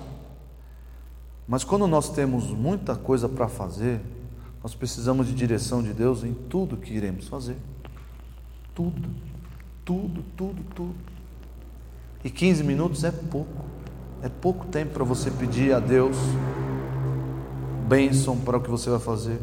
Mas 1.46 1.64
quando 1.64 1.88
nós 1.88 2.08
temos 2.10 2.46
muita 2.52 2.94
coisa 2.94 3.28
para 3.28 3.48
fazer, 3.48 4.00
nós 4.62 4.72
precisamos 4.72 5.26
de 5.26 5.34
direção 5.34 5.82
de 5.82 5.92
Deus 5.92 6.22
em 6.22 6.32
tudo 6.32 6.76
que 6.76 6.94
iremos 6.94 7.26
fazer. 7.26 7.56
Tudo, 8.72 9.08
tudo, 9.84 10.24
tudo, 10.36 10.62
tudo. 10.76 10.94
E 12.22 12.30
15 12.30 12.62
minutos 12.62 13.02
é 13.02 13.10
pouco. 13.10 13.64
É 14.22 14.28
pouco 14.28 14.66
tempo 14.66 14.92
para 14.92 15.02
você 15.02 15.28
pedir 15.28 15.74
a 15.74 15.80
Deus 15.80 16.16
bênção 17.88 18.38
para 18.38 18.56
o 18.56 18.60
que 18.60 18.70
você 18.70 18.88
vai 18.88 19.00
fazer, 19.00 19.38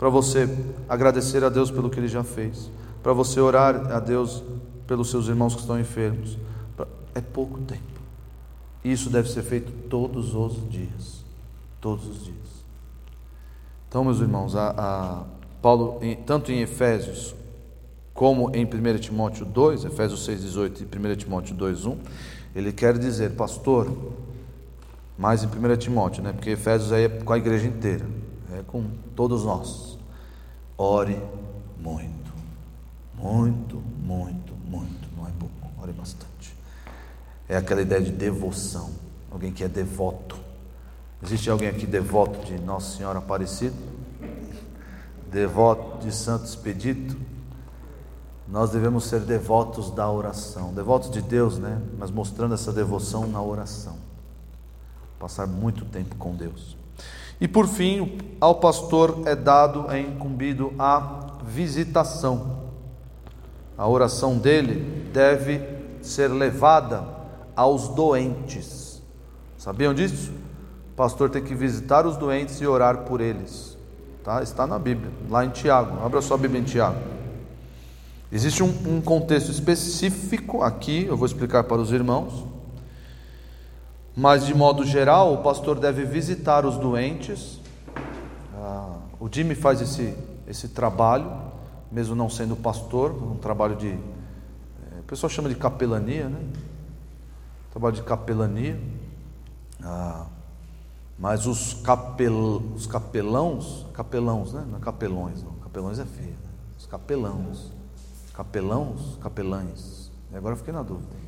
para 0.00 0.08
você 0.08 0.48
agradecer 0.88 1.44
a 1.44 1.50
Deus 1.50 1.70
pelo 1.70 1.90
que 1.90 2.00
Ele 2.00 2.08
já 2.08 2.24
fez, 2.24 2.70
para 3.02 3.12
você 3.12 3.38
orar 3.38 3.92
a 3.92 4.00
Deus 4.00 4.42
pelos 4.86 5.10
seus 5.10 5.28
irmãos 5.28 5.54
que 5.54 5.60
estão 5.60 5.78
enfermos. 5.78 6.38
É 7.14 7.20
pouco 7.20 7.58
tempo. 7.58 7.82
Isso 8.82 9.10
deve 9.10 9.28
ser 9.28 9.42
feito 9.42 9.70
todos 9.90 10.34
os 10.34 10.70
dias. 10.70 11.22
Todos 11.82 12.06
os 12.06 12.24
dias. 12.24 12.64
Então, 13.90 14.02
meus 14.02 14.20
irmãos, 14.20 14.56
a, 14.56 14.70
a 14.70 15.24
Paulo, 15.60 16.00
tanto 16.24 16.50
em 16.50 16.62
Efésios 16.62 17.34
como 18.14 18.50
em 18.56 18.64
1 18.64 18.98
Timóteo 19.00 19.44
2, 19.44 19.84
Efésios 19.84 20.24
6, 20.24 20.40
18 20.40 20.82
e 20.82 21.12
1 21.12 21.16
Timóteo 21.16 21.54
2, 21.54 21.84
1, 21.84 21.98
ele 22.54 22.72
quer 22.72 22.96
dizer, 22.96 23.32
pastor, 23.32 23.94
mais 25.18 25.44
em 25.44 25.46
1 25.46 25.76
Timóteo, 25.76 26.22
né? 26.22 26.32
porque 26.32 26.48
Efésios 26.50 26.90
aí 26.90 27.04
é 27.04 27.08
com 27.10 27.34
a 27.34 27.36
igreja 27.36 27.66
inteira, 27.66 28.06
é 28.54 28.62
com 28.62 28.86
todos 29.14 29.44
nós. 29.44 29.89
Ore 30.82 31.20
muito, 31.78 32.32
muito, 33.14 33.76
muito, 34.02 34.54
muito, 34.64 35.08
não 35.14 35.28
é 35.28 35.30
pouco, 35.38 35.54
ore 35.78 35.92
bastante. 35.92 36.56
É 37.46 37.58
aquela 37.58 37.82
ideia 37.82 38.00
de 38.00 38.10
devoção, 38.10 38.90
alguém 39.30 39.52
que 39.52 39.62
é 39.62 39.68
devoto. 39.68 40.38
Existe 41.22 41.50
alguém 41.50 41.68
aqui 41.68 41.86
devoto 41.86 42.46
de 42.46 42.58
Nossa 42.58 42.96
Senhora 42.96 43.18
Aparecida? 43.18 43.76
Devoto 45.30 45.98
de 45.98 46.14
Santo 46.14 46.46
Expedito? 46.46 47.14
nós 48.48 48.70
devemos 48.70 49.04
ser 49.04 49.20
devotos 49.20 49.90
da 49.90 50.10
oração, 50.10 50.72
devotos 50.72 51.10
de 51.10 51.20
Deus, 51.20 51.58
né? 51.58 51.78
Mas 51.98 52.10
mostrando 52.10 52.54
essa 52.54 52.72
devoção 52.72 53.26
na 53.26 53.42
oração. 53.42 53.98
Passar 55.18 55.46
muito 55.46 55.84
tempo 55.84 56.16
com 56.16 56.34
Deus. 56.34 56.74
E 57.40 57.48
por 57.48 57.66
fim, 57.66 58.18
ao 58.40 58.56
pastor 58.56 59.22
é 59.24 59.34
dado, 59.34 59.90
é 59.90 59.98
incumbido 59.98 60.72
a 60.78 61.38
visitação. 61.44 62.60
A 63.78 63.88
oração 63.88 64.36
dele 64.36 65.08
deve 65.12 65.60
ser 66.02 66.28
levada 66.28 67.02
aos 67.56 67.88
doentes. 67.88 69.02
Sabiam 69.56 69.94
disso? 69.94 70.32
O 70.92 70.94
pastor 70.94 71.30
tem 71.30 71.42
que 71.42 71.54
visitar 71.54 72.06
os 72.06 72.16
doentes 72.16 72.60
e 72.60 72.66
orar 72.66 73.04
por 73.04 73.20
eles. 73.20 73.76
Tá? 74.22 74.42
Está 74.42 74.66
na 74.66 74.78
Bíblia, 74.78 75.10
lá 75.30 75.44
em 75.44 75.48
Tiago. 75.48 76.04
Abra 76.04 76.20
sua 76.20 76.36
Bíblia 76.36 76.60
em 76.60 76.64
Tiago. 76.64 76.98
Existe 78.30 78.62
um, 78.62 78.72
um 78.86 79.00
contexto 79.00 79.50
específico 79.50 80.62
aqui, 80.62 81.04
eu 81.06 81.16
vou 81.16 81.26
explicar 81.26 81.64
para 81.64 81.80
os 81.80 81.90
irmãos, 81.90 82.44
mas 84.20 84.44
de 84.44 84.52
modo 84.52 84.84
geral, 84.84 85.32
o 85.32 85.38
pastor 85.38 85.80
deve 85.80 86.04
visitar 86.04 86.66
os 86.66 86.76
doentes. 86.76 87.58
Ah, 88.54 88.98
o 89.18 89.26
Jimmy 89.32 89.54
faz 89.54 89.80
esse, 89.80 90.14
esse 90.46 90.68
trabalho, 90.68 91.32
mesmo 91.90 92.14
não 92.14 92.28
sendo 92.28 92.54
pastor, 92.54 93.12
um 93.12 93.36
trabalho 93.36 93.76
de. 93.76 93.88
É, 93.88 95.00
o 95.00 95.04
pessoal 95.04 95.30
chama 95.30 95.48
de 95.48 95.54
capelania, 95.54 96.28
né? 96.28 96.38
Trabalho 97.70 97.94
de 97.94 98.02
capelania. 98.02 98.78
Ah, 99.82 100.26
mas 101.18 101.46
os, 101.46 101.72
capel, 101.72 102.62
os 102.76 102.86
capelãos, 102.86 103.86
capelãos, 103.94 104.52
né? 104.52 104.66
Não 104.68 104.76
é 104.76 104.80
capelões, 104.82 105.42
não. 105.42 105.52
Capelões 105.52 105.98
é 105.98 106.04
feio. 106.04 106.28
Né? 106.28 106.88
capelãos. 106.90 107.72
Capelãos? 108.34 109.16
Capelães. 109.22 110.10
E 110.30 110.36
agora 110.36 110.52
eu 110.52 110.58
fiquei 110.58 110.74
na 110.74 110.82
dúvida. 110.82 111.19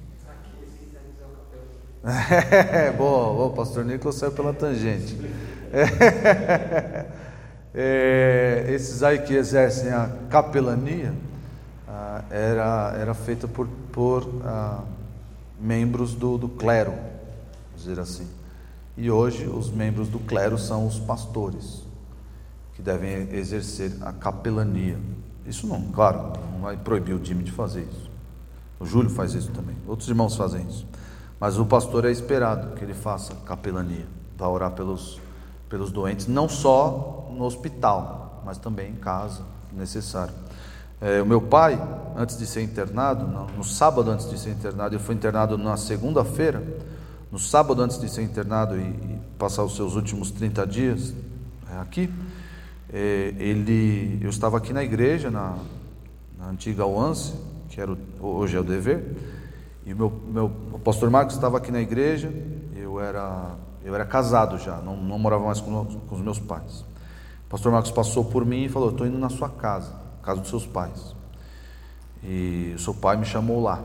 É, 2.04 2.90
boa, 2.98 3.32
boa, 3.32 3.50
pastor 3.50 3.84
Nicolas 3.84 4.16
saiu 4.16 4.32
pela 4.32 4.52
tangente. 4.52 5.16
É, 5.72 7.06
é, 7.72 8.66
esses 8.70 9.04
aí 9.04 9.20
que 9.20 9.34
exercem 9.34 9.92
a 9.92 10.10
capelania 10.28 11.14
ah, 11.86 12.24
era, 12.28 12.96
era 12.98 13.14
feita 13.14 13.46
por, 13.46 13.68
por 13.92 14.28
ah, 14.44 14.82
membros 15.60 16.12
do, 16.14 16.36
do 16.36 16.48
clero, 16.48 16.92
dizer 17.76 18.00
assim. 18.00 18.26
E 18.96 19.08
hoje 19.08 19.46
os 19.46 19.70
membros 19.70 20.08
do 20.08 20.18
clero 20.18 20.58
são 20.58 20.86
os 20.86 20.98
pastores, 20.98 21.84
que 22.74 22.82
devem 22.82 23.32
exercer 23.32 23.92
a 24.02 24.12
capelania. 24.12 24.98
Isso 25.46 25.68
não, 25.68 25.82
claro, 25.92 26.32
não 26.52 26.62
vai 26.62 26.76
proibir 26.76 27.14
o 27.14 27.20
time 27.20 27.44
de 27.44 27.52
fazer 27.52 27.82
isso. 27.82 28.10
O 28.80 28.84
Júlio 28.84 29.08
faz 29.08 29.34
isso 29.34 29.52
também, 29.52 29.76
outros 29.86 30.08
irmãos 30.08 30.34
fazem 30.34 30.66
isso. 30.66 30.84
Mas 31.42 31.58
o 31.58 31.66
pastor 31.66 32.04
é 32.04 32.10
esperado 32.12 32.76
que 32.76 32.84
ele 32.84 32.94
faça 32.94 33.34
capelania, 33.44 34.06
vá 34.38 34.46
orar 34.46 34.70
pelos, 34.70 35.20
pelos 35.68 35.90
doentes, 35.90 36.28
não 36.28 36.48
só 36.48 37.28
no 37.36 37.42
hospital, 37.42 38.40
mas 38.46 38.58
também 38.58 38.92
em 38.92 38.94
casa, 38.94 39.42
necessário. 39.72 40.32
É, 41.00 41.20
o 41.20 41.26
meu 41.26 41.40
pai, 41.40 41.82
antes 42.16 42.38
de 42.38 42.46
ser 42.46 42.62
internado, 42.62 43.26
no, 43.26 43.46
no 43.56 43.64
sábado 43.64 44.08
antes 44.08 44.30
de 44.30 44.38
ser 44.38 44.50
internado, 44.50 44.94
ele 44.94 45.02
foi 45.02 45.16
internado 45.16 45.58
na 45.58 45.76
segunda-feira. 45.76 46.62
No 47.32 47.40
sábado 47.40 47.82
antes 47.82 48.00
de 48.00 48.08
ser 48.08 48.22
internado 48.22 48.76
e, 48.76 48.82
e, 48.82 49.20
passar 49.36 49.64
os 49.64 49.74
seus 49.74 49.96
últimos 49.96 50.30
30 50.30 50.64
dias 50.64 51.12
é, 51.68 51.80
aqui, 51.80 52.08
é, 52.92 53.34
ele, 53.36 54.20
eu 54.22 54.30
estava 54.30 54.58
aqui 54.58 54.72
na 54.72 54.84
igreja, 54.84 55.28
na, 55.28 55.58
na 56.38 56.50
antiga 56.50 56.86
UANSE, 56.86 57.34
que 57.68 57.80
era 57.80 57.90
o, 57.90 57.98
hoje 58.20 58.56
é 58.56 58.60
o 58.60 58.62
dever, 58.62 59.42
e 59.84 59.92
o 59.92 59.96
meu, 59.96 60.10
meu 60.26 60.52
o 60.72 60.78
pastor 60.78 61.10
Marcos 61.10 61.34
estava 61.34 61.58
aqui 61.58 61.70
na 61.70 61.80
igreja, 61.80 62.32
eu 62.76 63.00
era, 63.00 63.56
eu 63.84 63.94
era 63.94 64.04
casado 64.04 64.58
já, 64.58 64.76
não, 64.76 64.96
não 64.96 65.18
morava 65.18 65.44
mais 65.44 65.60
com, 65.60 65.84
com 65.84 66.14
os 66.14 66.20
meus 66.20 66.38
pais. 66.38 66.80
O 67.46 67.50
pastor 67.50 67.72
Marcos 67.72 67.90
passou 67.90 68.24
por 68.24 68.44
mim 68.46 68.64
e 68.64 68.68
falou: 68.68 68.90
Estou 68.90 69.06
indo 69.06 69.18
na 69.18 69.28
sua 69.28 69.48
casa 69.48 70.02
casa 70.22 70.40
dos 70.40 70.48
seus 70.48 70.66
pais. 70.66 71.14
E 72.22 72.72
o 72.76 72.78
seu 72.78 72.94
pai 72.94 73.16
me 73.16 73.24
chamou 73.24 73.60
lá. 73.60 73.82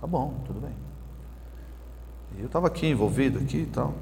Tá 0.00 0.06
bom, 0.06 0.34
tudo 0.46 0.60
bem. 0.60 0.72
E 2.36 2.40
eu 2.40 2.46
estava 2.46 2.66
aqui 2.66 2.86
envolvido 2.86 3.38
aqui 3.38 3.58
e 3.58 3.66
tal. 3.66 3.92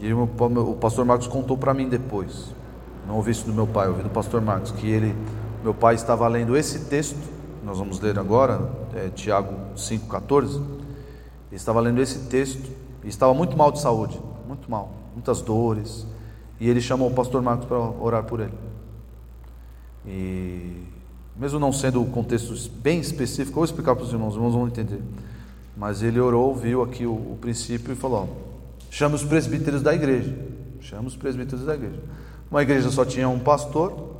E 0.00 0.12
o, 0.12 0.22
o 0.22 0.76
pastor 0.76 1.04
Marcos 1.04 1.26
contou 1.26 1.58
para 1.58 1.74
mim 1.74 1.88
depois. 1.88 2.54
Não 3.06 3.16
ouvi 3.16 3.32
isso 3.32 3.44
do 3.44 3.52
meu 3.52 3.66
pai, 3.66 3.88
ouvi 3.88 4.02
do 4.02 4.10
pastor 4.10 4.40
Marcos 4.40 4.70
que 4.72 4.88
ele, 4.88 5.14
meu 5.62 5.74
pai 5.74 5.94
estava 5.94 6.26
lendo 6.26 6.56
esse 6.56 6.86
texto. 6.86 7.39
Nós 7.62 7.78
vamos 7.78 8.00
ler 8.00 8.18
agora, 8.18 8.70
é, 8.94 9.08
Tiago 9.08 9.54
5,14. 9.76 10.56
Ele 10.56 10.62
estava 11.52 11.80
lendo 11.80 12.00
esse 12.00 12.20
texto 12.20 12.70
e 13.04 13.08
estava 13.08 13.34
muito 13.34 13.56
mal 13.56 13.70
de 13.70 13.80
saúde, 13.80 14.18
muito 14.46 14.70
mal, 14.70 14.92
muitas 15.12 15.42
dores. 15.42 16.06
E 16.58 16.68
ele 16.68 16.80
chamou 16.80 17.08
o 17.08 17.14
pastor 17.14 17.42
Marcos 17.42 17.66
para 17.66 17.78
orar 17.78 18.24
por 18.24 18.40
ele. 18.40 18.54
E 20.06 20.84
mesmo 21.36 21.58
não 21.58 21.72
sendo 21.72 22.02
o 22.02 22.06
contexto 22.06 22.54
bem 22.82 23.00
específico, 23.00 23.50
eu 23.50 23.54
vou 23.56 23.64
explicar 23.64 23.94
para 23.94 24.04
os 24.04 24.12
irmãos, 24.12 24.30
os 24.30 24.36
irmãos 24.36 24.54
vão 24.54 24.66
entender. 24.66 25.02
Mas 25.76 26.02
ele 26.02 26.20
orou, 26.20 26.54
viu 26.54 26.82
aqui 26.82 27.06
o, 27.06 27.12
o 27.12 27.38
princípio 27.40 27.92
e 27.92 27.96
falou: 27.96 28.28
chama 28.90 29.16
os 29.16 29.24
presbíteros 29.24 29.82
da 29.82 29.94
igreja. 29.94 30.34
Chama 30.80 31.08
os 31.08 31.16
presbíteros 31.16 31.64
da 31.64 31.74
igreja. 31.74 32.00
Uma 32.50 32.62
igreja 32.62 32.90
só 32.90 33.04
tinha 33.04 33.28
um 33.28 33.38
pastor, 33.38 34.19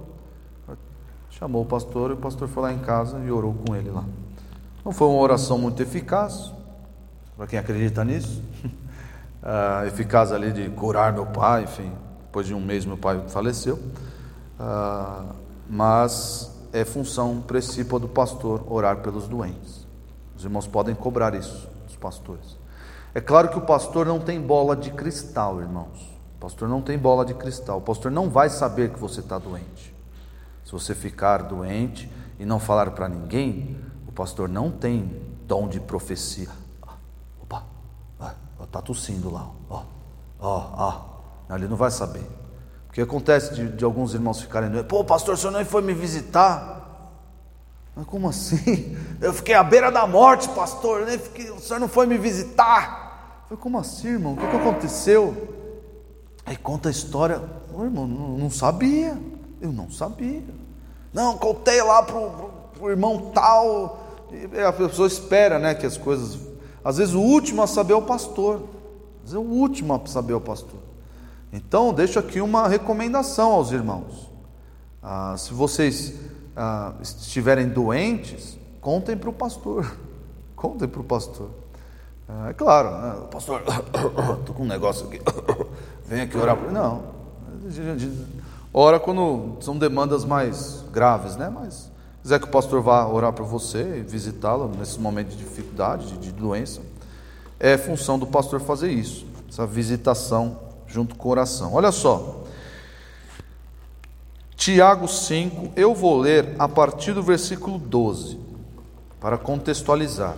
chamou 1.41 1.63
o 1.63 1.65
pastor 1.65 2.11
e 2.11 2.13
o 2.13 2.17
pastor 2.19 2.47
foi 2.49 2.65
lá 2.65 2.73
em 2.73 2.81
casa 2.81 3.19
e 3.19 3.31
orou 3.31 3.55
com 3.55 3.75
ele 3.75 3.91
lá. 3.91 4.05
Não 4.85 4.93
foi 4.93 5.09
uma 5.09 5.19
oração 5.19 5.57
muito 5.57 5.83
eficaz, 5.83 6.53
para 7.35 7.47
quem 7.47 7.59
acredita 7.59 8.05
nisso, 8.05 8.43
uh, 9.43 9.87
eficaz 9.89 10.33
ali 10.33 10.53
de 10.53 10.69
curar 10.69 11.15
meu 11.15 11.25
pai, 11.25 11.63
enfim, 11.63 11.91
depois 12.27 12.47
de 12.47 12.53
um 12.53 12.61
mês 12.61 12.85
meu 12.85 12.99
pai 12.99 13.25
faleceu. 13.29 13.77
Uh, 14.59 15.35
mas 15.67 16.55
é 16.75 16.85
função 16.85 17.41
principal 17.41 17.99
do 17.99 18.09
pastor 18.09 18.63
orar 18.69 18.99
pelos 18.99 19.27
doentes. 19.27 19.87
Os 20.37 20.45
irmãos 20.45 20.67
podem 20.67 20.95
cobrar 20.95 21.35
isso 21.35 21.71
dos 21.87 21.97
pastores. 21.97 22.59
É 23.15 23.21
claro 23.21 23.49
que 23.49 23.57
o 23.57 23.63
pastor 23.63 24.05
não 24.05 24.21
tem 24.21 24.39
bola 24.39 24.77
de 24.77 24.91
cristal, 24.91 25.59
irmãos. 25.61 26.11
O 26.37 26.41
pastor 26.41 26.69
não 26.69 26.83
tem 26.83 26.99
bola 26.99 27.25
de 27.25 27.33
cristal. 27.33 27.79
O 27.79 27.83
pastor 27.83 28.11
não 28.11 28.29
vai 28.29 28.51
saber 28.51 28.91
que 28.91 28.99
você 28.99 29.21
está 29.21 29.39
doente. 29.39 29.90
Se 30.71 30.73
você 30.73 30.95
ficar 30.95 31.39
doente 31.43 32.09
e 32.39 32.47
não 32.47 32.61
falar 32.61 32.93
para 32.93 33.09
ninguém, 33.09 33.77
o 34.07 34.13
pastor 34.13 34.49
não 34.49 34.71
tem 34.71 35.21
dom 35.45 35.67
de 35.67 35.81
profecia. 35.81 36.49
Opa, 37.43 37.65
está 38.63 38.81
tossindo 38.81 39.33
lá. 39.33 39.51
Ó, 39.69 39.83
ó, 40.39 40.71
ó. 41.49 41.57
Ele 41.57 41.67
não 41.67 41.77
vai 41.77 41.91
saber. 41.91 42.23
O 42.89 42.93
que 42.93 43.01
acontece 43.01 43.53
de, 43.53 43.69
de 43.73 43.85
alguns 43.85 44.15
irmãos 44.15 44.41
ficarem 44.41 44.71
doentes? 44.71 44.89
Pô, 44.89 45.03
pastor, 45.03 45.35
o 45.35 45.37
senhor 45.37 45.51
nem 45.51 45.65
foi 45.65 45.83
me 45.83 45.93
visitar? 45.93 47.11
Mas 47.97 48.07
como 48.07 48.29
assim? 48.29 48.97
Eu 49.21 49.35
fiquei 49.35 49.57
à 49.57 49.65
beira 49.65 49.91
da 49.91 50.07
morte, 50.07 50.49
pastor. 50.51 51.05
Nem 51.05 51.19
fiquei, 51.19 51.51
o 51.51 51.59
senhor 51.59 51.81
não 51.81 51.89
foi 51.89 52.07
me 52.07 52.17
visitar? 52.17 53.41
Eu 53.43 53.49
falei, 53.49 53.61
como 53.61 53.77
assim, 53.77 54.07
irmão? 54.07 54.35
O 54.35 54.37
que, 54.37 54.47
que 54.47 54.57
aconteceu? 54.57 55.53
Aí 56.47 56.57
conta 56.57 56.89
a 56.89 56.93
história. 56.93 57.43
Oh, 57.75 57.83
irmão, 57.83 58.07
não, 58.07 58.39
não, 58.39 58.51
sabia. 58.51 59.21
Eu 59.61 59.73
não 59.73 59.91
sabia. 59.91 60.60
Não, 61.13 61.37
contei 61.37 61.83
lá 61.83 62.03
para 62.03 62.17
o 62.17 62.91
irmão 62.91 63.31
tal. 63.35 64.01
E 64.33 64.61
a 64.61 64.73
pessoa 64.73 65.09
espera 65.09 65.59
né, 65.59 65.75
que 65.75 65.87
as 65.87 65.97
coisas. 65.97 66.39
Às 66.85 66.99
vezes 66.99 67.15
o 67.15 67.21
último 67.21 67.63
a 67.63 67.67
saber 67.67 67.93
é 67.93 67.97
o 67.97 68.03
pastor. 68.03 68.63
Às 69.25 69.33
vezes 69.33 69.35
é 69.35 69.39
o 69.39 69.43
último 69.43 69.95
a 69.95 70.07
saber 70.07 70.33
é 70.33 70.37
o 70.37 70.41
pastor. 70.41 70.81
Então, 71.53 71.93
deixo 71.93 72.19
aqui 72.19 72.41
uma 72.41 72.69
recomendação 72.69 73.53
aos 73.53 73.73
irmãos. 73.73 74.31
Ah, 75.03 75.35
se 75.37 75.53
vocês 75.53 76.15
ah, 76.57 76.95
estiverem 77.01 77.69
doentes, 77.69 78.57
contem 78.81 79.17
para 79.17 79.31
o 79.31 79.33
pastor. 79.33 79.91
Contem 80.55 80.87
para 80.87 81.01
o 81.01 81.05
pastor. 81.05 81.49
Ah, 82.29 82.51
é 82.51 82.53
claro, 82.53 82.91
né? 82.91 83.27
pastor, 83.31 83.63
estou 84.41 84.55
com 84.55 84.63
um 84.63 84.67
negócio 84.67 85.07
aqui. 85.07 85.21
Vem 86.05 86.21
aqui 86.21 86.37
orar. 86.37 86.57
Não. 86.71 87.03
Ora 88.73 89.01
quando 89.01 89.57
são 89.61 89.77
demandas 89.77 90.25
mais 90.25 90.85
graves, 90.93 91.37
né? 91.37 91.49
Mas 91.49 91.91
quiser 92.23 92.39
que 92.39 92.47
o 92.47 92.51
pastor 92.51 92.81
vá 92.81 93.07
orar 93.07 93.33
para 93.33 93.45
você 93.45 94.05
visitá-lo 94.07 94.71
nesse 94.79 95.01
momento 95.01 95.31
de 95.31 95.37
dificuldade, 95.37 96.07
de, 96.13 96.19
de 96.19 96.33
doença, 96.33 96.81
é 97.59 97.77
função 97.77 98.19
do 98.19 98.27
pastor 98.27 98.61
fazer 98.61 98.91
isso, 98.91 99.27
essa 99.49 99.67
visitação 99.67 100.59
junto 100.87 101.15
com 101.15 101.29
oração. 101.29 101.75
Olha 101.75 101.93
só. 101.93 102.45
Tiago 104.57 105.09
5, 105.09 105.73
eu 105.75 105.95
vou 105.95 106.19
ler 106.19 106.55
a 106.59 106.69
partir 106.69 107.13
do 107.13 107.23
versículo 107.23 107.79
12, 107.79 108.39
para 109.19 109.39
contextualizar. 109.39 110.37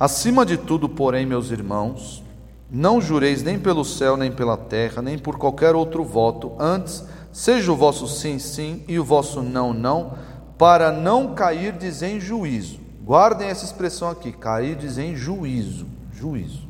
Acima 0.00 0.46
de 0.46 0.56
tudo, 0.56 0.88
porém, 0.88 1.26
meus 1.26 1.50
irmãos, 1.50 2.22
não 2.70 3.00
jureis 3.00 3.42
nem 3.42 3.58
pelo 3.58 3.84
céu, 3.84 4.16
nem 4.16 4.30
pela 4.30 4.56
terra, 4.56 5.00
nem 5.00 5.18
por 5.18 5.38
qualquer 5.38 5.74
outro 5.74 6.04
voto, 6.04 6.52
antes, 6.58 7.04
seja 7.32 7.72
o 7.72 7.76
vosso 7.76 8.06
sim, 8.06 8.38
sim, 8.38 8.84
e 8.86 8.98
o 8.98 9.04
vosso 9.04 9.42
não, 9.42 9.72
não, 9.72 10.14
para 10.58 10.92
não 10.92 11.34
cairdes 11.34 12.02
em 12.02 12.20
juízo. 12.20 12.80
Guardem 13.02 13.48
essa 13.48 13.64
expressão 13.64 14.10
aqui, 14.10 14.32
cairdes 14.32 14.98
em 14.98 15.16
juízo, 15.16 15.86
juízo. 16.12 16.68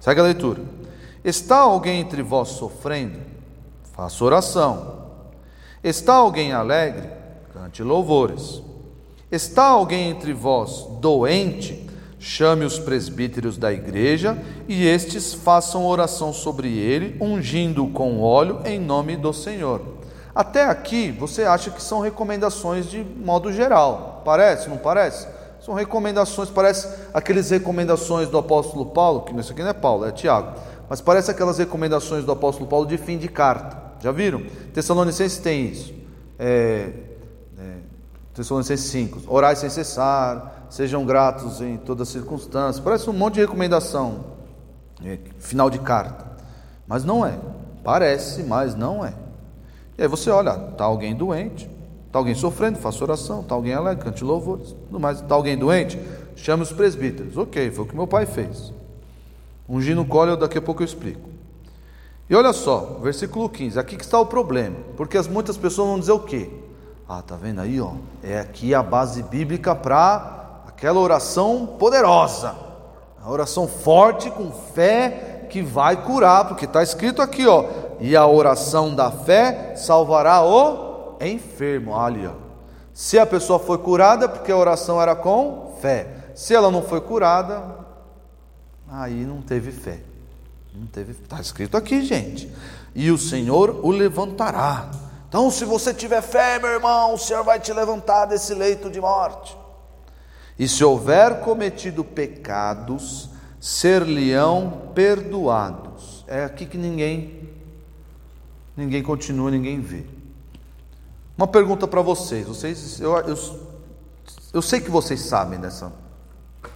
Segue 0.00 0.20
a 0.20 0.24
leitura. 0.24 0.62
Está 1.22 1.58
alguém 1.58 2.00
entre 2.00 2.22
vós 2.22 2.48
sofrendo? 2.50 3.18
Faça 3.92 4.24
oração. 4.24 5.04
Está 5.82 6.14
alguém 6.14 6.52
alegre? 6.52 7.10
Cante 7.52 7.82
louvores. 7.82 8.62
Está 9.30 9.66
alguém 9.66 10.10
entre 10.10 10.32
vós 10.32 10.86
doente? 11.00 11.85
Chame 12.18 12.64
os 12.64 12.78
presbíteros 12.78 13.58
da 13.58 13.72
igreja 13.72 14.38
e 14.66 14.86
estes 14.86 15.34
façam 15.34 15.86
oração 15.86 16.32
sobre 16.32 16.76
ele, 16.78 17.16
ungindo-o 17.20 17.90
com 17.90 18.20
óleo 18.20 18.60
em 18.64 18.80
nome 18.80 19.16
do 19.16 19.32
Senhor. 19.32 19.82
Até 20.34 20.64
aqui 20.64 21.10
você 21.10 21.44
acha 21.44 21.70
que 21.70 21.82
são 21.82 22.00
recomendações 22.00 22.90
de 22.90 23.04
modo 23.04 23.52
geral. 23.52 24.22
Parece, 24.24 24.68
não 24.68 24.78
parece? 24.78 25.28
São 25.60 25.74
recomendações, 25.74 26.48
parece 26.48 26.88
aqueles 27.12 27.50
recomendações 27.50 28.28
do 28.28 28.38
apóstolo 28.38 28.86
Paulo, 28.86 29.22
que 29.22 29.38
isso 29.38 29.52
aqui 29.52 29.62
não 29.62 29.70
é 29.70 29.74
Paulo, 29.74 30.04
é 30.04 30.12
Tiago 30.12 30.54
mas 30.88 31.00
parece 31.00 31.30
aquelas 31.30 31.58
recomendações 31.58 32.24
do 32.24 32.32
apóstolo 32.32 32.68
Paulo 32.68 32.86
de 32.86 32.96
fim 32.96 33.18
de 33.18 33.28
carta. 33.28 33.94
Já 34.00 34.12
viram? 34.12 34.42
Tessalonicenses 34.72 35.38
tem 35.38 35.66
isso. 35.66 35.92
É, 36.38 36.90
Tessalonicenses 38.36 38.90
5. 38.90 39.22
Orai 39.28 39.56
sem 39.56 39.70
cessar, 39.70 40.66
sejam 40.68 41.06
gratos 41.06 41.62
em 41.62 41.78
todas 41.78 42.06
as 42.06 42.12
circunstâncias. 42.12 42.84
Parece 42.84 43.08
um 43.08 43.14
monte 43.14 43.34
de 43.34 43.40
recomendação. 43.40 44.26
É, 45.02 45.18
final 45.38 45.70
de 45.70 45.78
carta. 45.78 46.36
Mas 46.86 47.02
não 47.02 47.24
é. 47.24 47.38
Parece, 47.82 48.42
mas 48.42 48.74
não 48.74 49.04
é. 49.04 49.14
E 49.96 50.02
aí 50.02 50.08
você 50.08 50.28
olha, 50.28 50.50
está 50.70 50.84
alguém 50.84 51.14
doente, 51.14 51.70
está 52.06 52.18
alguém 52.18 52.34
sofrendo, 52.34 52.78
faça 52.78 53.02
oração, 53.02 53.40
está 53.40 53.54
alguém 53.54 53.72
alegre, 53.72 54.04
cante 54.04 54.22
louvores, 54.22 54.72
tudo 54.72 55.00
mais. 55.00 55.20
Está 55.22 55.34
alguém 55.34 55.56
doente, 55.56 55.98
chame 56.34 56.62
os 56.62 56.72
presbíteros. 56.72 57.38
Ok, 57.38 57.70
foi 57.70 57.84
o 57.84 57.88
que 57.88 57.96
meu 57.96 58.06
pai 58.06 58.26
fez. 58.26 58.70
Ungir 59.66 59.96
no 59.96 60.04
colo, 60.04 60.36
daqui 60.36 60.58
a 60.58 60.62
pouco 60.62 60.82
eu 60.82 60.84
explico. 60.84 61.30
E 62.28 62.34
olha 62.34 62.52
só, 62.52 62.98
versículo 63.02 63.48
15, 63.48 63.78
aqui 63.78 63.96
que 63.96 64.04
está 64.04 64.20
o 64.20 64.26
problema, 64.26 64.76
porque 64.94 65.16
as 65.16 65.26
muitas 65.26 65.56
pessoas 65.56 65.88
vão 65.88 65.98
dizer 65.98 66.12
o 66.12 66.20
quê? 66.20 66.50
Ah, 67.08 67.22
tá 67.22 67.36
vendo 67.36 67.60
aí, 67.60 67.80
ó? 67.80 67.92
É 68.22 68.40
aqui 68.40 68.74
a 68.74 68.82
base 68.82 69.22
bíblica 69.22 69.74
para 69.76 70.62
aquela 70.66 70.98
oração 70.98 71.76
poderosa, 71.78 72.54
a 73.22 73.30
oração 73.30 73.68
forte 73.68 74.30
com 74.30 74.50
fé 74.50 75.46
que 75.48 75.62
vai 75.62 76.02
curar, 76.02 76.48
porque 76.48 76.64
está 76.64 76.82
escrito 76.82 77.22
aqui, 77.22 77.46
ó, 77.46 77.64
e 78.00 78.16
a 78.16 78.26
oração 78.26 78.94
da 78.94 79.10
fé 79.10 79.74
salvará 79.76 80.42
o 80.42 81.16
enfermo. 81.20 81.92
Olha, 81.92 82.34
se 82.92 83.18
a 83.18 83.24
pessoa 83.24 83.58
foi 83.58 83.78
curada, 83.78 84.28
porque 84.28 84.50
a 84.50 84.56
oração 84.56 85.00
era 85.00 85.14
com 85.14 85.76
fé. 85.80 86.08
Se 86.34 86.54
ela 86.54 86.70
não 86.70 86.82
foi 86.82 87.00
curada, 87.00 87.62
aí 88.90 89.24
não 89.24 89.40
teve 89.40 89.70
fé. 89.70 90.00
Não 90.74 90.86
teve, 90.86 91.12
está 91.12 91.40
escrito 91.40 91.76
aqui, 91.76 92.02
gente. 92.02 92.52
E 92.94 93.10
o 93.10 93.16
Senhor 93.16 93.80
o 93.82 93.90
levantará. 93.90 94.90
Então, 95.28 95.50
se 95.50 95.64
você 95.64 95.92
tiver 95.92 96.22
fé, 96.22 96.58
meu 96.58 96.70
irmão, 96.70 97.14
o 97.14 97.18
Senhor 97.18 97.42
vai 97.42 97.58
te 97.58 97.72
levantar 97.72 98.26
desse 98.26 98.54
leito 98.54 98.88
de 98.90 99.00
morte. 99.00 99.56
E 100.58 100.66
se 100.66 100.84
houver 100.84 101.40
cometido 101.40 102.04
pecados, 102.04 103.28
ser-lhe-ão 103.60 104.90
perdoados. 104.94 106.24
É 106.26 106.44
aqui 106.44 106.64
que 106.64 106.78
ninguém 106.78 107.48
ninguém 108.76 109.02
continua, 109.02 109.50
ninguém 109.50 109.80
vê. 109.80 110.04
Uma 111.36 111.46
pergunta 111.46 111.86
para 111.86 112.02
vocês, 112.02 112.46
vocês 112.46 113.00
eu, 113.00 113.16
eu, 113.18 113.36
eu 114.52 114.62
sei 114.62 114.80
que 114.80 114.90
vocês 114.90 115.20
sabem 115.20 115.58
dessa 115.58 115.92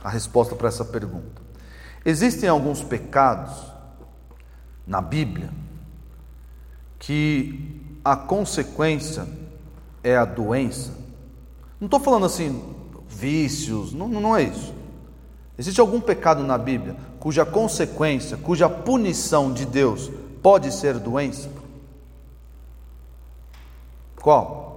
a 0.02 0.08
resposta 0.08 0.54
para 0.54 0.68
essa 0.68 0.84
pergunta. 0.84 1.40
Existem 2.04 2.48
alguns 2.48 2.82
pecados 2.82 3.52
na 4.86 5.00
Bíblia 5.00 5.50
que 6.98 7.79
a 8.04 8.16
consequência 8.16 9.26
é 10.02 10.16
a 10.16 10.24
doença. 10.24 10.92
Não 11.78 11.86
estou 11.86 12.00
falando 12.00 12.26
assim, 12.26 12.62
vícios, 13.08 13.92
não, 13.92 14.08
não 14.08 14.36
é 14.36 14.42
isso. 14.42 14.74
Existe 15.58 15.80
algum 15.80 16.00
pecado 16.00 16.42
na 16.42 16.56
Bíblia 16.56 16.96
cuja 17.18 17.44
consequência, 17.44 18.36
cuja 18.38 18.68
punição 18.68 19.52
de 19.52 19.66
Deus 19.66 20.10
pode 20.42 20.72
ser 20.72 20.98
doença? 20.98 21.50
Qual? 24.16 24.70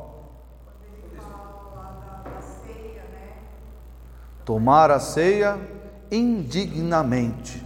Tomar 4.43 4.91
a 4.91 4.99
ceia 4.99 5.57
indignamente. 6.11 7.63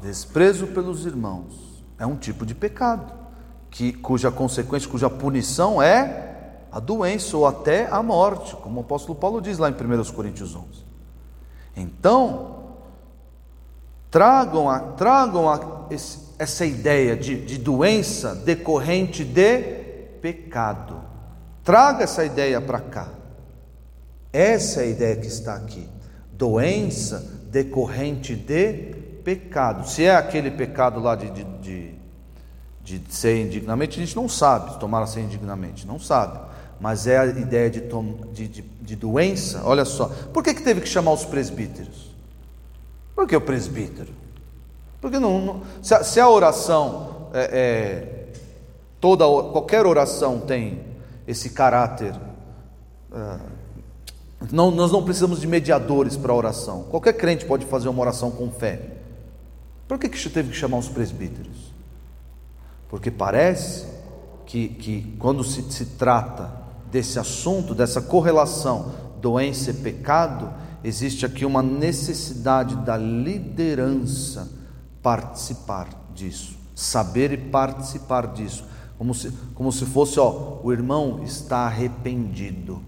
Desprezo 0.00 0.68
pelos 0.68 1.04
irmãos. 1.04 1.84
É 1.98 2.06
um 2.06 2.16
tipo 2.16 2.46
de 2.46 2.54
pecado 2.54 3.17
que 3.70 3.92
cuja 3.92 4.30
consequência, 4.30 4.88
cuja 4.88 5.10
punição 5.10 5.80
é 5.82 6.28
a 6.70 6.80
doença 6.80 7.36
ou 7.36 7.46
até 7.46 7.86
a 7.86 8.02
morte, 8.02 8.54
como 8.56 8.80
o 8.80 8.84
apóstolo 8.84 9.18
Paulo 9.18 9.40
diz 9.40 9.58
lá 9.58 9.68
em 9.68 9.72
1 9.72 10.12
Coríntios 10.12 10.54
11. 10.54 10.66
Então, 11.76 12.58
tragam, 14.10 14.68
a, 14.68 14.80
tragam 14.80 15.48
a, 15.48 15.86
esse, 15.90 16.28
essa 16.38 16.66
ideia 16.66 17.16
de, 17.16 17.44
de 17.44 17.58
doença 17.58 18.34
decorrente 18.34 19.24
de 19.24 19.58
pecado. 20.20 21.00
Traga 21.64 22.04
essa 22.04 22.24
ideia 22.24 22.60
para 22.60 22.80
cá. 22.80 23.08
Essa 24.32 24.80
é 24.80 24.84
a 24.84 24.86
ideia 24.86 25.16
que 25.16 25.26
está 25.26 25.54
aqui. 25.54 25.88
Doença 26.32 27.18
decorrente 27.50 28.34
de 28.34 28.72
pecado. 29.24 29.88
Se 29.88 30.04
é 30.04 30.14
aquele 30.14 30.50
pecado 30.50 31.00
lá 31.00 31.14
de, 31.14 31.30
de, 31.30 31.44
de, 31.44 31.94
de 32.88 33.02
ser 33.12 33.44
indignamente, 33.44 34.00
a 34.00 34.04
gente 34.04 34.16
não 34.16 34.28
sabe. 34.28 34.78
Tomar 34.80 35.06
ser 35.06 35.20
indignamente, 35.20 35.86
não 35.86 35.98
sabe. 35.98 36.38
Mas 36.80 37.06
é 37.06 37.18
a 37.18 37.26
ideia 37.26 37.68
de, 37.68 37.82
de, 38.32 38.48
de, 38.48 38.62
de 38.62 38.96
doença. 38.96 39.60
Olha 39.64 39.84
só. 39.84 40.06
Por 40.32 40.42
que, 40.42 40.54
que 40.54 40.62
teve 40.62 40.80
que 40.80 40.88
chamar 40.88 41.12
os 41.12 41.24
presbíteros? 41.24 42.08
Por 43.14 43.26
que 43.26 43.36
o 43.36 43.40
presbítero? 43.40 44.12
Porque 45.00 45.18
não, 45.18 45.40
não 45.40 45.62
se, 45.82 45.94
a, 45.94 46.02
se, 46.02 46.20
a, 46.20 46.28
oração, 46.28 47.28
é, 47.32 47.50
é, 47.52 48.26
toda 49.00 49.24
qualquer 49.24 49.84
oração 49.84 50.40
tem 50.40 50.80
esse 51.26 51.50
caráter. 51.50 52.14
É, 53.12 53.38
não, 54.52 54.70
nós 54.70 54.92
não 54.92 55.02
precisamos 55.02 55.40
de 55.40 55.46
mediadores 55.46 56.16
para 56.16 56.32
a 56.32 56.34
oração. 56.34 56.84
Qualquer 56.84 57.12
crente 57.14 57.44
pode 57.44 57.66
fazer 57.66 57.88
uma 57.88 58.00
oração 58.00 58.30
com 58.30 58.50
fé. 58.50 58.80
Por 59.88 59.98
que, 59.98 60.08
que 60.08 60.28
teve 60.28 60.50
que 60.50 60.56
chamar 60.56 60.78
os 60.78 60.88
presbíteros? 60.88 61.67
Porque 62.88 63.10
parece 63.10 63.86
que, 64.46 64.68
que 64.68 65.16
quando 65.18 65.44
se, 65.44 65.62
se 65.70 65.84
trata 65.84 66.50
desse 66.90 67.18
assunto, 67.18 67.74
dessa 67.74 68.00
correlação 68.00 68.92
doença 69.20 69.70
e 69.70 69.74
pecado, 69.74 70.52
existe 70.82 71.26
aqui 71.26 71.44
uma 71.44 71.62
necessidade 71.62 72.76
da 72.76 72.96
liderança 72.96 74.48
participar 75.02 75.88
disso, 76.14 76.56
saber 76.74 77.32
e 77.32 77.36
participar 77.36 78.28
disso, 78.28 78.64
como 78.96 79.14
se, 79.14 79.30
como 79.54 79.70
se 79.70 79.84
fosse, 79.86 80.18
ó, 80.18 80.58
o 80.62 80.72
irmão 80.72 81.22
está 81.22 81.58
arrependido. 81.58 82.82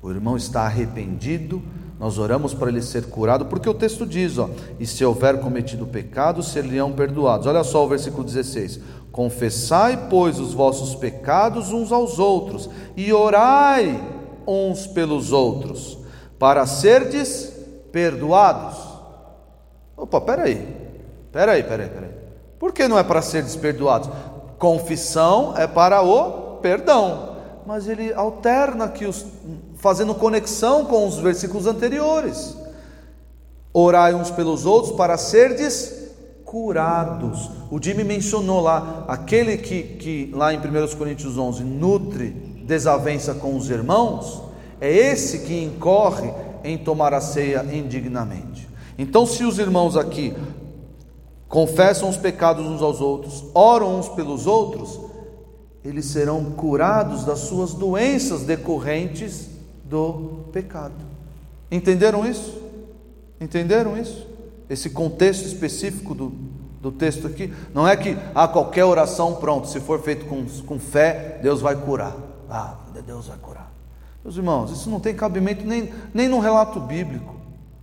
O 0.00 0.10
irmão 0.10 0.36
está 0.36 0.62
arrependido, 0.62 1.62
nós 1.98 2.18
oramos 2.18 2.52
para 2.52 2.68
ele 2.68 2.82
ser 2.82 3.04
curado, 3.04 3.46
porque 3.46 3.68
o 3.68 3.74
texto 3.74 4.04
diz, 4.06 4.38
ó, 4.38 4.50
e 4.80 4.86
se 4.86 5.04
houver 5.04 5.40
cometido 5.40 5.86
pecado, 5.86 6.42
ser-lhe-ão 6.42 6.92
perdoados. 6.92 7.46
Olha 7.46 7.62
só 7.62 7.84
o 7.84 7.88
versículo 7.88 8.24
16: 8.24 8.80
Confessai, 9.12 10.08
pois, 10.10 10.40
os 10.40 10.52
vossos 10.52 10.94
pecados 10.94 11.72
uns 11.72 11.92
aos 11.92 12.18
outros, 12.18 12.68
e 12.96 13.12
orai 13.12 14.02
uns 14.46 14.86
pelos 14.86 15.32
outros, 15.32 15.98
para 16.38 16.66
serdes 16.66 17.52
perdoados. 17.92 18.76
Opa, 19.96 20.20
peraí, 20.20 20.84
Peraí, 21.34 21.64
peraí, 21.64 21.88
peraí. 21.88 22.10
Por 22.60 22.72
que 22.72 22.86
não 22.86 22.96
é 22.96 23.02
para 23.02 23.20
ser 23.20 23.42
desperdoados? 23.42 24.08
Confissão 24.56 25.52
é 25.56 25.66
para 25.66 26.00
o 26.00 26.58
perdão. 26.58 27.34
Mas 27.66 27.88
ele 27.88 28.14
alterna 28.14 28.84
aqui, 28.84 29.04
os, 29.04 29.26
fazendo 29.84 30.14
conexão 30.14 30.86
com 30.86 31.06
os 31.06 31.18
versículos 31.18 31.66
anteriores. 31.66 32.56
Orai 33.70 34.14
uns 34.14 34.30
pelos 34.30 34.64
outros 34.64 34.96
para 34.96 35.18
serdes 35.18 35.92
curados. 36.42 37.50
O 37.70 37.78
Jimmy 37.78 38.02
mencionou 38.02 38.62
lá, 38.62 39.04
aquele 39.06 39.58
que, 39.58 39.82
que 39.82 40.30
lá 40.32 40.54
em 40.54 40.56
1 40.56 40.96
Coríntios 40.96 41.36
11 41.36 41.62
nutre 41.64 42.30
desavença 42.64 43.34
com 43.34 43.54
os 43.54 43.68
irmãos, 43.68 44.44
é 44.80 44.90
esse 44.90 45.40
que 45.40 45.62
incorre 45.62 46.32
em 46.64 46.78
tomar 46.78 47.12
a 47.12 47.20
ceia 47.20 47.62
indignamente. 47.70 48.66
Então, 48.96 49.26
se 49.26 49.44
os 49.44 49.58
irmãos 49.58 49.98
aqui 49.98 50.32
confessam 51.46 52.08
os 52.08 52.16
pecados 52.16 52.64
uns 52.64 52.80
aos 52.80 53.02
outros, 53.02 53.44
oram 53.54 53.98
uns 53.98 54.08
pelos 54.08 54.46
outros, 54.46 54.98
eles 55.84 56.06
serão 56.06 56.42
curados 56.52 57.22
das 57.26 57.40
suas 57.40 57.74
doenças 57.74 58.44
decorrentes 58.44 59.52
do 59.84 60.46
pecado. 60.52 60.94
Entenderam 61.70 62.26
isso? 62.26 62.62
Entenderam 63.40 63.96
isso? 63.96 64.26
Esse 64.68 64.90
contexto 64.90 65.44
específico 65.46 66.14
do, 66.14 66.32
do 66.80 66.90
texto 66.90 67.26
aqui. 67.26 67.52
Não 67.72 67.86
é 67.86 67.96
que 67.96 68.16
a 68.34 68.44
ah, 68.44 68.48
qualquer 68.48 68.84
oração, 68.84 69.34
pronto, 69.34 69.68
se 69.68 69.80
for 69.80 70.00
feito 70.00 70.26
com, 70.26 70.44
com 70.66 70.78
fé, 70.78 71.38
Deus 71.42 71.60
vai 71.60 71.76
curar. 71.76 72.16
Ah, 72.48 72.76
Deus 73.06 73.26
vai 73.26 73.36
curar. 73.38 73.72
Meus 74.22 74.36
irmãos, 74.36 74.70
isso 74.70 74.88
não 74.88 75.00
tem 75.00 75.14
cabimento 75.14 75.66
nem, 75.66 75.92
nem 76.12 76.28
no 76.28 76.38
relato 76.38 76.80
bíblico. 76.80 77.34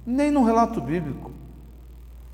Nem 0.05 0.31
no 0.31 0.43
relato 0.43 0.81
bíblico. 0.81 1.31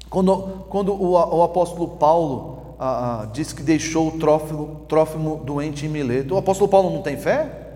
Quando, 0.09 0.65
quando 0.69 0.93
o, 0.93 1.11
o 1.11 1.43
apóstolo 1.43 1.89
Paulo 1.97 2.75
ah, 2.79 3.23
ah, 3.23 3.25
disse 3.25 3.53
que 3.53 3.61
deixou 3.61 4.07
o 4.07 4.11
Trófimo, 4.19 4.85
Trófimo 4.87 5.41
doente 5.43 5.85
em 5.85 5.89
Mileto, 5.89 6.35
o 6.35 6.37
apóstolo 6.37 6.69
Paulo 6.69 6.89
não 6.89 7.01
tem 7.01 7.17
fé? 7.17 7.66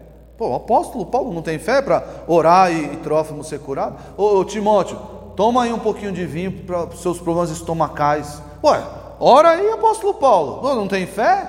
Pô, 0.41 0.49
o 0.49 0.55
apóstolo 0.55 1.05
Paulo 1.05 1.31
não 1.31 1.43
tem 1.43 1.59
fé 1.59 1.83
para 1.83 2.23
orar 2.25 2.73
e, 2.73 2.93
e, 2.93 2.97
Trófimo 2.97 3.43
ser 3.43 3.59
curado? 3.59 3.97
Ô, 4.17 4.39
ô, 4.39 4.43
Timóteo, 4.43 4.97
toma 5.35 5.61
aí 5.61 5.71
um 5.71 5.77
pouquinho 5.77 6.11
de 6.11 6.25
vinho 6.25 6.51
para 6.51 6.85
os 6.85 6.99
seus 6.99 7.19
problemas 7.19 7.51
estomacais. 7.51 8.41
Ué, 8.63 8.83
ora 9.19 9.49
aí, 9.51 9.69
apóstolo 9.69 10.15
Paulo, 10.15 10.63
não 10.73 10.87
tem 10.87 11.05
fé? 11.05 11.47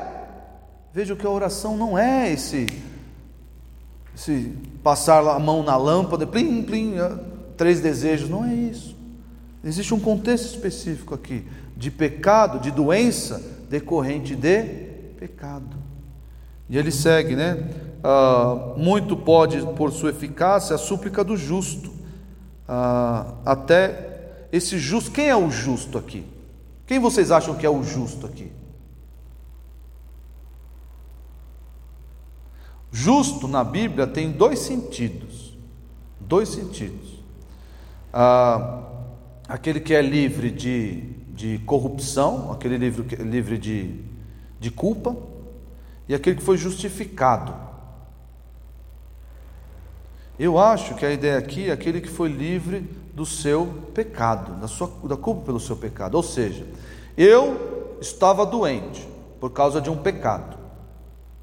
Veja 0.93 1.17
que 1.17 1.27
a 1.27 1.31
oração 1.31 1.75
não 1.75 1.99
é 1.99 2.31
esse, 2.35 2.67
esse 4.15 4.55
passar 4.83 5.27
a 5.27 5.39
mão 5.39 5.63
na 5.63 5.79
lâmpada, 5.79 6.27
plim, 6.27 6.63
plim, 6.63 6.99
ah, 6.99 7.19
três 7.57 7.81
desejos, 7.81 8.29
não 8.29 8.45
é 8.45 8.53
isso. 8.53 8.95
Existe 9.65 9.95
um 9.95 10.01
contexto 10.01 10.49
específico 10.49 11.15
aqui 11.15 11.49
de 11.75 11.91
pecado, 11.91 12.59
de 12.61 12.71
doença 12.71 13.43
decorrente 13.71 14.37
de 14.37 14.65
pecado. 15.19 15.79
E 16.69 16.77
ele 16.77 16.91
segue, 16.91 17.35
né? 17.35 17.71
Ah, 18.03 18.75
muito 18.77 19.17
pode, 19.17 19.61
por 19.75 19.93
sua 19.93 20.11
eficácia, 20.11 20.75
a 20.75 20.79
súplica 20.79 21.23
do 21.23 21.37
justo. 21.37 21.93
Ah, 22.67 23.35
até 23.45 24.47
esse 24.51 24.79
justo, 24.79 25.11
quem 25.11 25.29
é 25.29 25.37
o 25.37 25.51
justo 25.51 25.97
aqui? 25.97 26.27
Quem 26.87 26.99
vocês 26.99 27.31
acham 27.31 27.55
que 27.55 27.65
é 27.65 27.71
o 27.71 27.83
justo 27.83 28.27
aqui? 28.27 28.51
Justo 32.91 33.49
na 33.49 33.65
Bíblia 33.65 34.07
tem 34.07 34.31
dois 34.31 34.59
sentidos. 34.59 35.57
Dois 36.21 36.49
sentidos. 36.49 37.23
Ah, 38.13 38.83
aquele 39.49 39.81
que 39.81 39.95
é 39.95 40.03
livre 40.03 40.51
de, 40.51 41.03
de 41.29 41.59
corrupção, 41.61 42.53
aquele 42.53 42.77
livre, 42.77 43.17
livre 43.25 43.57
de, 43.57 44.01
de 44.61 44.71
culpa, 44.71 45.17
e 46.09 46.15
aquele 46.15 46.37
que 46.37 46.43
foi 46.43 46.59
justificado. 46.59 47.72
Eu 50.43 50.59
acho 50.59 50.97
que 50.97 51.07
a 51.07 51.13
ideia 51.13 51.39
aqui 51.39 51.71
é 51.71 51.73
aquele 51.73 52.01
que 52.01 52.09
foi 52.09 52.29
livre 52.29 52.81
do 53.15 53.25
seu 53.25 53.65
pecado, 53.95 54.61
da, 54.61 54.67
sua, 54.67 54.91
da 55.05 55.17
culpa 55.17 55.43
pelo 55.43 55.61
seu 55.61 55.77
pecado. 55.77 56.17
Ou 56.17 56.23
seja, 56.25 56.67
eu 57.17 57.97
estava 58.01 58.45
doente 58.45 59.09
por 59.39 59.51
causa 59.53 59.81
de 59.81 59.89
um 59.89 59.97
pecado. 59.97 60.59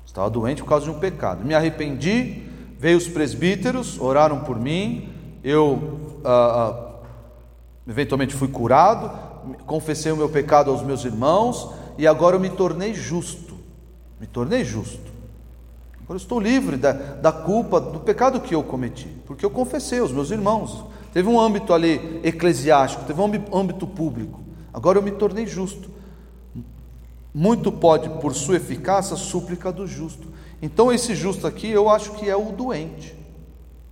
Estava 0.05 0.29
doente 0.29 0.61
por 0.61 0.67
causa 0.67 0.83
de 0.83 0.91
um 0.91 0.99
pecado. 0.99 1.45
Me 1.45 1.53
arrependi, 1.53 2.43
veio 2.77 2.97
os 2.97 3.07
presbíteros, 3.07 3.97
oraram 4.01 4.41
por 4.41 4.59
mim, 4.59 5.07
eu 5.45 6.19
ah, 6.25 6.29
ah, 6.29 7.07
eventualmente 7.87 8.35
fui 8.35 8.49
curado, 8.49 9.09
confessei 9.65 10.11
o 10.11 10.17
meu 10.17 10.27
pecado 10.27 10.71
aos 10.71 10.83
meus 10.83 11.05
irmãos 11.05 11.69
e 11.97 12.05
agora 12.05 12.35
eu 12.35 12.39
me 12.41 12.49
tornei 12.49 12.93
justo. 12.93 13.55
Me 14.19 14.27
tornei 14.27 14.65
justo. 14.65 15.18
Agora 16.09 16.17
estou 16.17 16.39
livre 16.39 16.75
da, 16.75 16.91
da 16.91 17.31
culpa, 17.31 17.79
do 17.79 17.99
pecado 17.99 18.41
que 18.41 18.55
eu 18.55 18.63
cometi, 18.63 19.07
porque 19.27 19.45
eu 19.45 19.49
confessei 19.51 19.99
aos 19.99 20.11
meus 20.11 20.31
irmãos. 20.31 20.83
Teve 21.13 21.29
um 21.29 21.39
âmbito 21.39 21.71
ali 21.71 22.19
eclesiástico, 22.23 23.03
teve 23.03 23.21
um 23.21 23.55
âmbito 23.55 23.85
público. 23.85 24.39
Agora 24.73 24.97
eu 24.97 25.03
me 25.03 25.11
tornei 25.11 25.45
justo. 25.45 25.87
Muito 27.31 27.71
pode, 27.71 28.09
por 28.21 28.33
sua 28.33 28.55
eficácia, 28.55 29.15
súplica 29.15 29.71
do 29.71 29.85
justo. 29.85 30.29
Então, 30.63 30.91
esse 30.91 31.13
justo 31.13 31.45
aqui, 31.45 31.69
eu 31.69 31.87
acho 31.87 32.13
que 32.13 32.27
é 32.27 32.35
o 32.35 32.53
doente, 32.53 33.15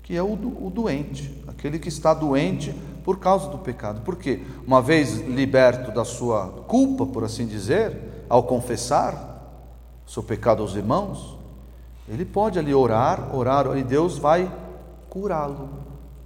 que 0.02 0.18
é 0.18 0.24
o, 0.24 0.36
do, 0.36 0.66
o 0.66 0.72
doente, 0.72 1.32
aquele 1.48 1.78
que 1.78 1.88
está 1.88 2.16
doente 2.16 2.74
por 3.04 3.20
causa 3.20 3.48
do 3.48 3.60
pecado. 3.60 4.02
Por 4.02 4.16
quê? 4.16 4.42
Uma 4.66 4.82
vez 4.82 5.20
liberto 5.20 5.92
da 5.92 6.04
sua 6.04 6.48
culpa, 6.68 7.06
por 7.06 7.24
assim 7.24 7.46
dizer, 7.46 8.26
ao 8.28 8.42
confessar 8.42 9.62
seu 10.08 10.24
pecado 10.24 10.64
aos 10.64 10.74
irmãos, 10.74 11.37
ele 12.08 12.26
pode 12.26 12.58
ali 12.58 12.74
orar, 12.74 13.36
orar, 13.36 13.78
e 13.78 13.84
Deus 13.84 14.18
vai 14.18 14.52
curá-lo. 15.10 15.70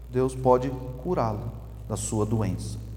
Deus 0.10 0.36
pode 0.36 0.70
curá-lo 1.02 1.52
da 1.88 1.96
sua 1.96 2.26
doença 2.26 2.92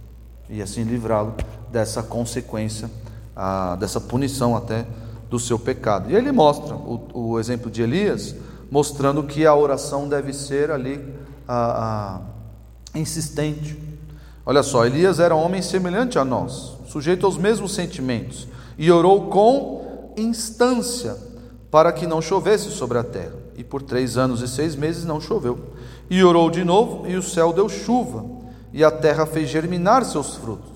e 0.48 0.60
assim 0.60 0.82
livrá-lo 0.82 1.34
dessa 1.70 2.02
consequência 2.02 2.90
a, 3.34 3.76
dessa 3.76 4.00
punição 4.00 4.56
até 4.56 4.86
do 5.30 5.38
seu 5.38 5.58
pecado. 5.58 6.10
E 6.10 6.14
ele 6.14 6.30
mostra 6.30 6.74
o, 6.74 7.08
o, 7.12 7.40
exemplo 7.40 7.70
de 7.70 7.82
Elias, 7.82 8.34
mostrando 8.70 9.22
que 9.22 9.46
a 9.46 9.54
oração 9.54 10.08
deve 10.08 10.32
ser 10.32 10.70
ali 10.70 11.02
a, 11.48 12.20
a, 12.94 12.98
insistente. 12.98 13.78
Olha 14.46 14.62
só, 14.62 14.84
Elias 14.84 15.18
era 15.18 15.34
um 15.34 15.42
homem 15.42 15.62
semelhante 15.62 16.18
a 16.18 16.24
nós, 16.24 16.76
sujeito 16.86 17.26
aos 17.26 17.36
mesmos 17.36 17.74
sentimentos, 17.74 18.46
e 18.78 18.90
orou 18.90 19.28
com 19.28 20.12
instância 20.16 21.16
para 21.74 21.92
que 21.92 22.06
não 22.06 22.22
chovesse 22.22 22.70
sobre 22.70 22.98
a 22.98 23.02
terra. 23.02 23.34
E 23.56 23.64
por 23.64 23.82
três 23.82 24.16
anos 24.16 24.40
e 24.40 24.46
seis 24.46 24.76
meses 24.76 25.04
não 25.04 25.20
choveu. 25.20 25.58
E 26.08 26.22
orou 26.22 26.48
de 26.48 26.62
novo, 26.62 27.04
e 27.04 27.16
o 27.16 27.22
céu 27.22 27.52
deu 27.52 27.68
chuva, 27.68 28.24
e 28.72 28.84
a 28.84 28.92
terra 28.92 29.26
fez 29.26 29.48
germinar 29.48 30.04
seus 30.04 30.36
frutos 30.36 30.74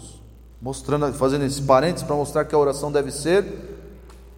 mostrando, 0.61 1.13
fazendo 1.13 1.45
esse 1.45 1.63
parênteses 1.63 2.05
para 2.05 2.17
mostrar 2.17 2.45
que 2.45 2.53
a 2.53 2.59
oração 2.59 2.91
deve 2.91 3.13
ser 3.13 3.45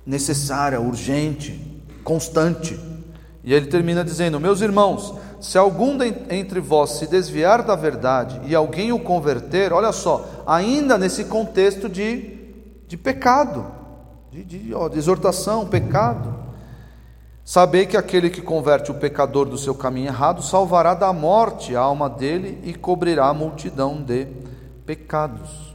necessária, 0.04 0.78
urgente, 0.78 1.82
constante. 2.04 2.78
E 3.42 3.54
ele 3.54 3.68
termina 3.68 4.04
dizendo: 4.04 4.38
Meus 4.38 4.60
irmãos, 4.60 5.14
se 5.40 5.56
algum 5.56 5.98
entre 6.28 6.60
vós 6.60 6.90
se 6.90 7.06
desviar 7.06 7.62
da 7.62 7.74
verdade 7.74 8.38
e 8.44 8.54
alguém 8.54 8.92
o 8.92 9.00
converter, 9.00 9.72
olha 9.72 9.92
só, 9.92 10.28
ainda 10.46 10.98
nesse 10.98 11.24
contexto 11.24 11.88
de, 11.88 12.38
de 12.86 12.98
pecado, 12.98 13.64
de, 14.30 14.44
de, 14.44 14.74
ó, 14.74 14.90
de 14.90 14.98
exortação, 14.98 15.66
pecado, 15.66 16.39
sabei 17.44 17.86
que 17.86 17.96
aquele 17.96 18.30
que 18.30 18.40
converte 18.40 18.90
o 18.90 18.94
pecador 18.94 19.46
do 19.46 19.58
seu 19.58 19.74
caminho 19.74 20.08
errado 20.08 20.42
salvará 20.42 20.94
da 20.94 21.12
morte 21.12 21.74
a 21.74 21.80
alma 21.80 22.08
dele 22.08 22.60
e 22.64 22.74
cobrirá 22.74 23.26
a 23.26 23.34
multidão 23.34 24.02
de 24.02 24.26
pecados. 24.86 25.74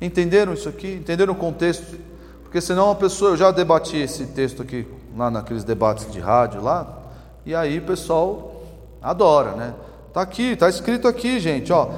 Entenderam 0.00 0.52
isso 0.52 0.68
aqui? 0.68 0.94
Entenderam 0.94 1.32
o 1.32 1.36
contexto? 1.36 1.96
Porque 2.42 2.60
senão 2.60 2.90
a 2.90 2.94
pessoa, 2.94 3.30
eu 3.30 3.36
já 3.36 3.50
debati 3.50 3.96
esse 3.96 4.26
texto 4.26 4.62
aqui 4.62 4.86
lá 5.16 5.30
naqueles 5.30 5.64
debates 5.64 6.10
de 6.10 6.20
rádio 6.20 6.62
lá, 6.62 6.98
e 7.46 7.54
aí 7.54 7.78
o 7.78 7.82
pessoal 7.82 8.62
adora, 9.00 9.52
né? 9.52 9.74
Tá 10.12 10.20
aqui, 10.20 10.54
tá 10.54 10.68
escrito 10.68 11.08
aqui, 11.08 11.40
gente, 11.40 11.72
ó. 11.72 11.88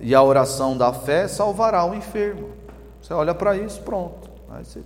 E 0.00 0.14
a 0.14 0.22
oração 0.22 0.76
da 0.76 0.92
fé 0.92 1.26
salvará 1.26 1.84
o 1.84 1.94
enfermo. 1.94 2.50
Você 3.02 3.12
olha 3.12 3.34
para 3.34 3.56
isso, 3.56 3.80
pronto. 3.80 4.30
Aí 4.50 4.64
você, 4.64 4.82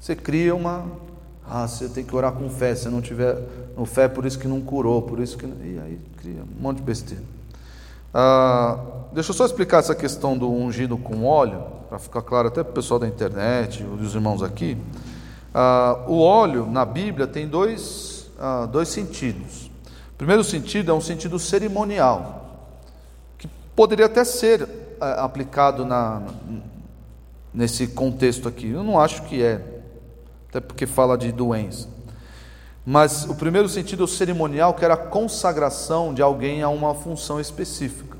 você 0.00 0.16
cria 0.16 0.54
uma 0.54 0.84
ah, 1.48 1.66
você 1.66 1.88
tem 1.88 2.04
que 2.04 2.14
orar 2.14 2.32
com 2.32 2.48
fé, 2.48 2.74
se 2.74 2.88
não 2.88 3.00
tiver 3.00 3.38
no 3.76 3.86
fé, 3.86 4.08
por 4.08 4.24
isso 4.26 4.38
que 4.38 4.48
não 4.48 4.60
curou, 4.60 5.02
por 5.02 5.20
isso 5.20 5.38
que. 5.38 5.46
E 5.46 5.80
aí 5.82 6.00
cria 6.16 6.42
um 6.42 6.62
monte 6.62 6.78
de 6.78 6.82
besteira. 6.82 7.22
Ah, 8.12 8.78
deixa 9.12 9.30
eu 9.30 9.34
só 9.34 9.44
explicar 9.44 9.78
essa 9.78 9.94
questão 9.94 10.36
do 10.36 10.50
ungido 10.50 10.96
com 10.96 11.24
óleo 11.24 11.62
para 11.88 11.98
ficar 11.98 12.22
claro 12.22 12.48
até 12.48 12.62
para 12.62 12.70
o 12.70 12.74
pessoal 12.74 12.98
da 12.98 13.06
internet, 13.06 13.84
os 13.84 14.14
irmãos 14.14 14.42
aqui, 14.42 14.76
ah, 15.54 16.04
o 16.06 16.20
óleo 16.20 16.66
na 16.66 16.84
Bíblia 16.84 17.26
tem 17.26 17.46
dois, 17.46 18.30
ah, 18.38 18.66
dois 18.66 18.88
sentidos. 18.88 19.70
O 20.12 20.16
primeiro 20.18 20.42
sentido 20.42 20.90
é 20.90 20.94
um 20.94 21.00
sentido 21.00 21.38
cerimonial, 21.38 22.66
que 23.38 23.48
poderia 23.74 24.06
até 24.06 24.24
ser 24.24 24.68
ah, 25.00 25.24
aplicado 25.24 25.84
na, 25.84 26.22
nesse 27.54 27.86
contexto 27.86 28.48
aqui. 28.48 28.70
Eu 28.70 28.82
não 28.82 28.98
acho 29.00 29.22
que 29.22 29.42
é, 29.42 29.75
até 30.56 30.60
porque 30.60 30.86
fala 30.86 31.18
de 31.18 31.30
doença. 31.30 31.88
Mas 32.84 33.24
o 33.24 33.34
primeiro 33.34 33.68
sentido 33.68 34.06
cerimonial, 34.06 34.72
que 34.72 34.84
era 34.84 34.94
a 34.94 34.96
consagração 34.96 36.14
de 36.14 36.22
alguém 36.22 36.62
a 36.62 36.68
uma 36.68 36.94
função 36.94 37.38
específica. 37.38 38.16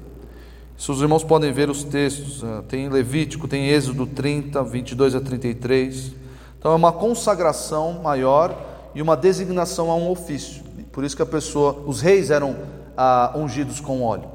Se 0.77 0.91
os 0.91 1.01
irmãos 1.01 1.25
podem 1.25 1.53
ver 1.53 1.71
os 1.71 1.83
textos, 1.83 2.45
ah, 2.45 2.63
tem 2.69 2.89
Levítico, 2.89 3.49
tem 3.49 3.69
Êxodo 3.69 4.07
30, 4.07 4.63
22 4.63 5.15
a 5.15 5.21
33. 5.21 6.13
Então 6.59 6.73
é 6.73 6.75
uma 6.75 6.93
consagração 6.93 8.03
maior 8.03 8.55
e 8.95 9.01
uma 9.01 9.17
designação 9.17 9.91
a 9.91 9.95
um 9.95 10.11
ofício. 10.11 10.63
Por 10.93 11.05
isso 11.05 11.17
que 11.17 11.23
a 11.23 11.27
pessoa, 11.27 11.85
os 11.87 12.03
reis 12.03 12.31
eram 12.31 12.57
ah, 12.97 13.33
ungidos 13.35 13.81
com 13.81 14.03
óleo. 14.03 14.29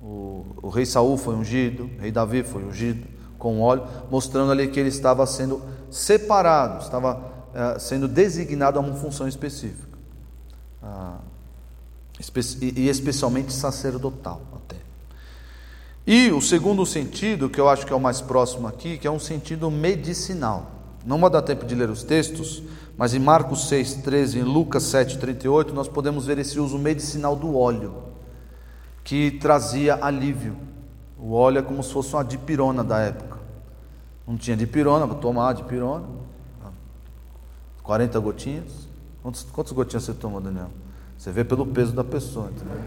O, 0.00 0.44
o, 0.62 0.68
rei 0.68 0.86
Saul 0.86 1.16
foi 1.16 1.34
ungido, 1.34 1.90
o 1.98 2.00
rei 2.00 2.12
Davi 2.12 2.44
foi 2.44 2.62
ungido 2.62 3.06
com 3.38 3.60
óleo, 3.60 3.82
mostrando 4.10 4.52
ali 4.52 4.68
que 4.68 4.78
ele 4.78 4.90
estava 4.90 5.26
sendo 5.26 5.60
separado, 5.94 6.82
estava 6.82 7.32
ah, 7.54 7.78
sendo 7.78 8.08
designado 8.08 8.78
a 8.78 8.82
uma 8.82 8.94
função 8.94 9.28
específica. 9.28 9.96
Ah, 10.82 11.18
e 12.60 12.88
especialmente 12.88 13.52
sacerdotal 13.52 14.40
até. 14.54 14.76
E 16.06 16.30
o 16.30 16.40
segundo 16.40 16.84
sentido, 16.84 17.48
que 17.48 17.60
eu 17.60 17.68
acho 17.68 17.86
que 17.86 17.92
é 17.92 17.96
o 17.96 18.00
mais 18.00 18.20
próximo 18.20 18.68
aqui, 18.68 18.98
que 18.98 19.06
é 19.06 19.10
um 19.10 19.18
sentido 19.18 19.70
medicinal. 19.70 20.70
Não 21.04 21.18
vai 21.20 21.30
dar 21.30 21.42
tempo 21.42 21.64
de 21.64 21.74
ler 21.74 21.90
os 21.90 22.02
textos, 22.02 22.62
mas 22.96 23.14
em 23.14 23.18
Marcos 23.18 23.68
6, 23.68 23.94
13, 23.94 24.40
em 24.40 24.42
Lucas 24.42 24.84
7, 24.84 25.18
38, 25.18 25.72
nós 25.74 25.88
podemos 25.88 26.26
ver 26.26 26.38
esse 26.38 26.58
uso 26.60 26.78
medicinal 26.78 27.34
do 27.34 27.56
óleo, 27.56 28.02
que 29.02 29.32
trazia 29.32 29.98
alívio. 30.00 30.56
O 31.18 31.32
óleo 31.32 31.58
é 31.58 31.62
como 31.62 31.82
se 31.82 31.92
fosse 31.92 32.14
uma 32.14 32.24
dipirona 32.24 32.84
da 32.84 32.98
época. 32.98 33.33
Não 34.26 34.36
tinha 34.36 34.56
dipirona, 34.56 35.06
vou 35.06 35.18
tomar 35.18 35.52
dipirona. 35.52 36.06
40 37.82 38.18
gotinhas. 38.18 38.88
Quantas, 39.22 39.42
quantas 39.44 39.72
gotinhas 39.72 40.04
você 40.04 40.14
tomou, 40.14 40.40
Daniel? 40.40 40.70
Você 41.16 41.30
vê 41.30 41.44
pelo 41.44 41.66
peso 41.66 41.92
da 41.92 42.02
pessoa, 42.02 42.50
entendeu? 42.50 42.78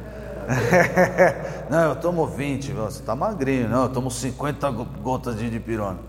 não, 1.70 1.90
eu 1.90 1.96
tomo 1.96 2.26
20, 2.26 2.72
você 2.72 3.00
está 3.00 3.16
magrinho, 3.16 3.68
não, 3.68 3.84
eu 3.84 3.90
tomo 3.90 4.10
50 4.10 4.70
gotas 4.72 5.38
de 5.38 5.50
dipirona. 5.50 6.00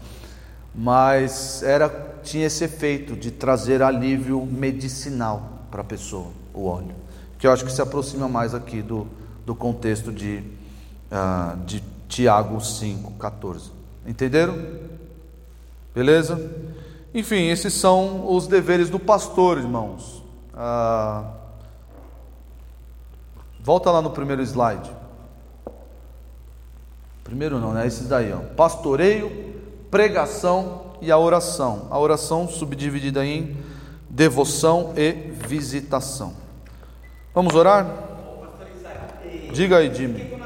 Mas 0.75 1.63
era, 1.63 1.89
tinha 2.23 2.47
esse 2.47 2.65
efeito 2.65 3.17
de 3.17 3.31
trazer 3.31 3.83
alívio 3.83 4.45
medicinal 4.47 5.65
para 5.71 5.81
a 5.81 5.85
pessoa, 5.85 6.29
o 6.55 6.67
óleo. 6.67 6.95
Que 7.39 7.47
eu 7.47 7.53
acho 7.53 7.65
que 7.65 7.73
se 7.73 7.83
aproxima 7.83 8.29
mais 8.29 8.55
aqui 8.55 8.83
do, 8.83 9.07
do 9.45 9.55
contexto 9.55 10.13
de, 10.13 10.43
uh, 11.11 11.57
de 11.65 11.83
Tiago 12.09 12.61
5, 12.61 13.13
14. 13.13 13.73
Entenderam? 14.07 14.57
Beleza? 15.99 16.41
Enfim, 17.13 17.49
esses 17.49 17.75
são 17.75 18.33
os 18.33 18.47
deveres 18.47 18.89
do 18.89 19.01
pastor, 19.01 19.59
irmãos. 19.59 20.23
Ah, 20.55 21.25
volta 23.59 23.91
lá 23.91 24.01
no 24.01 24.11
primeiro 24.11 24.41
slide. 24.43 24.89
Primeiro 27.25 27.59
não, 27.59 27.73
né? 27.73 27.85
Esses 27.85 28.07
daí, 28.07 28.33
ó. 28.33 28.39
Pastoreio, 28.55 29.57
pregação 29.91 30.83
e 31.03 31.11
a 31.11 31.19
oração. 31.19 31.89
A 31.91 31.99
oração 31.99 32.47
subdividida 32.47 33.27
em 33.27 33.57
devoção 34.09 34.93
e 34.97 35.11
visitação. 35.49 36.33
Vamos 37.35 37.57
orar? 37.57 37.93
Diga 39.53 39.79
aí, 39.79 39.93
Jimmy. 39.93 40.38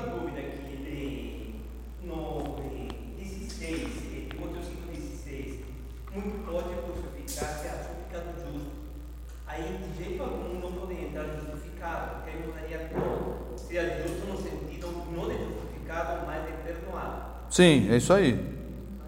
Sim, 17.53 17.88
é 17.90 17.98
isso 17.98 18.14
aí. 18.14 18.42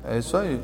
É 0.05 0.19
isso 0.19 0.37
aí. 0.37 0.61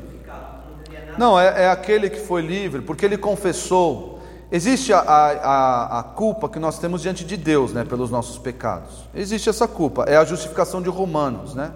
Não 1.17 1.37
é, 1.37 1.63
é 1.63 1.69
aquele 1.69 2.11
que 2.11 2.19
foi 2.19 2.43
livre, 2.43 2.83
porque 2.83 3.03
ele 3.03 3.17
confessou. 3.17 4.21
Existe 4.51 4.93
a, 4.93 4.99
a, 4.99 5.99
a, 5.99 6.03
culpa 6.03 6.47
que 6.47 6.59
nós 6.59 6.77
temos 6.77 7.01
diante 7.01 7.25
de 7.25 7.35
Deus, 7.35 7.73
né, 7.73 7.83
pelos 7.83 8.11
nossos 8.11 8.37
pecados. 8.37 9.09
Existe 9.15 9.49
essa 9.49 9.67
culpa, 9.67 10.03
é 10.07 10.15
a 10.15 10.23
justificação 10.23 10.79
de 10.79 10.89
Romanos, 10.89 11.55
né? 11.55 11.71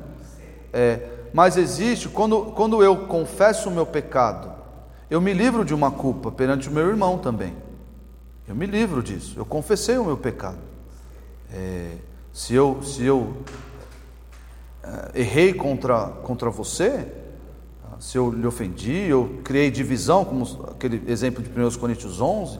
É, 0.71 0.99
mas 1.33 1.57
existe, 1.57 2.07
quando, 2.07 2.51
quando 2.55 2.83
eu 2.83 3.07
confesso 3.07 3.69
o 3.69 3.71
meu 3.71 3.85
pecado, 3.85 4.53
eu 5.09 5.19
me 5.19 5.33
livro 5.33 5.65
de 5.65 5.73
uma 5.73 5.89
culpa 5.89 6.31
perante 6.31 6.69
o 6.69 6.71
meu 6.71 6.87
irmão 6.87 7.17
também. 7.17 7.55
Eu 8.47 8.53
me 8.53 8.67
livro 8.67 9.01
disso, 9.01 9.33
eu 9.37 9.45
confessei 9.45 9.97
o 9.97 10.05
meu 10.05 10.17
pecado. 10.17 10.59
É, 11.51 11.93
se 12.31 12.53
eu, 12.53 12.79
se 12.83 13.03
eu 13.03 13.37
errei 15.13 15.53
contra, 15.53 16.07
contra 16.23 16.49
você, 16.49 17.07
se 17.99 18.17
eu 18.17 18.29
lhe 18.29 18.45
ofendi, 18.45 19.07
eu 19.07 19.39
criei 19.43 19.71
divisão, 19.71 20.25
como 20.25 20.45
aquele 20.69 21.01
exemplo 21.07 21.43
de 21.43 21.49
1 21.49 21.79
Coríntios 21.79 22.21
11, 22.21 22.59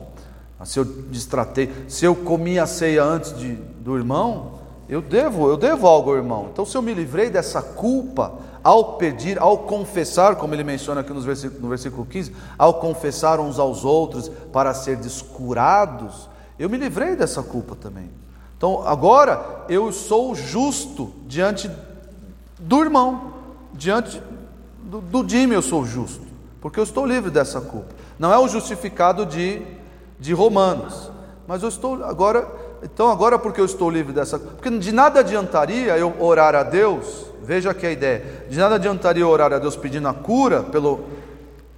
se 0.64 0.78
eu 0.78 0.84
distratei, 0.84 1.70
se 1.86 2.04
eu 2.04 2.14
comi 2.14 2.58
a 2.58 2.66
ceia 2.66 3.04
antes 3.04 3.36
de, 3.36 3.54
do 3.54 3.96
irmão, 3.96 4.60
eu 4.88 5.02
devo, 5.02 5.48
eu 5.48 5.56
devo 5.56 5.86
algo 5.86 6.10
ao 6.10 6.16
irmão. 6.16 6.48
Então, 6.52 6.64
se 6.64 6.76
eu 6.76 6.82
me 6.82 6.94
livrei 6.94 7.28
dessa 7.28 7.60
culpa 7.60 8.34
ao 8.62 8.96
pedir, 8.96 9.38
ao 9.38 9.58
confessar, 9.58 10.36
como 10.36 10.54
ele 10.54 10.64
menciona 10.64 11.00
aqui 11.00 11.12
no 11.12 11.20
versículo, 11.20 11.60
no 11.60 11.68
versículo 11.68 12.06
15, 12.06 12.32
ao 12.56 12.74
confessar 12.74 13.38
uns 13.38 13.58
aos 13.58 13.84
outros 13.84 14.28
para 14.52 14.72
ser 14.72 14.96
descurados, 14.96 16.28
eu 16.58 16.70
me 16.70 16.78
livrei 16.78 17.14
dessa 17.14 17.42
culpa 17.42 17.76
também. 17.76 18.10
Então, 18.56 18.86
agora 18.86 19.64
eu 19.68 19.92
sou 19.92 20.34
justo 20.34 21.12
diante 21.26 21.70
do 22.58 22.80
irmão, 22.80 23.34
diante 23.72 24.22
do, 24.82 25.00
do 25.00 25.28
Jimmy 25.28 25.54
eu 25.54 25.62
sou 25.62 25.84
justo, 25.84 26.24
porque 26.60 26.78
eu 26.78 26.84
estou 26.84 27.06
livre 27.06 27.30
dessa 27.30 27.60
culpa. 27.60 27.94
Não 28.18 28.32
é 28.32 28.38
o 28.38 28.48
justificado 28.48 29.26
de, 29.26 29.62
de 30.18 30.32
Romanos, 30.32 31.10
mas 31.46 31.62
eu 31.62 31.68
estou 31.68 32.02
agora, 32.04 32.48
então 32.82 33.10
agora 33.10 33.38
porque 33.38 33.60
eu 33.60 33.64
estou 33.64 33.90
livre 33.90 34.12
dessa, 34.12 34.38
porque 34.38 34.70
de 34.70 34.92
nada 34.92 35.20
adiantaria 35.20 35.96
eu 35.98 36.14
orar 36.20 36.54
a 36.54 36.62
Deus. 36.62 37.26
Veja 37.42 37.70
aqui 37.70 37.86
a 37.86 37.92
ideia. 37.92 38.46
De 38.48 38.58
nada 38.58 38.74
adiantaria 38.74 39.22
eu 39.22 39.28
orar 39.28 39.52
a 39.52 39.58
Deus 39.58 39.76
pedindo 39.76 40.08
a 40.08 40.14
cura 40.14 40.62
pelo 40.64 41.04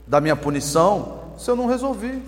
da 0.07 0.21
minha 0.21 0.35
punição, 0.35 1.19
se 1.37 1.51
eu 1.51 1.57
não 1.57 1.67
resolvi. 1.67 2.23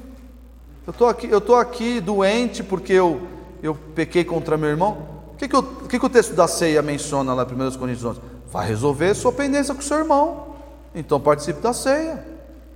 Eu 0.86 0.90
estou 0.90 1.08
aqui, 1.08 1.30
eu 1.30 1.38
estou 1.38 1.56
aqui 1.56 2.00
doente 2.00 2.62
porque 2.62 2.92
eu 2.92 3.22
eu 3.62 3.74
pequei 3.94 4.24
contra 4.24 4.56
meu 4.56 4.68
irmão. 4.68 5.06
O 5.32 5.36
que, 5.36 5.48
que, 5.48 5.56
o 5.56 5.62
que, 5.62 5.98
que 5.98 6.06
o 6.06 6.08
texto 6.08 6.34
da 6.34 6.46
ceia 6.46 6.82
menciona 6.82 7.32
lá 7.32 7.46
em 7.50 7.54
1 7.54 7.78
Coríntios 7.78 8.04
11? 8.04 8.20
Vai 8.52 8.66
resolver 8.66 9.14
sua 9.14 9.32
pendência 9.32 9.74
com 9.74 9.80
seu 9.80 9.98
irmão. 9.98 10.56
Então 10.94 11.20
participe 11.20 11.60
da 11.60 11.72
ceia. 11.72 12.24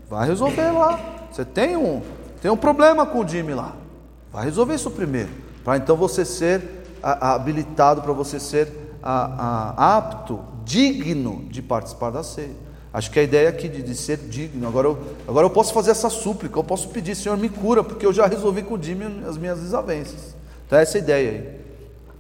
Vai 0.08 0.26
resolver 0.26 0.70
lá. 0.70 1.26
Você 1.32 1.44
tem 1.44 1.76
um, 1.76 2.00
tem 2.40 2.50
um 2.50 2.56
problema 2.56 3.04
com 3.04 3.20
o 3.20 3.28
Jimmy 3.28 3.54
lá. 3.54 3.74
Vai 4.32 4.44
resolver 4.44 4.74
isso 4.74 4.90
primeiro. 4.90 5.30
Para 5.64 5.76
então 5.76 5.96
você 5.96 6.24
ser 6.24 6.62
a, 7.02 7.30
a, 7.30 7.34
habilitado, 7.34 8.02
para 8.02 8.12
você 8.12 8.38
ser 8.38 8.72
a, 9.02 9.96
apto, 9.96 10.40
digno 10.64 11.44
de 11.48 11.60
participar 11.60 12.10
da 12.10 12.22
ceia. 12.22 12.64
Acho 12.92 13.10
que 13.10 13.18
a 13.18 13.22
ideia 13.24 13.48
aqui 13.48 13.68
de, 13.68 13.82
de, 13.82 13.96
ser 13.96 14.18
digno. 14.18 14.68
Agora 14.68 14.86
eu, 14.86 14.98
agora 15.26 15.44
eu 15.44 15.50
posso 15.50 15.74
fazer 15.74 15.90
essa 15.90 16.08
súplica. 16.08 16.56
Eu 16.56 16.62
posso 16.62 16.88
pedir, 16.90 17.16
Senhor, 17.16 17.36
me 17.36 17.48
cura, 17.48 17.82
porque 17.82 18.06
eu 18.06 18.12
já 18.12 18.26
resolvi 18.26 18.62
com 18.62 18.74
o 18.74 18.82
Jimmy 18.82 19.24
as 19.26 19.36
minhas 19.36 19.58
desavenças. 19.58 20.36
Então, 20.64 20.78
essa 20.78 20.98
é 20.98 21.00
a 21.00 21.02
ideia 21.02 21.30
aí. 21.30 21.60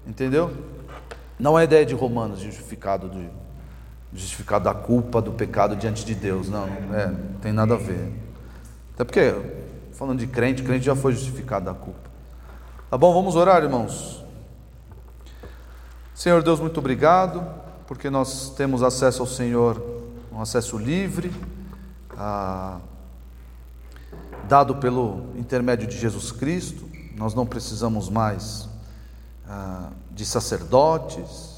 Entendeu? 0.06 0.50
Não 1.38 1.56
é 1.56 1.62
a 1.62 1.64
ideia 1.64 1.86
de 1.86 1.94
Romanos, 1.94 2.40
justificado 2.40 3.08
do, 3.08 3.43
justificado 4.14 4.64
da 4.64 4.74
culpa 4.74 5.20
do 5.20 5.32
pecado 5.32 5.74
diante 5.74 6.04
de 6.04 6.14
Deus. 6.14 6.48
Não, 6.48 6.66
é, 6.66 7.06
não 7.08 7.38
tem 7.40 7.52
nada 7.52 7.74
a 7.74 7.76
ver. 7.76 8.12
Até 8.94 9.04
porque, 9.04 9.34
falando 9.92 10.20
de 10.20 10.26
crente, 10.26 10.62
crente 10.62 10.86
já 10.86 10.94
foi 10.94 11.12
justificado 11.12 11.64
da 11.64 11.74
culpa. 11.74 12.10
Tá 12.88 12.96
bom, 12.96 13.12
vamos 13.12 13.34
orar, 13.34 13.62
irmãos. 13.62 14.24
Senhor 16.14 16.44
Deus, 16.44 16.60
muito 16.60 16.78
obrigado, 16.78 17.44
porque 17.88 18.08
nós 18.08 18.50
temos 18.50 18.84
acesso 18.84 19.20
ao 19.20 19.26
Senhor, 19.26 19.82
um 20.32 20.40
acesso 20.40 20.78
livre, 20.78 21.32
ah, 22.16 22.78
dado 24.48 24.76
pelo 24.76 25.26
intermédio 25.34 25.88
de 25.88 25.98
Jesus 25.98 26.30
Cristo. 26.30 26.88
Nós 27.16 27.34
não 27.34 27.44
precisamos 27.44 28.08
mais 28.08 28.68
ah, 29.48 29.90
de 30.12 30.24
sacerdotes, 30.24 31.53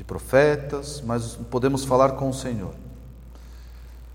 de 0.00 0.04
profetas, 0.04 1.02
mas 1.04 1.36
podemos 1.50 1.84
falar 1.84 2.12
com 2.12 2.30
o 2.30 2.32
Senhor. 2.32 2.74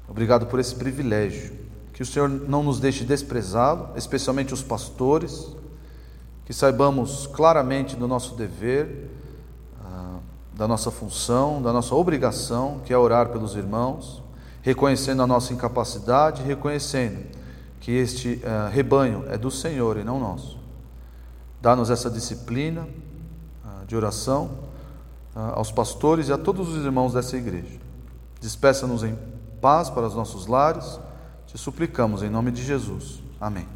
Obrigado 0.10 0.48
por 0.48 0.60
esse 0.60 0.74
privilégio. 0.74 1.54
Que 1.94 2.02
o 2.02 2.06
Senhor 2.06 2.28
não 2.28 2.64
nos 2.64 2.80
deixe 2.80 3.04
desprezá-lo, 3.04 3.90
especialmente 3.96 4.52
os 4.52 4.64
pastores, 4.64 5.56
que 6.44 6.54
saibamos 6.54 7.28
claramente 7.28 7.96
do 7.96 8.08
nosso 8.08 8.34
dever, 8.34 9.12
ah, 9.80 10.18
da 10.56 10.68
nossa 10.68 10.90
função, 10.90 11.62
da 11.62 11.72
nossa 11.72 11.94
obrigação, 11.94 12.82
que 12.84 12.92
é 12.92 12.98
orar 12.98 13.30
pelos 13.30 13.56
irmãos, 13.56 14.24
reconhecendo 14.64 15.22
a 15.22 15.28
nossa 15.28 15.54
incapacidade, 15.54 16.42
reconhecendo 16.42 17.28
que 17.80 17.92
este 17.92 18.42
ah, 18.44 18.72
rebanho 18.74 19.24
é 19.30 19.38
do 19.38 19.52
Senhor 19.52 19.98
e 19.98 20.04
não 20.04 20.20
nosso. 20.20 20.58
Dá-nos 21.62 21.92
essa 21.92 22.10
disciplina 22.10 22.88
ah, 23.64 23.84
de 23.86 23.96
oração 23.96 24.65
aos 25.36 25.72
pastores 25.72 26.30
e 26.30 26.34
a 26.34 26.38
todos 26.38 26.70
os 26.70 26.86
irmãos 26.86 27.14
dessa 27.14 27.36
igreja. 27.36 27.80
Despeça-nos 28.40 29.04
em 29.04 29.18
paz 29.62 29.90
para 29.90 30.08
os 30.08 30.16
nossos 30.16 30.48
lares. 30.48 31.00
Te 31.46 31.58
suplicamos 31.58 32.24
em 32.24 32.30
nome 32.30 32.52
de 32.52 32.64
Jesus. 32.64 33.22
Amém. 33.40 33.75